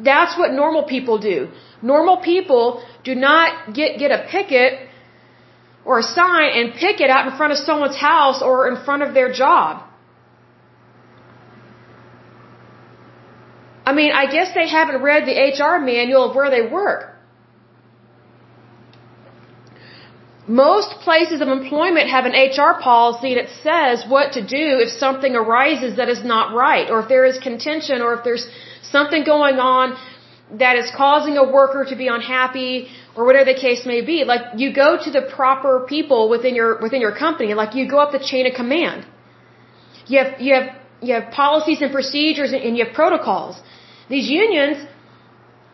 That's 0.09 0.33
what 0.39 0.51
normal 0.61 0.83
people 0.95 1.19
do. 1.19 1.49
Normal 1.93 2.17
people 2.31 2.65
do 3.03 3.13
not 3.13 3.75
get 3.75 3.99
get 3.99 4.11
a 4.17 4.21
picket 4.33 4.89
or 5.85 5.99
a 5.99 6.03
sign 6.03 6.49
and 6.57 6.73
pick 6.73 6.99
it 7.05 7.11
out 7.11 7.27
in 7.27 7.37
front 7.37 7.53
of 7.53 7.59
someone's 7.69 7.99
house 8.09 8.41
or 8.41 8.67
in 8.71 8.83
front 8.83 9.03
of 9.03 9.13
their 9.13 9.31
job. 9.43 9.83
I 13.85 13.93
mean, 13.93 14.11
I 14.23 14.25
guess 14.35 14.53
they 14.59 14.67
haven't 14.67 15.01
read 15.01 15.25
the 15.31 15.37
HR 15.51 15.79
manual 15.93 16.29
of 16.29 16.35
where 16.35 16.49
they 16.49 16.63
work. 16.81 17.10
Most 20.51 20.91
places 21.07 21.39
of 21.43 21.47
employment 21.47 22.09
have 22.09 22.25
an 22.29 22.35
HR 22.51 22.73
policy 22.89 23.35
that 23.39 23.49
says 23.65 24.03
what 24.13 24.33
to 24.37 24.41
do 24.41 24.65
if 24.85 24.89
something 24.89 25.33
arises 25.41 25.95
that 25.99 26.09
is 26.09 26.23
not 26.31 26.53
right, 26.53 26.89
or 26.91 26.99
if 27.03 27.07
there 27.13 27.25
is 27.31 27.37
contention, 27.49 28.01
or 28.01 28.13
if 28.15 28.23
there's 28.25 28.47
something 28.81 29.23
going 29.23 29.59
on 29.73 29.95
that 30.63 30.75
is 30.81 30.91
causing 31.03 31.37
a 31.37 31.45
worker 31.57 31.85
to 31.91 31.95
be 31.95 32.07
unhappy, 32.07 32.73
or 33.15 33.25
whatever 33.27 33.45
the 33.53 33.59
case 33.67 33.85
may 33.85 34.01
be. 34.01 34.17
Like 34.25 34.41
you 34.63 34.73
go 34.73 34.89
to 35.05 35.09
the 35.17 35.21
proper 35.37 35.85
people 35.93 36.27
within 36.33 36.53
your 36.59 36.69
within 36.85 37.01
your 37.07 37.15
company, 37.25 37.53
like 37.53 37.73
you 37.79 37.87
go 37.95 37.99
up 37.99 38.11
the 38.11 38.25
chain 38.31 38.45
of 38.51 38.53
command. 38.53 39.05
You 40.07 40.19
have 40.21 40.41
you 40.41 40.53
have 40.57 40.67
you 41.01 41.13
have 41.17 41.31
policies 41.31 41.81
and 41.81 41.91
procedures 41.91 42.51
and 42.51 42.77
you 42.77 42.83
have 42.85 42.93
protocols. 42.93 43.55
These 44.09 44.27
unions, 44.29 44.85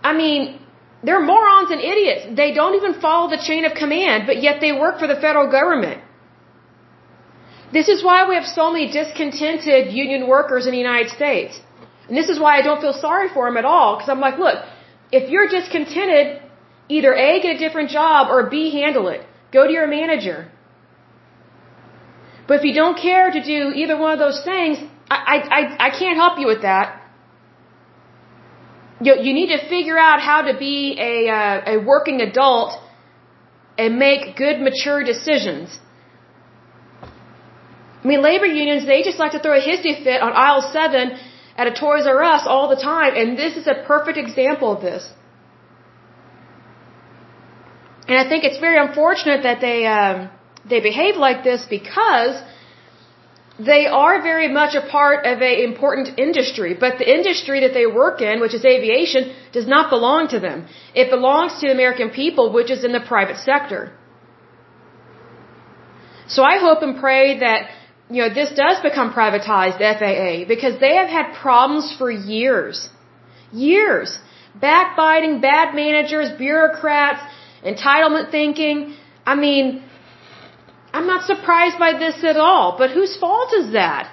I 0.03 0.13
mean, 0.13 0.59
they're 1.04 1.24
morons 1.24 1.70
and 1.72 1.82
idiots. 1.82 2.36
They 2.36 2.54
don't 2.54 2.76
even 2.76 3.00
follow 3.00 3.30
the 3.30 3.38
chain 3.38 3.66
of 3.66 3.74
command, 3.74 4.26
but 4.26 4.41
yet 4.41 4.60
they 4.62 4.72
work 4.72 5.00
for 5.00 5.08
the 5.08 5.16
federal 5.16 5.50
government. 5.52 6.02
This 7.72 7.88
is 7.88 8.04
why 8.04 8.28
we 8.28 8.36
have 8.36 8.45
so 8.45 8.72
many 8.72 8.91
discontented 8.91 9.93
union 9.93 10.28
workers 10.28 10.66
in 10.66 10.72
the 10.72 10.78
United 10.78 11.10
States. 11.10 11.60
And 12.08 12.18
this 12.18 12.30
is 12.30 12.39
why 12.39 12.58
I 12.58 12.62
don't 12.62 12.82
feel 12.82 12.93
sorry 12.93 13.30
for 13.30 13.45
them 13.48 13.58
at 13.58 13.66
all, 13.66 13.95
because 13.95 14.10
I'm 14.10 14.20
like, 14.20 14.39
look, 14.39 14.64
if 15.12 15.30
you're 15.30 15.48
discontented, 15.48 16.41
either 16.88 17.14
A, 17.14 17.41
get 17.41 17.58
a 17.58 17.60
different 17.60 17.89
job, 17.89 18.30
or 18.30 18.50
B, 18.50 18.72
handle 18.72 19.10
it. 19.10 19.22
Go 19.52 19.68
to 19.68 19.74
your 19.74 19.88
manager. 19.88 20.50
But 22.48 22.60
if 22.60 22.64
you 22.64 22.74
don't 22.74 22.98
care 22.98 23.30
to 23.30 23.43
do 23.43 23.72
either 23.76 23.98
one 23.98 24.14
of 24.14 24.20
those 24.20 24.41
things, 24.43 24.78
I, 25.10 25.38
I, 25.58 25.88
I 25.88 25.89
can't 26.00 26.18
help 26.18 26.39
you 26.39 26.48
with 26.48 26.62
that 26.62 26.97
you, 29.02 29.14
you 29.22 29.34
need 29.34 29.50
to 29.56 29.70
figure 29.70 29.98
out 29.98 30.20
how 30.22 30.41
to 30.43 30.58
be 30.58 30.98
a, 31.00 31.30
uh, 31.30 31.74
a 31.74 31.78
working 31.78 32.22
adult 32.22 32.80
and 33.78 34.00
make 34.00 34.36
good, 34.36 34.60
mature 34.60 35.04
decisions. 35.04 35.80
I 38.04 38.08
mean, 38.08 38.22
labor 38.22 38.45
unions, 38.45 38.86
they 38.86 39.04
just 39.04 39.20
like 39.20 39.34
to 39.34 39.39
throw 39.39 39.58
a 39.58 39.62
hissy 39.62 40.04
fit 40.04 40.22
on 40.22 40.32
aisle 40.34 40.62
7 40.62 41.18
at 41.58 41.68
a 41.68 41.74
Toys 41.74 42.06
R 42.08 42.24
Us 42.24 42.43
all 42.45 42.70
the 42.70 42.82
time, 42.82 43.14
and 43.16 43.38
this 43.38 43.58
is 43.58 43.68
a 43.68 43.84
perfect 43.86 44.18
example 44.18 44.72
of 44.76 44.82
this. 44.82 45.10
And 48.08 48.18
I 48.18 48.28
think 48.30 48.43
it's 48.45 48.60
very 48.60 48.78
unfortunate 48.78 49.43
that 49.43 49.60
they, 49.60 49.86
um, 49.86 50.30
they 50.70 50.80
behave 50.80 51.18
like 51.18 51.43
this 51.43 51.66
because 51.70 52.41
they 53.60 53.88
are 53.88 54.22
very 54.22 54.47
much 54.47 54.76
a 54.76 54.82
part 54.82 55.26
of 55.26 55.41
an 55.41 55.60
important 55.70 56.20
industry, 56.20 56.76
but 56.80 56.99
the 56.99 57.12
industry 57.12 57.62
that 57.62 57.74
they 57.74 57.88
work 57.88 58.22
in, 58.22 58.39
which 58.39 58.53
is 58.53 58.64
aviation, 58.64 59.34
does 59.51 59.68
not 59.68 59.89
belong 59.89 60.28
to 60.30 60.39
them. 60.39 60.68
It 60.93 61.10
belongs 61.10 61.60
to 61.60 61.68
the 61.68 61.74
American 61.74 62.12
people, 62.12 62.53
which 62.53 62.70
is 62.70 62.84
in 62.84 62.91
the 62.91 62.99
private 62.99 63.38
sector. 63.38 63.93
So 66.28 66.43
I 66.43 66.60
hope 66.60 66.84
and 66.84 66.99
pray 66.99 67.39
that, 67.39 67.70
you 68.12 68.22
know, 68.22 68.32
this 68.34 68.51
does 68.53 68.80
become 68.82 69.12
privatized, 69.12 69.80
FAA, 69.80 70.47
because 70.47 70.80
they 70.80 70.95
have 70.95 71.10
had 71.10 71.34
problems 71.34 71.95
for 71.97 72.12
years. 72.12 72.89
Years. 73.51 74.20
Backbiting, 74.53 75.41
bad 75.41 75.74
managers, 75.74 76.30
bureaucrats, 76.38 77.22
entitlement 77.64 78.30
thinking. 78.30 78.95
I 79.26 79.36
mean, 79.36 79.84
I'm 80.94 81.08
not 81.08 81.26
surprised 81.26 81.78
by 81.78 81.94
this 82.04 82.24
at 82.24 82.38
all, 82.38 82.78
but 82.78 82.92
whose 82.92 83.16
fault 83.18 83.54
is 83.54 83.74
that? 83.74 84.12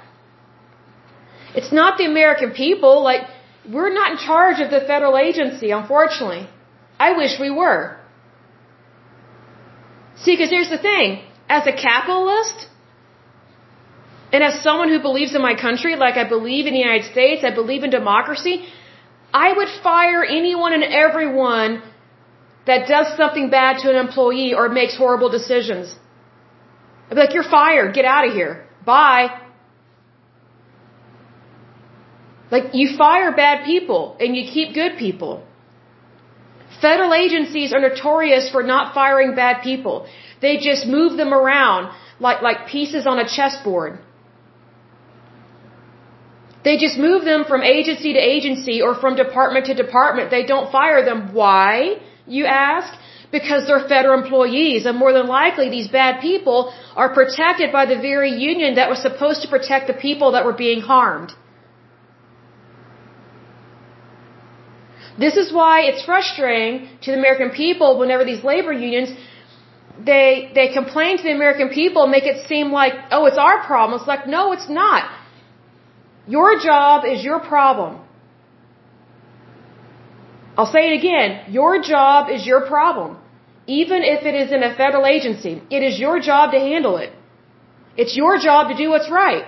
It's 1.55 1.73
not 1.73 1.99
the 1.99 2.07
American 2.07 2.51
people. 2.53 3.03
Like, 3.03 3.23
we're 3.71 3.95
not 3.95 4.13
in 4.13 4.19
charge 4.19 4.61
of 4.61 4.71
the 4.71 4.81
federal 4.81 5.17
agency, 5.17 5.71
unfortunately. 5.71 6.49
I 6.99 7.13
wish 7.17 7.39
we 7.41 7.51
were. 7.51 7.97
See, 10.17 10.33
because 10.35 10.51
here's 10.51 10.71
the 10.71 10.79
thing. 10.79 11.23
As 11.49 11.67
a 11.67 11.73
capitalist, 11.73 12.69
and 14.33 14.43
as 14.43 14.55
someone 14.63 14.89
who 14.89 15.01
believes 15.01 15.35
in 15.35 15.43
my 15.43 15.55
country, 15.67 15.97
like 15.97 16.17
I 16.17 16.29
believe 16.29 16.67
in 16.67 16.73
the 16.73 16.85
United 16.89 17.11
States, 17.13 17.45
I 17.45 17.53
believe 17.55 17.85
in 17.85 17.91
democracy, 17.91 18.67
I 19.33 19.53
would 19.53 19.69
fire 19.83 20.25
anyone 20.25 20.73
and 20.73 20.85
everyone 20.85 21.83
that 22.67 22.89
does 22.89 23.17
something 23.17 23.51
bad 23.51 23.79
to 23.83 23.91
an 23.91 23.97
employee 23.97 24.55
or 24.55 24.69
makes 24.69 24.97
horrible 24.97 25.29
decisions. 25.29 25.95
I'd 27.09 27.15
be 27.15 27.21
like, 27.21 27.35
you're 27.35 27.51
fired. 27.59 27.95
Get 27.95 28.05
out 28.05 28.27
of 28.29 28.35
here. 28.35 28.67
Bye. 28.85 29.41
Like, 32.51 32.75
you 32.75 32.97
fire 32.97 33.35
bad 33.35 33.65
people 33.65 34.17
and 34.21 34.37
you 34.37 34.45
keep 34.57 34.75
good 34.75 34.97
people. 34.99 35.45
Federal 36.81 37.13
agencies 37.15 37.73
are 37.73 37.81
notorious 37.81 38.51
for 38.51 38.63
not 38.63 38.95
firing 38.95 39.35
bad 39.35 39.63
people. 39.63 40.07
They 40.41 40.59
just 40.59 40.87
move 40.87 41.17
them 41.17 41.33
around 41.33 41.93
like, 42.21 42.43
like 42.43 42.67
pieces 42.69 43.07
on 43.07 43.19
a 43.19 43.29
chessboard. 43.37 43.99
They 46.65 46.77
just 46.79 46.97
move 46.99 47.25
them 47.25 47.45
from 47.45 47.63
agency 47.63 48.15
to 48.15 48.19
agency 48.19 48.81
or 48.81 48.95
from 48.95 49.17
department 49.17 49.67
to 49.67 49.75
department. 49.75 50.31
They 50.31 50.45
don't 50.45 50.73
fire 50.73 51.05
them. 51.05 51.35
Why, 51.35 51.97
you 52.27 52.47
ask? 52.47 52.91
Because 53.31 53.67
they're 53.67 53.87
federal 53.89 54.23
employees. 54.23 54.87
And 54.87 54.99
more 54.99 55.13
than 55.13 55.27
likely, 55.27 55.69
these 55.71 55.89
bad 55.89 56.21
people 56.21 56.73
are 56.97 57.13
protected 57.13 57.73
by 57.73 57.87
the 57.87 57.97
very 57.97 58.31
union 58.31 58.77
that 58.77 58.89
was 58.89 59.01
supposed 59.03 59.43
to 59.43 59.49
protect 59.49 59.87
the 59.87 59.95
people 59.95 60.33
that 60.33 60.45
were 60.45 60.53
being 60.53 60.81
harmed. 60.81 61.33
This 65.19 65.37
is 65.37 65.53
why 65.53 65.83
it's 65.83 66.05
frustrating 66.05 66.89
to 67.03 67.13
the 67.13 67.19
American 67.19 67.51
people 67.51 67.99
whenever 67.99 68.25
these 68.25 68.43
labor 68.43 68.73
unions 68.73 69.11
they 69.99 70.51
they 70.55 70.73
complain 70.73 71.19
to 71.19 71.23
the 71.23 71.33
American 71.33 71.69
people 71.69 72.03
and 72.03 72.11
make 72.11 72.25
it 72.25 72.47
seem 72.49 72.73
like, 72.73 72.95
oh, 73.13 73.27
it's 73.27 73.39
our 73.39 73.65
problem. 73.65 73.99
It's 73.99 74.09
like, 74.09 74.27
no, 74.27 74.53
it's 74.53 74.69
not. 74.69 75.09
Your 76.27 76.59
job 76.59 77.05
is 77.05 77.23
your 77.23 77.39
problem. 77.39 78.04
I'll 80.57 80.73
say 80.77 80.93
it 80.93 80.99
again. 80.99 81.53
Your 81.53 81.83
job 81.83 82.31
is 82.31 82.47
your 82.47 82.63
problem. 82.67 83.19
Even 83.67 84.03
if 84.03 84.25
it 84.25 84.35
is 84.35 84.53
in 84.53 84.63
a 84.63 84.75
federal 84.77 85.07
agency, 85.07 85.63
it 85.71 85.83
is 85.83 85.99
your 85.99 86.21
job 86.21 86.53
to 86.53 86.59
handle 86.59 86.97
it. 86.99 87.13
It's 87.97 88.17
your 88.17 88.39
job 88.39 88.69
to 88.71 88.77
do 88.77 88.91
what's 88.91 89.11
right. 89.11 89.45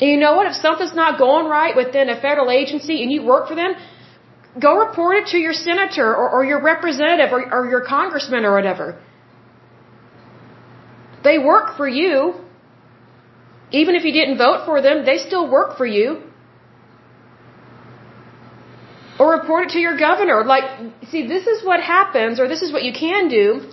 And 0.00 0.10
you 0.10 0.16
know 0.16 0.34
what? 0.36 0.46
If 0.46 0.56
something's 0.56 0.94
not 0.94 1.18
going 1.18 1.46
right 1.46 1.76
within 1.76 2.08
a 2.08 2.20
federal 2.20 2.50
agency 2.50 3.02
and 3.02 3.12
you 3.12 3.22
work 3.24 3.46
for 3.48 3.54
them, 3.54 3.74
go 4.60 4.78
report 4.78 5.16
it 5.18 5.26
to 5.28 5.38
your 5.38 5.52
senator 5.52 6.08
or, 6.20 6.28
or 6.30 6.44
your 6.44 6.60
representative 6.62 7.32
or, 7.32 7.40
or 7.54 7.68
your 7.68 7.84
congressman 7.86 8.44
or 8.44 8.54
whatever. 8.54 9.00
They 11.22 11.38
work 11.38 11.76
for 11.76 11.88
you. 11.88 12.34
Even 13.70 13.94
if 13.94 14.04
you 14.04 14.12
didn't 14.12 14.38
vote 14.38 14.66
for 14.66 14.82
them, 14.82 15.04
they 15.04 15.18
still 15.18 15.48
work 15.48 15.76
for 15.76 15.86
you. 15.86 16.22
Or 19.18 19.32
report 19.38 19.66
it 19.66 19.70
to 19.72 19.78
your 19.78 19.96
governor. 19.96 20.44
Like, 20.44 20.64
see, 21.10 21.26
this 21.26 21.46
is 21.46 21.64
what 21.64 21.80
happens, 21.80 22.40
or 22.40 22.48
this 22.48 22.62
is 22.62 22.72
what 22.72 22.82
you 22.82 22.92
can 22.92 23.28
do 23.28 23.70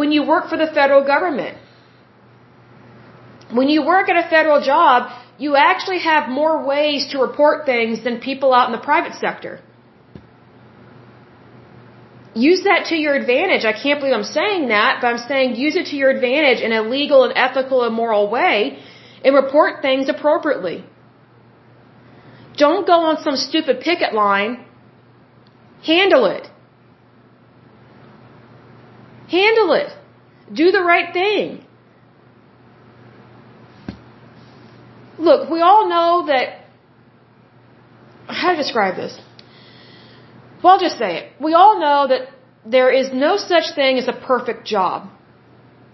when 0.00 0.10
you 0.12 0.22
work 0.26 0.48
for 0.48 0.56
the 0.56 0.66
federal 0.66 1.04
government. 1.04 1.58
When 3.52 3.68
you 3.68 3.84
work 3.84 4.08
at 4.08 4.16
a 4.16 4.28
federal 4.28 4.60
job, 4.62 5.10
you 5.38 5.54
actually 5.56 6.00
have 6.00 6.28
more 6.28 6.66
ways 6.66 7.08
to 7.12 7.18
report 7.18 7.66
things 7.66 8.02
than 8.02 8.18
people 8.20 8.54
out 8.54 8.66
in 8.66 8.72
the 8.72 8.84
private 8.92 9.14
sector. 9.14 9.60
Use 12.34 12.64
that 12.64 12.86
to 12.90 12.96
your 12.96 13.14
advantage. 13.14 13.64
I 13.64 13.72
can't 13.72 13.98
believe 14.00 14.14
I'm 14.14 14.24
saying 14.24 14.68
that, 14.68 14.98
but 15.00 15.06
I'm 15.08 15.18
saying 15.18 15.56
use 15.56 15.76
it 15.76 15.86
to 15.86 15.96
your 15.96 16.10
advantage 16.10 16.60
in 16.60 16.72
a 16.72 16.82
legal 16.82 17.24
and 17.24 17.32
ethical 17.34 17.84
and 17.84 17.94
moral 17.94 18.28
way 18.30 18.78
and 19.24 19.34
report 19.34 19.80
things 19.80 20.08
appropriately. 20.08 20.84
Don't 22.56 22.86
go 22.86 23.00
on 23.00 23.22
some 23.22 23.36
stupid 23.36 23.80
picket 23.80 24.14
line. 24.14 24.64
Handle 25.84 26.26
it. 26.26 26.48
Handle 29.28 29.72
it. 29.72 29.90
Do 30.52 30.70
the 30.70 30.82
right 30.82 31.12
thing. 31.12 31.64
Look, 35.18 35.50
we 35.50 35.60
all 35.60 35.88
know 35.88 36.26
that. 36.26 36.64
How 38.28 38.50
to 38.50 38.56
describe 38.56 38.96
this? 38.96 39.18
Well, 40.62 40.74
I'll 40.74 40.80
just 40.80 40.98
say 40.98 41.16
it. 41.18 41.32
We 41.40 41.54
all 41.54 41.78
know 41.78 42.08
that 42.08 42.28
there 42.64 42.90
is 42.90 43.10
no 43.12 43.36
such 43.36 43.74
thing 43.74 43.98
as 43.98 44.08
a 44.08 44.12
perfect 44.12 44.66
job. 44.66 45.08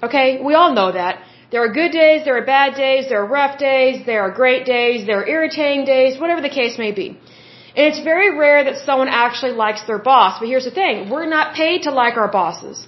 Okay? 0.02 0.40
We 0.42 0.54
all 0.54 0.72
know 0.74 0.92
that. 0.92 1.22
There 1.52 1.62
are 1.64 1.72
good 1.80 1.92
days, 1.92 2.24
there 2.24 2.36
are 2.38 2.46
bad 2.46 2.74
days, 2.76 3.10
there 3.10 3.20
are 3.22 3.30
rough 3.40 3.58
days, 3.58 4.06
there 4.06 4.22
are 4.26 4.30
great 4.42 4.64
days, 4.64 5.06
there 5.06 5.18
are 5.22 5.28
irritating 5.36 5.84
days, 5.84 6.18
whatever 6.18 6.40
the 6.40 6.54
case 6.60 6.78
may 6.78 6.92
be. 6.92 7.08
And 7.76 7.84
it's 7.88 8.02
very 8.12 8.30
rare 8.38 8.64
that 8.64 8.78
someone 8.86 9.08
actually 9.08 9.52
likes 9.52 9.82
their 9.90 9.98
boss. 9.98 10.38
But 10.38 10.48
here's 10.48 10.64
the 10.64 10.76
thing. 10.82 11.10
We're 11.10 11.28
not 11.38 11.54
paid 11.54 11.82
to 11.82 11.90
like 11.90 12.16
our 12.16 12.30
bosses. 12.40 12.86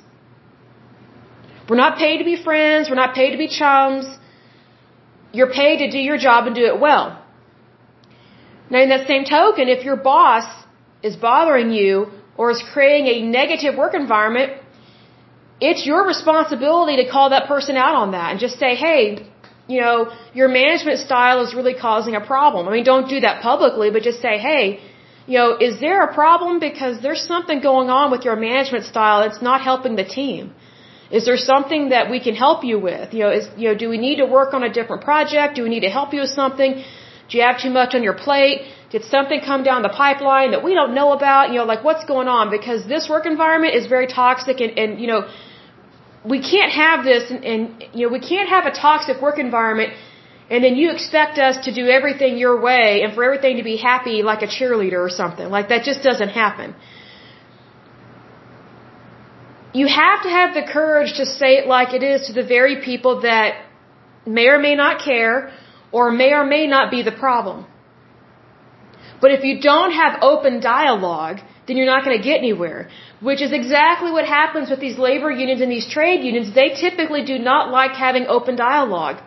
We're 1.68 1.82
not 1.84 1.98
paid 1.98 2.18
to 2.22 2.24
be 2.24 2.36
friends. 2.48 2.88
We're 2.88 3.02
not 3.04 3.14
paid 3.14 3.32
to 3.36 3.38
be 3.44 3.48
chums. 3.48 4.06
You're 5.32 5.52
paid 5.52 5.78
to 5.84 5.90
do 5.90 5.98
your 5.98 6.18
job 6.26 6.46
and 6.46 6.54
do 6.54 6.66
it 6.72 6.80
well. 6.80 7.06
Now, 8.70 8.80
in 8.80 8.88
that 8.88 9.06
same 9.06 9.24
token, 9.24 9.68
if 9.68 9.84
your 9.84 9.96
boss 9.96 10.46
is 11.02 11.16
bothering 11.16 11.70
you 11.70 12.10
or 12.38 12.50
is 12.50 12.62
creating 12.72 13.06
a 13.14 13.16
negative 13.40 13.76
work 13.76 13.94
environment, 13.94 14.52
it's 15.68 15.82
your 15.90 16.02
responsibility 16.14 16.96
to 17.02 17.06
call 17.14 17.26
that 17.34 17.44
person 17.52 17.76
out 17.84 17.94
on 18.02 18.08
that 18.16 18.28
and 18.32 18.38
just 18.46 18.56
say, 18.64 18.72
hey, 18.86 19.02
you 19.72 19.80
know, 19.82 19.96
your 20.40 20.48
management 20.48 20.98
style 21.06 21.38
is 21.44 21.54
really 21.58 21.76
causing 21.86 22.14
a 22.22 22.24
problem. 22.32 22.68
I 22.68 22.72
mean, 22.76 22.86
don't 22.92 23.08
do 23.14 23.20
that 23.26 23.36
publicly, 23.42 23.88
but 23.94 24.02
just 24.10 24.20
say, 24.26 24.34
hey, 24.48 24.64
you 25.26 25.38
know, 25.38 25.48
is 25.68 25.80
there 25.80 26.00
a 26.08 26.12
problem 26.12 26.58
because 26.68 27.00
there's 27.00 27.24
something 27.32 27.60
going 27.70 27.88
on 28.00 28.10
with 28.14 28.22
your 28.28 28.36
management 28.36 28.84
style 28.92 29.18
that's 29.24 29.40
not 29.50 29.62
helping 29.70 29.96
the 30.02 30.08
team? 30.18 30.52
Is 31.10 31.24
there 31.28 31.40
something 31.52 31.82
that 31.94 32.10
we 32.10 32.18
can 32.26 32.34
help 32.34 32.60
you 32.70 32.78
with? 32.78 33.14
You 33.14 33.22
know, 33.24 33.32
is, 33.38 33.46
you 33.56 33.68
know, 33.68 33.76
do 33.82 33.88
we 33.94 33.98
need 34.06 34.16
to 34.22 34.26
work 34.38 34.52
on 34.52 34.62
a 34.68 34.72
different 34.78 35.02
project? 35.10 35.56
Do 35.56 35.62
we 35.66 35.70
need 35.74 35.84
to 35.88 35.92
help 35.98 36.12
you 36.14 36.20
with 36.24 36.34
something? 36.42 36.72
Do 37.28 37.38
you 37.38 37.44
have 37.48 37.58
too 37.64 37.70
much 37.70 37.94
on 37.94 38.02
your 38.02 38.18
plate? 38.26 38.58
Did 38.94 39.04
something 39.04 39.40
come 39.50 39.62
down 39.68 39.82
the 39.82 39.94
pipeline 40.04 40.50
that 40.54 40.62
we 40.66 40.74
don't 40.78 40.94
know 40.94 41.12
about? 41.12 41.50
You 41.50 41.58
know, 41.60 41.68
like 41.72 41.82
what's 41.88 42.04
going 42.12 42.28
on? 42.28 42.50
Because 42.50 42.86
this 42.94 43.08
work 43.08 43.24
environment 43.34 43.74
is 43.74 43.86
very 43.86 44.06
toxic 44.06 44.60
and, 44.60 44.78
and 44.82 45.00
you 45.00 45.08
know, 45.12 45.22
we 46.24 46.40
can't 46.40 46.72
have 46.72 47.04
this 47.04 47.30
and, 47.30 47.44
and 47.44 47.84
you 47.92 48.06
know, 48.06 48.12
we 48.12 48.20
can't 48.20 48.48
have 48.48 48.64
a 48.66 48.70
toxic 48.70 49.20
work 49.20 49.38
environment 49.38 49.92
and 50.50 50.62
then 50.62 50.76
you 50.76 50.90
expect 50.90 51.38
us 51.38 51.64
to 51.66 51.72
do 51.72 51.86
everything 51.88 52.36
your 52.38 52.60
way 52.60 53.02
and 53.02 53.14
for 53.14 53.24
everything 53.24 53.56
to 53.56 53.62
be 53.62 53.76
happy 53.76 54.22
like 54.22 54.42
a 54.42 54.46
cheerleader 54.46 55.00
or 55.08 55.10
something. 55.10 55.48
Like 55.48 55.68
that 55.68 55.84
just 55.84 56.02
doesn't 56.02 56.30
happen. 56.30 56.74
You 59.72 59.86
have 59.88 60.22
to 60.22 60.28
have 60.28 60.54
the 60.54 60.62
courage 60.62 61.14
to 61.14 61.26
say 61.26 61.56
it 61.60 61.66
like 61.66 61.94
it 61.94 62.02
is 62.02 62.26
to 62.28 62.32
the 62.32 62.44
very 62.44 62.82
people 62.82 63.22
that 63.22 63.64
may 64.26 64.48
or 64.48 64.58
may 64.58 64.74
not 64.74 65.02
care 65.02 65.52
or 65.92 66.10
may 66.10 66.32
or 66.32 66.44
may 66.44 66.66
not 66.66 66.90
be 66.90 67.02
the 67.02 67.12
problem. 67.12 67.66
But 69.20 69.30
if 69.30 69.42
you 69.42 69.60
don't 69.60 69.92
have 69.92 70.22
open 70.22 70.60
dialogue, 70.60 71.38
then 71.66 71.76
you're 71.76 71.92
not 71.94 72.04
going 72.04 72.16
to 72.16 72.22
get 72.22 72.38
anywhere. 72.38 72.90
Which 73.20 73.40
is 73.40 73.52
exactly 73.52 74.10
what 74.10 74.26
happens 74.26 74.70
with 74.70 74.80
these 74.80 74.98
labor 74.98 75.30
unions 75.30 75.60
and 75.60 75.70
these 75.70 75.88
trade 75.88 76.24
unions. 76.24 76.54
They 76.54 76.70
typically 76.86 77.24
do 77.24 77.38
not 77.38 77.70
like 77.70 77.92
having 77.92 78.26
open 78.26 78.56
dialogue. 78.56 79.22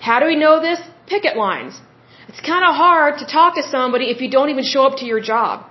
How 0.00 0.20
do 0.20 0.26
we 0.26 0.36
know 0.36 0.60
this? 0.60 0.80
Picket 1.06 1.36
lines. 1.36 1.80
It's 2.28 2.40
kind 2.40 2.64
of 2.64 2.74
hard 2.74 3.18
to 3.18 3.26
talk 3.26 3.56
to 3.56 3.62
somebody 3.62 4.06
if 4.14 4.20
you 4.20 4.30
don't 4.30 4.50
even 4.50 4.64
show 4.64 4.84
up 4.86 4.98
to 4.98 5.06
your 5.06 5.20
job. 5.20 5.66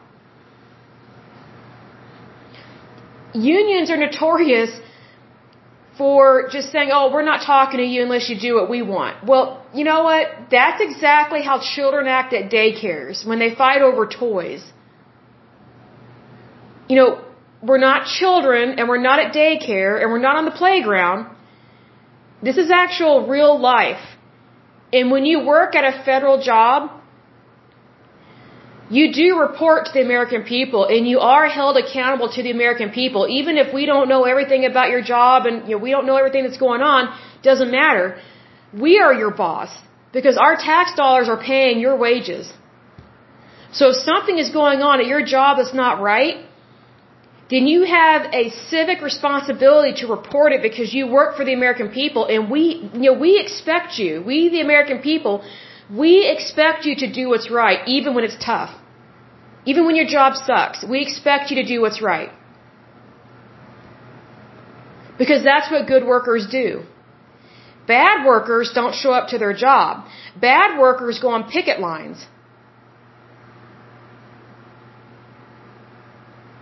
Unions 3.34 3.92
are 3.92 3.98
notorious 3.98 4.72
for 5.98 6.50
just 6.52 6.72
saying, 6.72 6.90
oh, 6.92 7.12
we're 7.12 7.24
not 7.34 7.46
talking 7.46 7.80
to 7.80 7.86
you 7.86 8.04
unless 8.04 8.30
you 8.30 8.40
do 8.40 8.56
what 8.56 8.70
we 8.70 8.82
want. 8.82 9.26
Well, 9.26 9.66
you 9.74 9.84
know 9.84 10.04
what? 10.04 10.28
That's 10.52 10.82
exactly 10.82 11.42
how 11.42 11.60
children 11.76 12.08
act 12.08 12.34
at 12.34 12.50
daycares 12.52 13.26
when 13.26 13.40
they 13.40 13.54
fight 13.56 13.82
over 13.82 14.08
toys. 14.08 14.64
You 16.88 16.96
know, 16.96 17.22
we're 17.62 17.80
not 17.90 18.06
children 18.08 18.80
and 18.80 18.88
we're 18.88 19.06
not 19.10 19.20
at 19.20 19.34
daycare 19.34 20.02
and 20.02 20.12
we're 20.12 20.26
not 20.30 20.36
on 20.38 20.46
the 20.46 20.52
playground. 20.52 21.36
This 22.42 22.58
is 22.58 22.70
actual 22.72 23.28
real 23.28 23.60
life. 23.60 24.04
And 24.94 25.12
when 25.12 25.26
you 25.26 25.46
work 25.46 25.76
at 25.76 25.84
a 25.84 26.04
federal 26.04 26.42
job, 26.42 26.92
you 28.90 29.12
do 29.12 29.40
report 29.40 29.88
to 29.88 29.92
the 29.94 30.02
American 30.02 30.44
people 30.44 30.86
and 30.86 31.06
you 31.08 31.20
are 31.20 31.48
held 31.50 31.76
accountable 31.76 32.30
to 32.30 32.42
the 32.44 32.52
American 32.52 32.92
people. 32.92 33.28
Even 33.28 33.58
if 33.58 33.74
we 33.74 33.86
don't 33.86 34.08
know 34.08 34.24
everything 34.24 34.66
about 34.66 34.90
your 34.90 35.02
job 35.02 35.46
and 35.46 35.68
you 35.68 35.76
know, 35.76 35.84
we 35.84 35.92
don't 35.92 36.06
know 36.06 36.16
everything 36.16 36.44
that's 36.44 36.58
going 36.58 36.82
on, 36.82 37.14
doesn't 37.44 37.70
matter. 37.70 38.18
We 38.74 39.00
are 39.00 39.14
your 39.14 39.32
boss 39.32 39.70
because 40.14 40.38
our 40.38 40.56
tax 40.56 40.96
dollars 40.96 41.30
are 41.30 41.42
paying 41.42 41.80
your 41.80 41.96
wages. 41.96 42.52
So 43.72 43.90
if 43.90 43.98
something 43.98 44.38
is 44.38 44.50
going 44.50 44.82
on 44.82 45.00
at 45.00 45.08
your 45.08 45.24
job 45.24 45.58
that's 45.58 45.74
not 45.74 46.02
right, 46.02 46.38
then 47.50 47.66
you 47.68 47.84
have 47.84 48.34
a 48.34 48.50
civic 48.70 49.02
responsibility 49.02 49.94
to 50.02 50.08
report 50.08 50.52
it 50.52 50.62
because 50.62 50.94
you 50.94 51.08
work 51.08 51.38
for 51.38 51.46
the 51.46 51.54
American 51.54 51.90
people 51.90 52.26
and 52.26 52.50
we, 52.52 52.90
you 52.94 53.12
know, 53.12 53.14
we 53.14 53.40
expect 53.40 53.98
you, 54.00 54.22
we 54.22 54.50
the 54.50 54.62
American 54.62 55.00
people, 55.00 55.44
we 55.90 56.28
expect 56.28 56.86
you 56.86 56.96
to 57.04 57.12
do 57.12 57.30
what's 57.30 57.50
right, 57.50 57.80
even 57.88 58.16
when 58.16 58.26
it's 58.26 58.38
tough. 58.44 58.72
Even 59.66 59.86
when 59.86 59.96
your 59.96 60.08
job 60.08 60.36
sucks, 60.36 60.84
we 60.84 61.02
expect 61.02 61.52
you 61.52 61.58
to 61.62 61.68
do 61.74 61.82
what's 61.82 62.02
right. 62.02 62.32
Because 65.18 65.44
that's 65.44 65.72
what 65.72 65.88
good 65.88 66.06
workers 66.06 66.48
do. 66.50 66.84
Bad 67.88 68.26
workers 68.26 68.72
don't 68.74 68.94
show 68.94 69.12
up 69.12 69.30
to 69.30 69.38
their 69.38 69.54
job. 69.54 70.06
Bad 70.40 70.80
workers 70.80 71.20
go 71.20 71.30
on 71.30 71.50
picket 71.50 71.80
lines. 71.80 72.26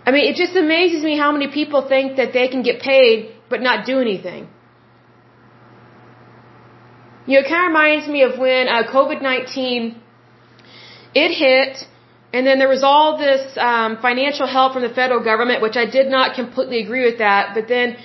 I 0.06 0.12
mean, 0.12 0.26
it 0.30 0.36
just 0.36 0.54
amazes 0.54 1.02
me 1.02 1.18
how 1.18 1.32
many 1.32 1.48
people 1.60 1.88
think 1.88 2.16
that 2.18 2.32
they 2.32 2.46
can 2.48 2.62
get 2.62 2.80
paid 2.80 3.32
but 3.50 3.60
not 3.60 3.86
do 3.86 3.98
anything. 4.00 4.48
You 7.26 7.34
know, 7.34 7.40
it 7.44 7.48
kind 7.48 7.64
of 7.64 7.68
reminds 7.72 8.06
me 8.08 8.22
of 8.22 8.38
when 8.38 8.68
uh, 8.68 8.84
COVID-19, 8.84 9.96
it 11.22 11.30
hit, 11.44 11.88
and 12.32 12.46
then 12.46 12.60
there 12.60 12.68
was 12.68 12.84
all 12.84 13.18
this 13.18 13.42
um, 13.58 13.98
financial 14.00 14.46
help 14.46 14.74
from 14.74 14.82
the 14.82 14.94
federal 15.00 15.24
government, 15.24 15.60
which 15.60 15.76
I 15.76 15.86
did 15.86 16.08
not 16.08 16.36
completely 16.36 16.78
agree 16.84 17.04
with 17.04 17.18
that. 17.18 17.54
But 17.54 17.66
then, 17.66 17.96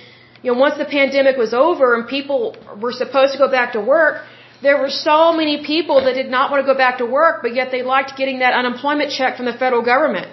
you 0.42 0.52
know, 0.52 0.58
once 0.58 0.76
the 0.76 0.84
pandemic 0.84 1.36
was 1.36 1.54
over 1.54 1.94
and 1.94 2.08
people 2.08 2.56
were 2.80 2.92
supposed 2.92 3.32
to 3.32 3.38
go 3.38 3.48
back 3.50 3.72
to 3.72 3.80
work, 3.80 4.24
there 4.62 4.78
were 4.78 4.90
so 4.90 5.32
many 5.32 5.64
people 5.64 6.04
that 6.04 6.14
did 6.14 6.30
not 6.30 6.50
want 6.50 6.64
to 6.64 6.72
go 6.72 6.76
back 6.76 6.98
to 6.98 7.06
work, 7.06 7.42
but 7.42 7.54
yet 7.54 7.70
they 7.70 7.82
liked 7.82 8.16
getting 8.16 8.38
that 8.40 8.54
unemployment 8.54 9.10
check 9.10 9.36
from 9.36 9.46
the 9.46 9.52
federal 9.52 9.82
government. 9.82 10.28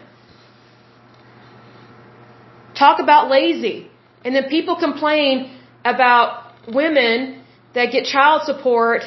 Talk 2.76 3.00
about 3.00 3.30
lazy. 3.30 3.90
And 4.24 4.36
then 4.36 4.50
people 4.50 4.76
complain 4.76 5.52
about 5.84 6.54
women 6.68 7.42
that 7.74 7.92
get 7.92 8.06
child 8.06 8.44
support 8.44 9.02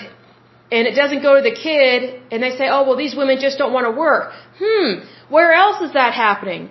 and 0.70 0.86
it 0.86 0.94
doesn't 0.94 1.22
go 1.22 1.34
to 1.36 1.42
the 1.42 1.54
kid 1.54 2.20
and 2.30 2.42
they 2.42 2.56
say, 2.56 2.68
oh, 2.68 2.82
well, 2.86 2.96
these 2.96 3.14
women 3.14 3.38
just 3.40 3.58
don't 3.58 3.72
want 3.72 3.86
to 3.86 3.92
work. 3.92 4.32
Hmm, 4.58 5.04
where 5.28 5.52
else 5.52 5.82
is 5.82 5.92
that 5.92 6.14
happening? 6.14 6.70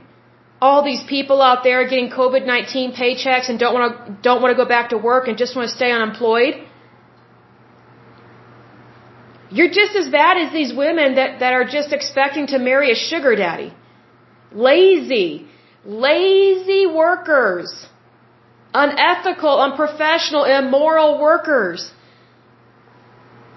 All 0.61 0.83
these 0.83 1.03
people 1.03 1.41
out 1.41 1.63
there 1.63 1.79
getting 1.91 2.09
COVID-19 2.09 2.95
paychecks 3.01 3.49
and 3.49 3.57
don't 3.59 3.73
want 3.73 3.85
to, 3.89 4.17
don't 4.21 4.41
want 4.41 4.51
to 4.55 4.63
go 4.63 4.67
back 4.75 4.89
to 4.89 4.97
work 4.97 5.27
and 5.27 5.37
just 5.37 5.55
want 5.55 5.69
to 5.69 5.75
stay 5.75 5.91
unemployed. 5.91 6.55
You're 9.49 9.73
just 9.81 9.95
as 10.01 10.07
bad 10.09 10.37
as 10.37 10.53
these 10.53 10.73
women 10.73 11.15
that, 11.15 11.39
that 11.39 11.53
are 11.53 11.65
just 11.65 11.91
expecting 11.91 12.47
to 12.53 12.59
marry 12.59 12.91
a 12.91 12.95
sugar 12.95 13.35
daddy. 13.35 13.73
Lazy. 14.51 15.47
Lazy 15.83 16.85
workers 16.85 17.87
unethical, 18.73 19.59
unprofessional, 19.59 20.45
immoral 20.45 21.19
workers. 21.19 21.91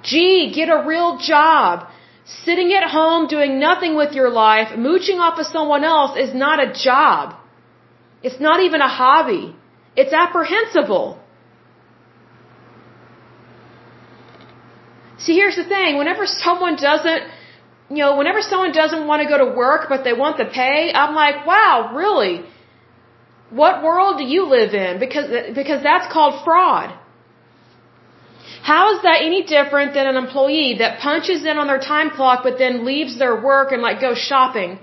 Gee, 0.03 0.53
get 0.55 0.69
a 0.69 0.85
real 0.87 1.19
job. 1.19 1.89
Sitting 2.25 2.73
at 2.73 2.89
home 2.91 3.27
doing 3.27 3.61
nothing 3.61 3.97
with 3.97 4.13
your 4.13 4.31
life, 4.31 4.77
mooching 4.79 5.19
off 5.19 5.39
of 5.39 5.47
someone 5.47 5.85
else 5.85 6.17
is 6.17 6.35
not 6.35 6.59
a 6.59 6.73
job. 6.73 7.35
It's 8.23 8.41
not 8.41 8.61
even 8.61 8.81
a 8.81 8.89
hobby. 8.89 9.55
It's 9.95 10.13
apprehensible. 10.13 11.19
See, 15.19 15.35
here's 15.35 15.57
the 15.57 15.65
thing. 15.65 15.99
Whenever 15.99 16.27
someone 16.27 16.77
doesn't, 16.77 17.23
you 17.91 17.99
know, 17.99 18.17
whenever 18.17 18.41
someone 18.41 18.73
doesn't 18.73 19.07
want 19.07 19.23
to 19.23 19.29
go 19.29 19.39
to 19.45 19.55
work 19.55 19.89
but 19.91 20.03
they 20.03 20.15
want 20.15 20.39
the 20.39 20.47
pay, 20.47 20.93
I'm 20.95 21.15
like, 21.15 21.47
wow, 21.47 21.93
really? 21.95 22.43
What 23.51 23.83
world 23.83 24.17
do 24.17 24.25
you 24.25 24.47
live 24.47 24.73
in? 24.73 24.99
Because, 24.99 25.55
because 25.55 25.83
that's 25.83 26.11
called 26.11 26.43
fraud. 26.45 26.99
How 28.63 28.95
is 28.95 29.03
that 29.03 29.23
any 29.23 29.43
different 29.43 29.95
than 29.95 30.07
an 30.07 30.17
employee 30.17 30.77
that 30.79 31.01
punches 31.01 31.45
in 31.45 31.59
on 31.59 31.67
their 31.67 31.81
time 31.81 32.11
clock 32.11 32.43
but 32.43 32.59
then 32.59 32.85
leaves 32.85 33.19
their 33.19 33.37
work 33.41 33.73
and 33.73 33.83
like 33.83 34.01
goes 34.01 34.19
shopping? 34.19 34.79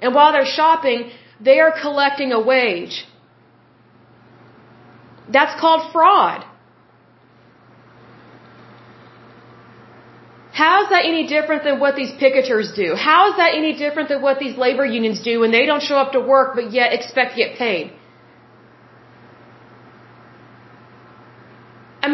And 0.00 0.14
while 0.14 0.32
they're 0.32 0.52
shopping, 0.60 1.10
they 1.40 1.60
are 1.60 1.72
collecting 1.80 2.32
a 2.32 2.40
wage. 2.40 3.04
That's 5.28 5.58
called 5.60 5.92
fraud. 5.92 6.44
How 10.52 10.84
is 10.84 10.88
that 10.90 11.04
any 11.04 11.26
different 11.26 11.64
than 11.64 11.80
what 11.80 11.96
these 11.96 12.12
picketers 12.12 12.74
do? 12.76 12.94
How 12.94 13.30
is 13.30 13.36
that 13.38 13.54
any 13.54 13.72
different 13.76 14.08
than 14.08 14.22
what 14.22 14.38
these 14.38 14.56
labor 14.56 14.84
unions 14.84 15.20
do 15.20 15.40
when 15.40 15.50
they 15.50 15.66
don't 15.66 15.82
show 15.82 15.96
up 15.96 16.12
to 16.12 16.20
work 16.20 16.54
but 16.54 16.70
yet 16.72 16.92
expect 16.92 17.32
to 17.32 17.36
get 17.36 17.56
paid? 17.58 17.92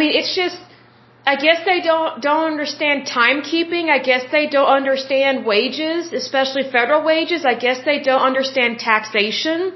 Mean, 0.01 0.13
it's 0.21 0.35
just, 0.43 0.59
I 1.33 1.37
guess 1.45 1.59
they 1.71 1.81
don't, 1.91 2.23
don't 2.27 2.47
understand 2.53 3.07
timekeeping. 3.19 3.87
I 3.99 4.01
guess 4.09 4.25
they 4.37 4.47
don't 4.57 4.73
understand 4.81 5.45
wages, 5.53 6.13
especially 6.23 6.65
federal 6.79 7.03
wages. 7.13 7.45
I 7.53 7.57
guess 7.65 7.85
they 7.91 7.99
don't 8.09 8.25
understand 8.31 8.79
taxation. 8.79 9.73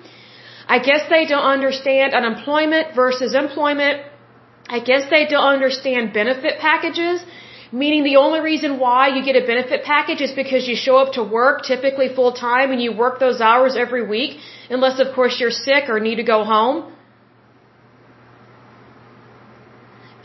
I 0.76 0.78
guess 0.88 1.02
they 1.14 1.24
don't 1.32 1.48
understand 1.56 2.14
unemployment 2.14 2.94
versus 3.02 3.34
employment. 3.44 4.02
I 4.76 4.78
guess 4.80 5.10
they 5.10 5.26
don't 5.26 5.50
understand 5.56 6.14
benefit 6.14 6.58
packages, 6.58 7.22
meaning 7.70 8.02
the 8.04 8.16
only 8.16 8.40
reason 8.40 8.78
why 8.78 9.02
you 9.14 9.22
get 9.28 9.36
a 9.42 9.46
benefit 9.46 9.84
package 9.84 10.22
is 10.22 10.32
because 10.32 10.66
you 10.66 10.74
show 10.74 10.96
up 10.96 11.12
to 11.18 11.22
work, 11.22 11.64
typically 11.64 12.08
full 12.18 12.32
time, 12.32 12.72
and 12.72 12.80
you 12.80 12.92
work 13.04 13.20
those 13.20 13.42
hours 13.42 13.76
every 13.76 14.06
week, 14.16 14.38
unless 14.70 14.98
of 15.04 15.14
course 15.14 15.38
you're 15.38 15.58
sick 15.68 15.90
or 15.90 16.00
need 16.00 16.16
to 16.16 16.28
go 16.34 16.44
home. 16.44 16.93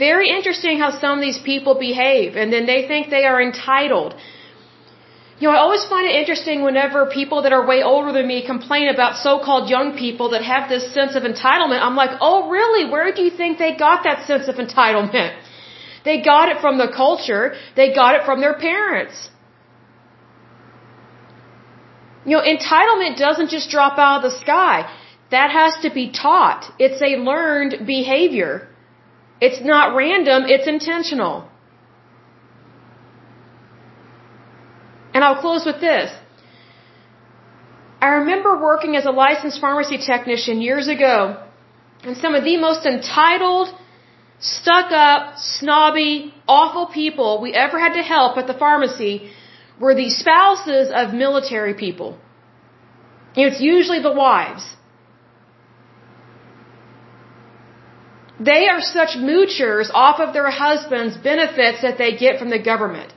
Very 0.07 0.27
interesting 0.37 0.79
how 0.79 0.91
some 1.03 1.13
of 1.19 1.21
these 1.27 1.39
people 1.51 1.73
behave, 1.87 2.35
and 2.41 2.53
then 2.53 2.65
they 2.65 2.81
think 2.87 3.09
they 3.09 3.25
are 3.31 3.41
entitled. 3.41 4.15
You 5.39 5.47
know, 5.47 5.53
I 5.55 5.59
always 5.65 5.85
find 5.91 6.05
it 6.09 6.15
interesting 6.21 6.63
whenever 6.63 7.05
people 7.05 7.41
that 7.43 7.53
are 7.57 7.65
way 7.65 7.81
older 7.81 8.11
than 8.11 8.27
me 8.27 8.45
complain 8.45 8.87
about 8.93 9.17
so-called 9.27 9.69
young 9.69 9.97
people 9.97 10.31
that 10.31 10.43
have 10.43 10.69
this 10.69 10.85
sense 10.93 11.15
of 11.15 11.23
entitlement. 11.23 11.81
I'm 11.81 11.95
like, 11.95 12.11
oh 12.19 12.49
really? 12.49 12.89
Where 12.93 13.11
do 13.13 13.21
you 13.27 13.31
think 13.41 13.57
they 13.57 13.73
got 13.75 14.03
that 14.03 14.25
sense 14.27 14.47
of 14.47 14.55
entitlement? 14.55 15.33
They 16.05 16.21
got 16.21 16.47
it 16.51 16.61
from 16.61 16.77
the 16.77 16.87
culture. 16.95 17.55
They 17.75 17.93
got 17.93 18.15
it 18.15 18.23
from 18.25 18.39
their 18.39 18.53
parents. 18.53 19.17
You 22.25 22.37
know, 22.37 22.41
entitlement 22.41 23.17
doesn't 23.17 23.49
just 23.49 23.69
drop 23.69 23.99
out 23.99 24.23
of 24.23 24.31
the 24.31 24.39
sky. 24.39 24.89
That 25.31 25.51
has 25.51 25.73
to 25.81 25.93
be 25.93 26.09
taught. 26.09 26.71
It's 26.79 27.01
a 27.01 27.17
learned 27.17 27.85
behavior. 27.85 28.68
It's 29.41 29.61
not 29.63 29.95
random, 29.95 30.43
it's 30.47 30.67
intentional. 30.67 31.47
And 35.13 35.23
I'll 35.23 35.41
close 35.41 35.65
with 35.65 35.79
this. 35.81 36.11
I 38.01 38.09
remember 38.21 38.61
working 38.61 38.95
as 38.95 39.05
a 39.05 39.11
licensed 39.11 39.59
pharmacy 39.59 39.97
technician 39.97 40.61
years 40.61 40.87
ago, 40.87 41.43
and 42.03 42.15
some 42.17 42.33
of 42.35 42.43
the 42.43 42.57
most 42.57 42.85
entitled, 42.85 43.67
stuck 44.39 44.91
up, 44.91 45.37
snobby, 45.37 46.33
awful 46.47 46.85
people 46.87 47.41
we 47.41 47.53
ever 47.53 47.77
had 47.79 47.93
to 47.93 48.03
help 48.03 48.37
at 48.37 48.47
the 48.47 48.53
pharmacy 48.53 49.31
were 49.79 49.95
the 49.95 50.09
spouses 50.09 50.89
of 50.93 51.13
military 51.13 51.73
people. 51.73 52.17
It's 53.35 53.59
usually 53.61 54.01
the 54.01 54.13
wives. 54.13 54.63
They 58.39 58.69
are 58.69 58.81
such 58.81 59.17
moochers 59.17 59.89
off 59.93 60.19
of 60.19 60.33
their 60.33 60.49
husbands' 60.49 61.17
benefits 61.17 61.81
that 61.81 61.97
they 61.97 62.15
get 62.15 62.39
from 62.39 62.49
the 62.49 62.59
government. 62.59 63.11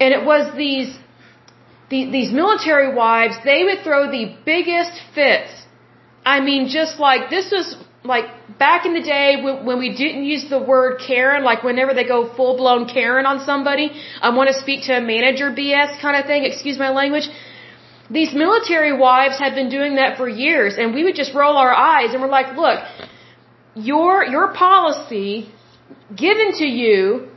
And 0.00 0.14
it 0.14 0.24
was 0.24 0.56
these, 0.56 0.96
the, 1.90 2.10
these 2.10 2.32
military 2.32 2.94
wives, 2.94 3.36
they 3.44 3.64
would 3.64 3.80
throw 3.82 4.10
the 4.10 4.36
biggest 4.44 4.92
fits. 5.14 5.50
I 6.24 6.40
mean, 6.40 6.68
just 6.68 6.98
like, 6.98 7.30
this 7.30 7.50
was 7.50 7.76
like 8.04 8.26
back 8.58 8.86
in 8.86 8.94
the 8.94 9.02
day 9.02 9.42
when, 9.42 9.66
when 9.66 9.78
we 9.78 9.90
didn't 9.94 10.24
use 10.24 10.48
the 10.48 10.62
word 10.62 11.00
Karen, 11.06 11.42
like 11.44 11.62
whenever 11.62 11.92
they 11.94 12.04
go 12.04 12.32
full 12.34 12.56
blown 12.56 12.88
Karen 12.88 13.26
on 13.26 13.44
somebody, 13.44 13.90
I 14.22 14.34
want 14.34 14.48
to 14.48 14.58
speak 14.58 14.84
to 14.84 14.96
a 14.96 15.00
manager 15.00 15.50
BS 15.50 16.00
kind 16.00 16.16
of 16.16 16.26
thing, 16.26 16.44
excuse 16.44 16.78
my 16.78 16.90
language. 16.90 17.28
These 18.10 18.32
military 18.32 18.96
wives 18.96 19.38
had 19.38 19.54
been 19.54 19.68
doing 19.68 19.96
that 19.96 20.16
for 20.16 20.28
years 20.28 20.76
and 20.78 20.94
we 20.94 21.04
would 21.04 21.14
just 21.14 21.34
roll 21.34 21.56
our 21.56 21.74
eyes 21.74 22.14
and 22.14 22.22
we're 22.22 22.28
like, 22.28 22.56
look, 22.56 22.80
your, 23.84 24.24
your 24.24 24.52
policy 24.54 25.50
given 26.16 26.52
to 26.54 26.64
you 26.64 27.28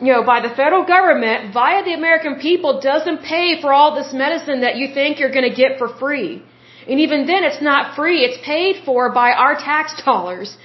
you 0.00 0.12
know, 0.12 0.24
by 0.24 0.40
the 0.40 0.52
federal 0.60 0.84
government 0.84 1.54
via 1.54 1.84
the 1.84 1.94
American 1.94 2.40
people 2.40 2.80
doesn't 2.80 3.22
pay 3.22 3.60
for 3.60 3.72
all 3.72 3.94
this 3.94 4.12
medicine 4.12 4.60
that 4.62 4.76
you 4.76 4.92
think 4.92 5.20
you're 5.20 5.30
going 5.38 5.48
to 5.48 5.54
get 5.54 5.78
for 5.78 5.88
free. 5.88 6.42
And 6.88 7.00
even 7.00 7.26
then, 7.26 7.44
it's 7.44 7.62
not 7.62 7.94
free. 7.96 8.18
It's 8.24 8.44
paid 8.44 8.84
for 8.84 9.10
by 9.12 9.30
our 9.32 9.54
tax 9.54 10.02
dollars. 10.04 10.56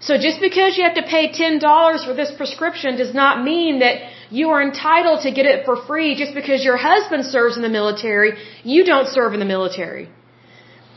So 0.00 0.18
just 0.18 0.40
because 0.40 0.76
you 0.76 0.84
have 0.84 0.96
to 1.02 1.06
pay 1.14 1.30
$10 1.30 2.06
for 2.06 2.14
this 2.14 2.32
prescription 2.36 2.96
does 2.96 3.14
not 3.14 3.44
mean 3.44 3.78
that 3.80 3.96
you 4.30 4.48
are 4.50 4.62
entitled 4.62 5.22
to 5.22 5.30
get 5.30 5.46
it 5.46 5.64
for 5.64 5.76
free 5.88 6.16
just 6.16 6.34
because 6.34 6.64
your 6.64 6.76
husband 6.76 7.24
serves 7.26 7.56
in 7.56 7.62
the 7.62 7.68
military, 7.68 8.32
you 8.64 8.84
don't 8.84 9.06
serve 9.06 9.32
in 9.34 9.38
the 9.38 9.50
military. 9.56 10.08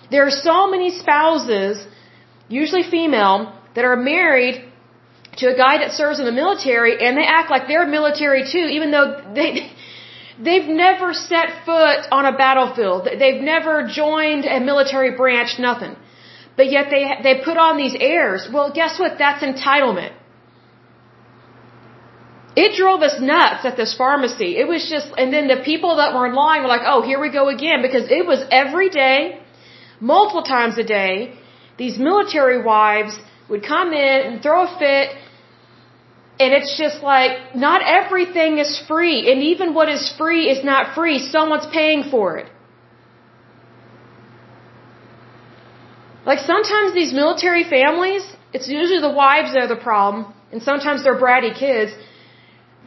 There 0.10 0.26
are 0.26 0.32
so 0.32 0.72
many 0.72 0.90
spouses, 0.90 1.86
usually 2.48 2.84
female, 2.84 3.54
that 3.76 3.86
are 3.86 3.96
married 3.96 4.64
to 5.38 5.48
a 5.54 5.56
guy 5.58 5.78
that 5.80 5.92
serves 5.92 6.20
in 6.20 6.26
the 6.26 6.32
military 6.32 6.94
and 7.06 7.18
they 7.18 7.26
act 7.26 7.50
like 7.52 7.68
they're 7.68 7.86
military 7.86 8.44
too, 8.50 8.66
even 8.78 8.92
though 8.92 9.08
they, 9.34 9.72
they've 10.46 10.68
never 10.68 11.14
set 11.14 11.48
foot 11.66 12.02
on 12.12 12.26
a 12.26 12.38
battlefield. 12.38 13.08
They've 13.20 13.42
never 13.42 13.88
joined 13.88 14.46
a 14.46 14.60
military 14.60 15.12
branch, 15.16 15.60
nothing. 15.60 15.96
But 16.58 16.72
yet 16.72 16.86
they, 16.90 17.04
they 17.22 17.42
put 17.44 17.58
on 17.58 17.78
these 17.78 17.96
airs. 18.00 18.48
Well, 18.52 18.72
guess 18.72 18.98
what? 18.98 19.18
That's 19.18 19.44
entitlement. 19.44 20.14
It 22.56 22.78
drove 22.78 23.02
us 23.02 23.20
nuts 23.20 23.66
at 23.66 23.76
this 23.76 23.94
pharmacy. 23.94 24.56
It 24.56 24.66
was 24.66 24.90
just, 24.90 25.08
and 25.18 25.34
then 25.34 25.50
the 25.50 25.62
people 25.72 25.98
that 25.98 26.14
were 26.14 26.26
in 26.26 26.34
line 26.34 26.62
were 26.62 26.70
like, 26.70 26.86
oh, 26.86 27.02
here 27.02 27.20
we 27.20 27.30
go 27.30 27.50
again, 27.50 27.82
because 27.82 28.10
it 28.10 28.26
was 28.26 28.46
every 28.50 28.90
day, 28.90 29.42
multiple 30.00 30.44
times 30.44 30.78
a 30.78 30.84
day, 30.84 31.38
these 31.78 31.98
military 31.98 32.62
wives 32.62 33.20
would 33.50 33.64
come 33.64 33.94
in 33.94 34.20
and 34.28 34.42
throw 34.42 34.64
a 34.64 34.80
fit 34.80 35.10
and 36.38 36.54
it's 36.54 36.78
just 36.78 37.02
like, 37.02 37.56
not 37.56 37.82
everything 37.82 38.58
is 38.58 38.82
free. 38.88 39.32
And 39.32 39.42
even 39.42 39.74
what 39.74 39.88
is 39.88 40.14
free 40.18 40.50
is 40.50 40.66
not 40.66 40.94
free. 40.94 41.20
Someone's 41.20 41.68
paying 41.72 42.04
for 42.12 42.38
it. 42.38 42.48
Like 46.26 46.40
sometimes 46.40 46.94
these 46.94 47.14
military 47.14 47.64
families, 47.64 48.24
it's 48.52 48.68
usually 48.68 49.00
the 49.00 49.16
wives 49.24 49.54
that 49.54 49.62
are 49.62 49.68
the 49.68 49.84
problem, 49.90 50.34
and 50.52 50.62
sometimes 50.62 51.04
they're 51.04 51.20
bratty 51.20 51.54
kids. 51.58 51.94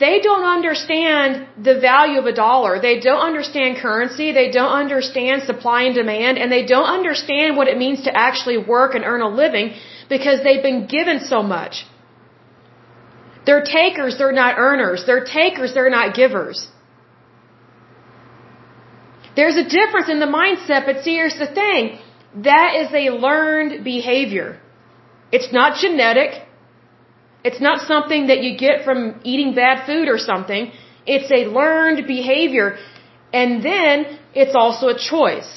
They 0.05 0.20
don't 0.20 0.44
understand 0.44 1.49
the 1.68 1.80
value 1.80 2.18
of 2.20 2.26
a 2.26 2.32
dollar. 2.32 2.80
They 2.80 3.01
don't 3.01 3.24
understand 3.30 3.78
currency. 3.78 4.32
They 4.32 4.51
don't 4.51 4.74
understand 4.82 5.42
supply 5.42 5.82
and 5.88 5.94
demand, 5.94 6.38
and 6.38 6.53
they 6.53 6.64
don't 6.66 6.90
understand 6.99 7.57
what 7.57 7.66
it 7.66 7.76
means 7.84 8.03
to 8.05 8.16
actually 8.16 8.59
work 8.59 8.94
and 8.94 9.05
earn 9.05 9.22
a 9.22 9.28
living 9.28 9.74
because 10.09 10.42
they've 10.44 10.62
been 10.62 10.86
given 10.86 11.20
so 11.20 11.42
much. 11.42 11.84
They're 13.44 13.64
takers, 13.64 14.18
they're 14.18 14.38
not 14.44 14.59
earners. 14.59 15.05
They're 15.07 15.24
takers, 15.24 15.74
they're 15.74 15.90
not 15.90 16.14
givers. 16.14 16.68
There's 19.34 19.57
a 19.57 19.64
difference 19.64 20.09
in 20.09 20.20
the 20.20 20.26
mindset, 20.26 20.84
but 20.86 21.03
see, 21.03 21.14
here's 21.14 21.38
the 21.38 21.46
thing. 21.46 21.99
That 22.51 22.74
is 22.82 22.88
a 22.92 23.11
learned 23.11 23.84
behavior. 23.84 24.61
It's 25.32 25.53
not 25.53 25.78
genetic. 25.80 26.44
It's 27.49 27.62
not 27.68 27.86
something 27.92 28.26
that 28.30 28.42
you 28.44 28.51
get 28.66 28.84
from 28.86 28.99
eating 29.24 29.55
bad 29.55 29.86
food 29.86 30.09
or 30.14 30.18
something. 30.30 30.72
It's 31.14 31.30
a 31.40 31.42
learned 31.59 32.07
behavior. 32.07 32.76
And 33.32 33.62
then 33.62 34.18
it's 34.34 34.55
also 34.62 34.88
a 34.88 34.99
choice. 34.99 35.51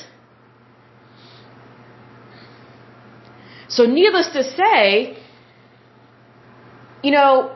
So 3.68 3.86
needless 3.86 4.30
to 4.38 4.44
say, 4.44 5.18
you 7.04 7.12
know, 7.12 7.56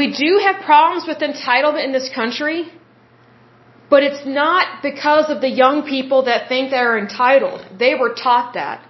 we 0.00 0.06
do 0.24 0.30
have 0.46 0.56
problems 0.64 1.06
with 1.10 1.18
entitlement 1.18 1.84
in 1.84 1.92
this 1.92 2.10
country, 2.20 2.60
but 3.90 4.02
it's 4.02 4.26
not 4.26 4.82
because 4.82 5.30
of 5.30 5.40
the 5.40 5.48
young 5.48 5.82
people 5.94 6.24
that 6.24 6.48
think 6.48 6.70
they're 6.70 6.98
entitled. 6.98 7.60
They 7.78 7.94
were 7.94 8.14
taught 8.14 8.54
that. 8.54 8.87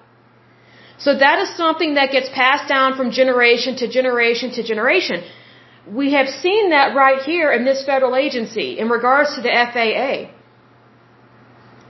So 1.05 1.15
that 1.25 1.39
is 1.43 1.49
something 1.57 1.95
that 1.95 2.11
gets 2.11 2.29
passed 2.29 2.69
down 2.69 2.97
from 2.97 3.11
generation 3.11 3.77
to 3.77 3.89
generation 3.99 4.51
to 4.57 4.63
generation. 4.63 5.23
We 6.01 6.13
have 6.13 6.29
seen 6.29 6.71
that 6.71 6.95
right 6.95 7.23
here 7.23 7.51
in 7.53 7.65
this 7.65 7.85
federal 7.85 8.15
agency 8.17 8.69
in 8.79 8.89
regards 8.89 9.35
to 9.37 9.41
the 9.41 9.53
FAA. 9.73 10.15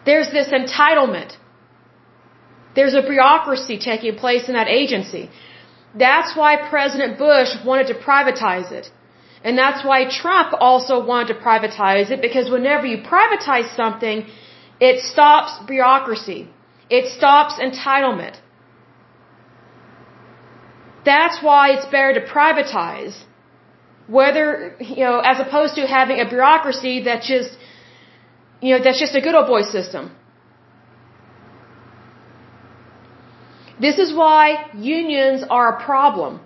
There's 0.08 0.30
this 0.30 0.48
entitlement. 0.60 1.36
There's 2.76 2.94
a 2.94 3.02
bureaucracy 3.02 3.78
taking 3.78 4.16
place 4.16 4.44
in 4.48 4.54
that 4.60 4.68
agency. 4.82 5.30
That's 6.04 6.36
why 6.36 6.50
President 6.74 7.18
Bush 7.18 7.50
wanted 7.64 7.88
to 7.92 7.94
privatize 7.94 8.70
it. 8.80 8.90
And 9.42 9.56
that's 9.62 9.84
why 9.84 9.98
Trump 10.20 10.54
also 10.68 10.94
wanted 11.04 11.28
to 11.34 11.38
privatize 11.48 12.10
it 12.10 12.20
because 12.20 12.50
whenever 12.50 12.86
you 12.86 12.98
privatize 12.98 13.74
something, 13.74 14.26
it 14.80 15.00
stops 15.00 15.58
bureaucracy. 15.66 16.40
It 16.90 17.06
stops 17.16 17.54
entitlement. 17.68 18.36
That's 21.08 21.36
why 21.46 21.62
it's 21.74 21.88
better 21.96 22.12
to 22.18 22.24
privatize. 22.36 23.16
Whether, 24.18 24.48
you 24.96 25.04
know, 25.06 25.16
as 25.30 25.38
opposed 25.44 25.74
to 25.78 25.86
having 25.98 26.18
a 26.24 26.28
bureaucracy 26.34 26.94
that 27.08 27.18
just, 27.32 27.50
you 28.62 28.70
know, 28.72 28.80
that's 28.84 29.00
just 29.04 29.14
a 29.20 29.22
good 29.26 29.34
old 29.38 29.48
boy 29.54 29.62
system. 29.76 30.10
This 33.86 33.98
is 34.04 34.12
why 34.20 34.42
unions 34.74 35.44
are 35.58 35.66
a 35.74 35.84
problem. 35.84 36.40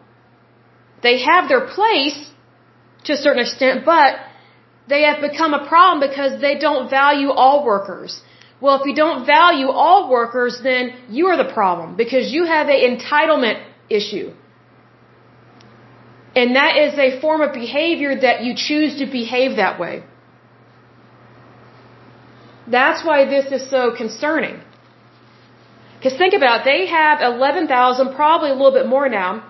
They 1.06 1.16
have 1.30 1.48
their 1.52 1.64
place 1.76 2.18
to 3.04 3.14
a 3.14 3.20
certain 3.24 3.42
extent, 3.46 3.84
but 3.84 4.10
they 4.92 5.02
have 5.08 5.20
become 5.28 5.54
a 5.54 5.64
problem 5.72 5.98
because 6.08 6.40
they 6.40 6.56
don't 6.66 6.90
value 6.90 7.30
all 7.30 7.64
workers. 7.72 8.20
Well, 8.60 8.74
if 8.80 8.84
you 8.88 8.94
don't 8.94 9.24
value 9.26 9.70
all 9.84 10.10
workers, 10.18 10.60
then 10.68 10.82
you 11.16 11.24
are 11.30 11.38
the 11.44 11.50
problem 11.60 11.96
because 12.02 12.32
you 12.36 12.44
have 12.44 12.68
an 12.68 12.80
entitlement 12.90 13.58
issue. 14.00 14.28
And 16.34 16.56
that 16.56 16.76
is 16.76 16.98
a 16.98 17.20
form 17.20 17.40
of 17.42 17.52
behavior 17.52 18.18
that 18.18 18.42
you 18.42 18.54
choose 18.56 18.98
to 19.00 19.06
behave 19.06 19.56
that 19.56 19.78
way. 19.78 20.02
That's 22.66 23.04
why 23.04 23.24
this 23.26 23.46
is 23.52 23.68
so 23.68 23.94
concerning. 23.94 24.60
Because 25.96 26.16
think 26.18 26.34
about 26.34 26.60
it, 26.60 26.64
they 26.64 26.86
have 26.86 27.20
11,000, 27.20 28.14
probably 28.14 28.50
a 28.50 28.54
little 28.54 28.72
bit 28.72 28.86
more 28.86 29.08
now. 29.08 29.48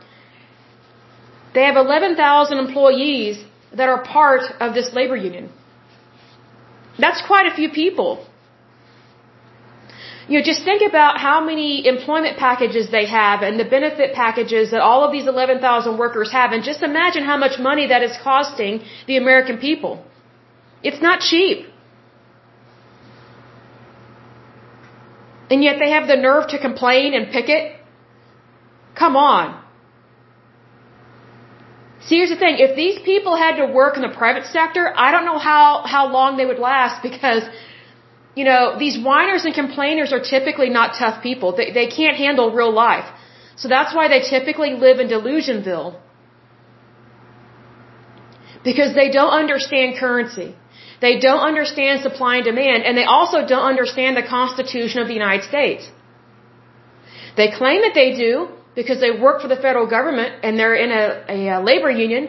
They 1.55 1.64
have 1.64 1.76
11,000 1.76 2.59
employees 2.59 3.45
that 3.74 3.89
are 3.89 4.03
part 4.03 4.43
of 4.61 4.74
this 4.74 4.93
labor 4.93 5.16
union. 5.16 5.51
That's 6.99 7.22
quite 7.26 7.47
a 7.47 7.55
few 7.55 7.70
people. 7.70 8.26
You 10.29 10.39
know, 10.39 10.45
just 10.45 10.62
think 10.64 10.83
about 10.89 11.18
how 11.18 11.45
many 11.45 11.87
employment 11.87 12.39
packages 12.39 12.91
they 12.91 13.07
have 13.07 13.43
and 13.43 13.59
the 13.59 13.64
benefit 13.64 14.14
packages 14.14 14.70
that 14.70 14.81
all 14.81 15.05
of 15.05 15.11
these 15.11 15.27
11,000 15.27 15.99
workers 15.99 16.31
have 16.31 16.53
and 16.53 16.62
just 16.62 16.83
imagine 16.83 17.25
how 17.25 17.37
much 17.37 17.59
money 17.59 17.89
that 17.89 18.03
is 18.03 18.16
costing 18.23 18.83
the 19.07 19.16
American 19.16 19.59
people. 19.59 20.05
It's 20.83 21.03
not 21.03 21.20
cheap. 21.20 21.66
And 25.51 25.62
yet 25.62 25.77
they 25.79 25.91
have 25.91 26.07
the 26.07 26.16
nerve 26.16 26.49
to 26.49 26.59
complain 26.59 27.14
and 27.14 27.31
picket? 27.31 27.77
Come 28.95 29.16
on. 29.16 29.62
See, 32.07 32.16
here's 32.16 32.31
the 32.31 32.37
thing. 32.37 32.57
If 32.59 32.75
these 32.75 32.99
people 33.11 33.37
had 33.37 33.57
to 33.57 33.66
work 33.66 33.97
in 33.97 34.03
the 34.03 34.14
private 34.23 34.47
sector, 34.47 34.93
I 34.97 35.11
don't 35.12 35.25
know 35.25 35.39
how, 35.39 35.83
how 35.85 36.11
long 36.12 36.37
they 36.37 36.47
would 36.47 36.59
last 36.59 37.03
because 37.09 37.43
you 38.35 38.45
know, 38.45 38.78
these 38.78 38.97
whiners 39.09 39.45
and 39.45 39.55
complainers 39.55 40.12
are 40.12 40.20
typically 40.20 40.70
not 40.70 40.95
tough 40.99 41.22
people. 41.22 41.55
They, 41.57 41.70
they 41.72 41.89
can't 41.89 42.16
handle 42.16 42.51
real 42.53 42.72
life. 42.72 43.09
So 43.57 43.68
that's 43.68 43.95
why 43.95 44.09
they 44.09 44.20
typically 44.20 44.72
live 44.87 44.99
in 45.01 45.09
Delusionville. 45.09 46.01
Because 48.64 48.95
they 48.95 49.11
don't 49.11 49.35
understand 49.43 49.97
currency. 49.99 50.55
They 51.01 51.18
don't 51.18 51.45
understand 51.51 52.03
supply 52.03 52.37
and 52.37 52.45
demand, 52.45 52.85
and 52.85 52.97
they 52.97 53.05
also 53.05 53.39
don't 53.53 53.66
understand 53.72 54.16
the 54.16 54.22
Constitution 54.22 55.03
of 55.03 55.09
the 55.09 55.14
United 55.22 55.45
States. 55.53 55.91
They 57.37 57.49
claim 57.51 57.80
that 57.87 57.95
they 57.95 58.11
do 58.16 58.49
because 58.74 59.01
they 59.01 59.11
work 59.11 59.41
for 59.43 59.49
the 59.49 59.57
federal 59.57 59.87
government 59.87 60.45
and 60.45 60.59
they're 60.59 60.78
in 60.85 60.91
a, 60.91 61.05
a, 61.37 61.61
labor 61.70 61.91
union, 61.91 62.28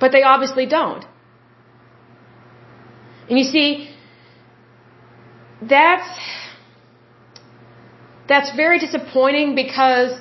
but 0.00 0.10
they 0.12 0.22
obviously 0.22 0.66
don't. 0.66 1.04
And 3.28 3.38
you 3.38 3.44
see, 3.44 3.90
that's, 5.60 6.08
that's 8.28 8.54
very 8.56 8.78
disappointing 8.78 9.54
because 9.54 10.18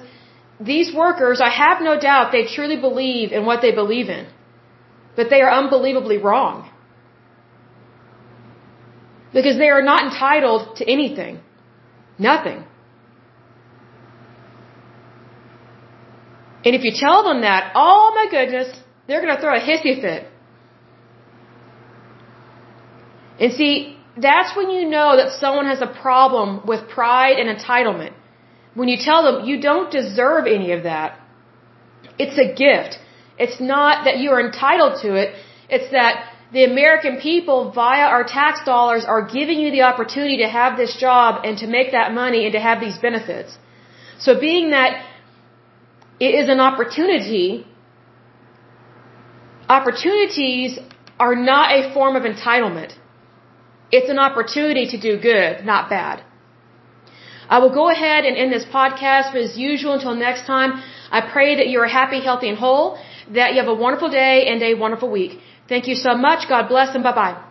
these 0.59 0.93
workers, 0.93 1.41
I 1.41 1.49
have 1.49 1.81
no 1.81 1.99
doubt 1.99 2.31
they 2.31 2.45
truly 2.45 2.77
believe 2.77 3.31
in 3.31 3.45
what 3.45 3.61
they 3.61 3.71
believe 3.71 4.09
in. 4.09 4.27
But 5.15 5.29
they 5.29 5.41
are 5.41 5.51
unbelievably 5.51 6.17
wrong. 6.17 6.69
Because 9.33 9.57
they 9.57 9.69
are 9.69 9.81
not 9.81 10.03
entitled 10.03 10.77
to 10.77 10.91
anything. 10.91 11.39
Nothing. 12.17 12.65
And 16.65 16.75
if 16.75 16.83
you 16.83 16.91
tell 16.93 17.23
them 17.23 17.41
that, 17.41 17.71
oh 17.75 18.11
my 18.15 18.27
goodness, 18.29 18.75
they're 19.07 19.21
going 19.21 19.35
to 19.35 19.41
throw 19.41 19.55
a 19.55 19.59
hissy 19.59 20.01
fit. 20.01 20.27
And 23.39 23.53
see, 23.53 23.97
that's 24.17 24.55
when 24.55 24.69
you 24.69 24.89
know 24.89 25.15
that 25.17 25.31
someone 25.39 25.67
has 25.67 25.81
a 25.81 25.87
problem 25.87 26.61
with 26.65 26.87
pride 26.89 27.37
and 27.39 27.47
entitlement. 27.55 28.13
When 28.73 28.87
you 28.87 28.97
tell 28.97 29.21
them 29.23 29.45
you 29.45 29.61
don't 29.61 29.91
deserve 29.91 30.45
any 30.47 30.71
of 30.71 30.83
that. 30.83 31.19
It's 32.17 32.37
a 32.37 32.53
gift. 32.65 32.99
It's 33.37 33.59
not 33.59 34.05
that 34.05 34.17
you 34.17 34.31
are 34.31 34.41
entitled 34.41 35.01
to 35.03 35.15
it. 35.15 35.35
It's 35.69 35.91
that 35.91 36.31
the 36.51 36.63
American 36.63 37.17
people 37.17 37.71
via 37.71 38.05
our 38.15 38.23
tax 38.23 38.63
dollars 38.65 39.05
are 39.05 39.23
giving 39.27 39.59
you 39.59 39.69
the 39.71 39.81
opportunity 39.81 40.37
to 40.37 40.47
have 40.47 40.77
this 40.77 40.95
job 40.95 41.43
and 41.43 41.57
to 41.57 41.67
make 41.67 41.91
that 41.91 42.13
money 42.13 42.45
and 42.45 42.53
to 42.53 42.59
have 42.59 42.79
these 42.79 42.97
benefits. 42.97 43.57
So 44.19 44.39
being 44.39 44.71
that 44.71 45.05
it 46.19 46.33
is 46.33 46.49
an 46.49 46.59
opportunity, 46.59 47.67
opportunities 49.69 50.79
are 51.19 51.35
not 51.35 51.71
a 51.71 51.93
form 51.93 52.15
of 52.15 52.23
entitlement. 52.23 52.93
It's 53.91 54.09
an 54.09 54.19
opportunity 54.19 54.87
to 54.87 54.97
do 54.97 55.17
good, 55.17 55.65
not 55.65 55.89
bad. 55.89 56.23
I 57.49 57.59
will 57.59 57.73
go 57.73 57.89
ahead 57.89 58.25
and 58.25 58.35
end 58.35 58.51
this 58.51 58.65
podcast, 58.65 59.31
but 59.31 59.41
as 59.41 59.57
usual, 59.57 59.93
until 59.93 60.15
next 60.15 60.45
time, 60.45 60.83
I 61.11 61.21
pray 61.21 61.55
that 61.55 61.67
you 61.69 61.79
are 61.79 61.87
happy, 61.87 62.19
healthy, 62.21 62.49
and 62.49 62.57
whole, 62.57 62.97
that 63.33 63.53
you 63.53 63.59
have 63.59 63.69
a 63.69 63.73
wonderful 63.73 64.09
day 64.09 64.47
and 64.47 64.61
a 64.61 64.73
wonderful 64.73 65.09
week. 65.09 65.39
Thank 65.69 65.87
you 65.87 65.95
so 65.95 66.15
much. 66.15 66.49
God 66.49 66.67
bless 66.67 66.93
and 66.95 67.03
bye 67.03 67.13
bye. 67.13 67.46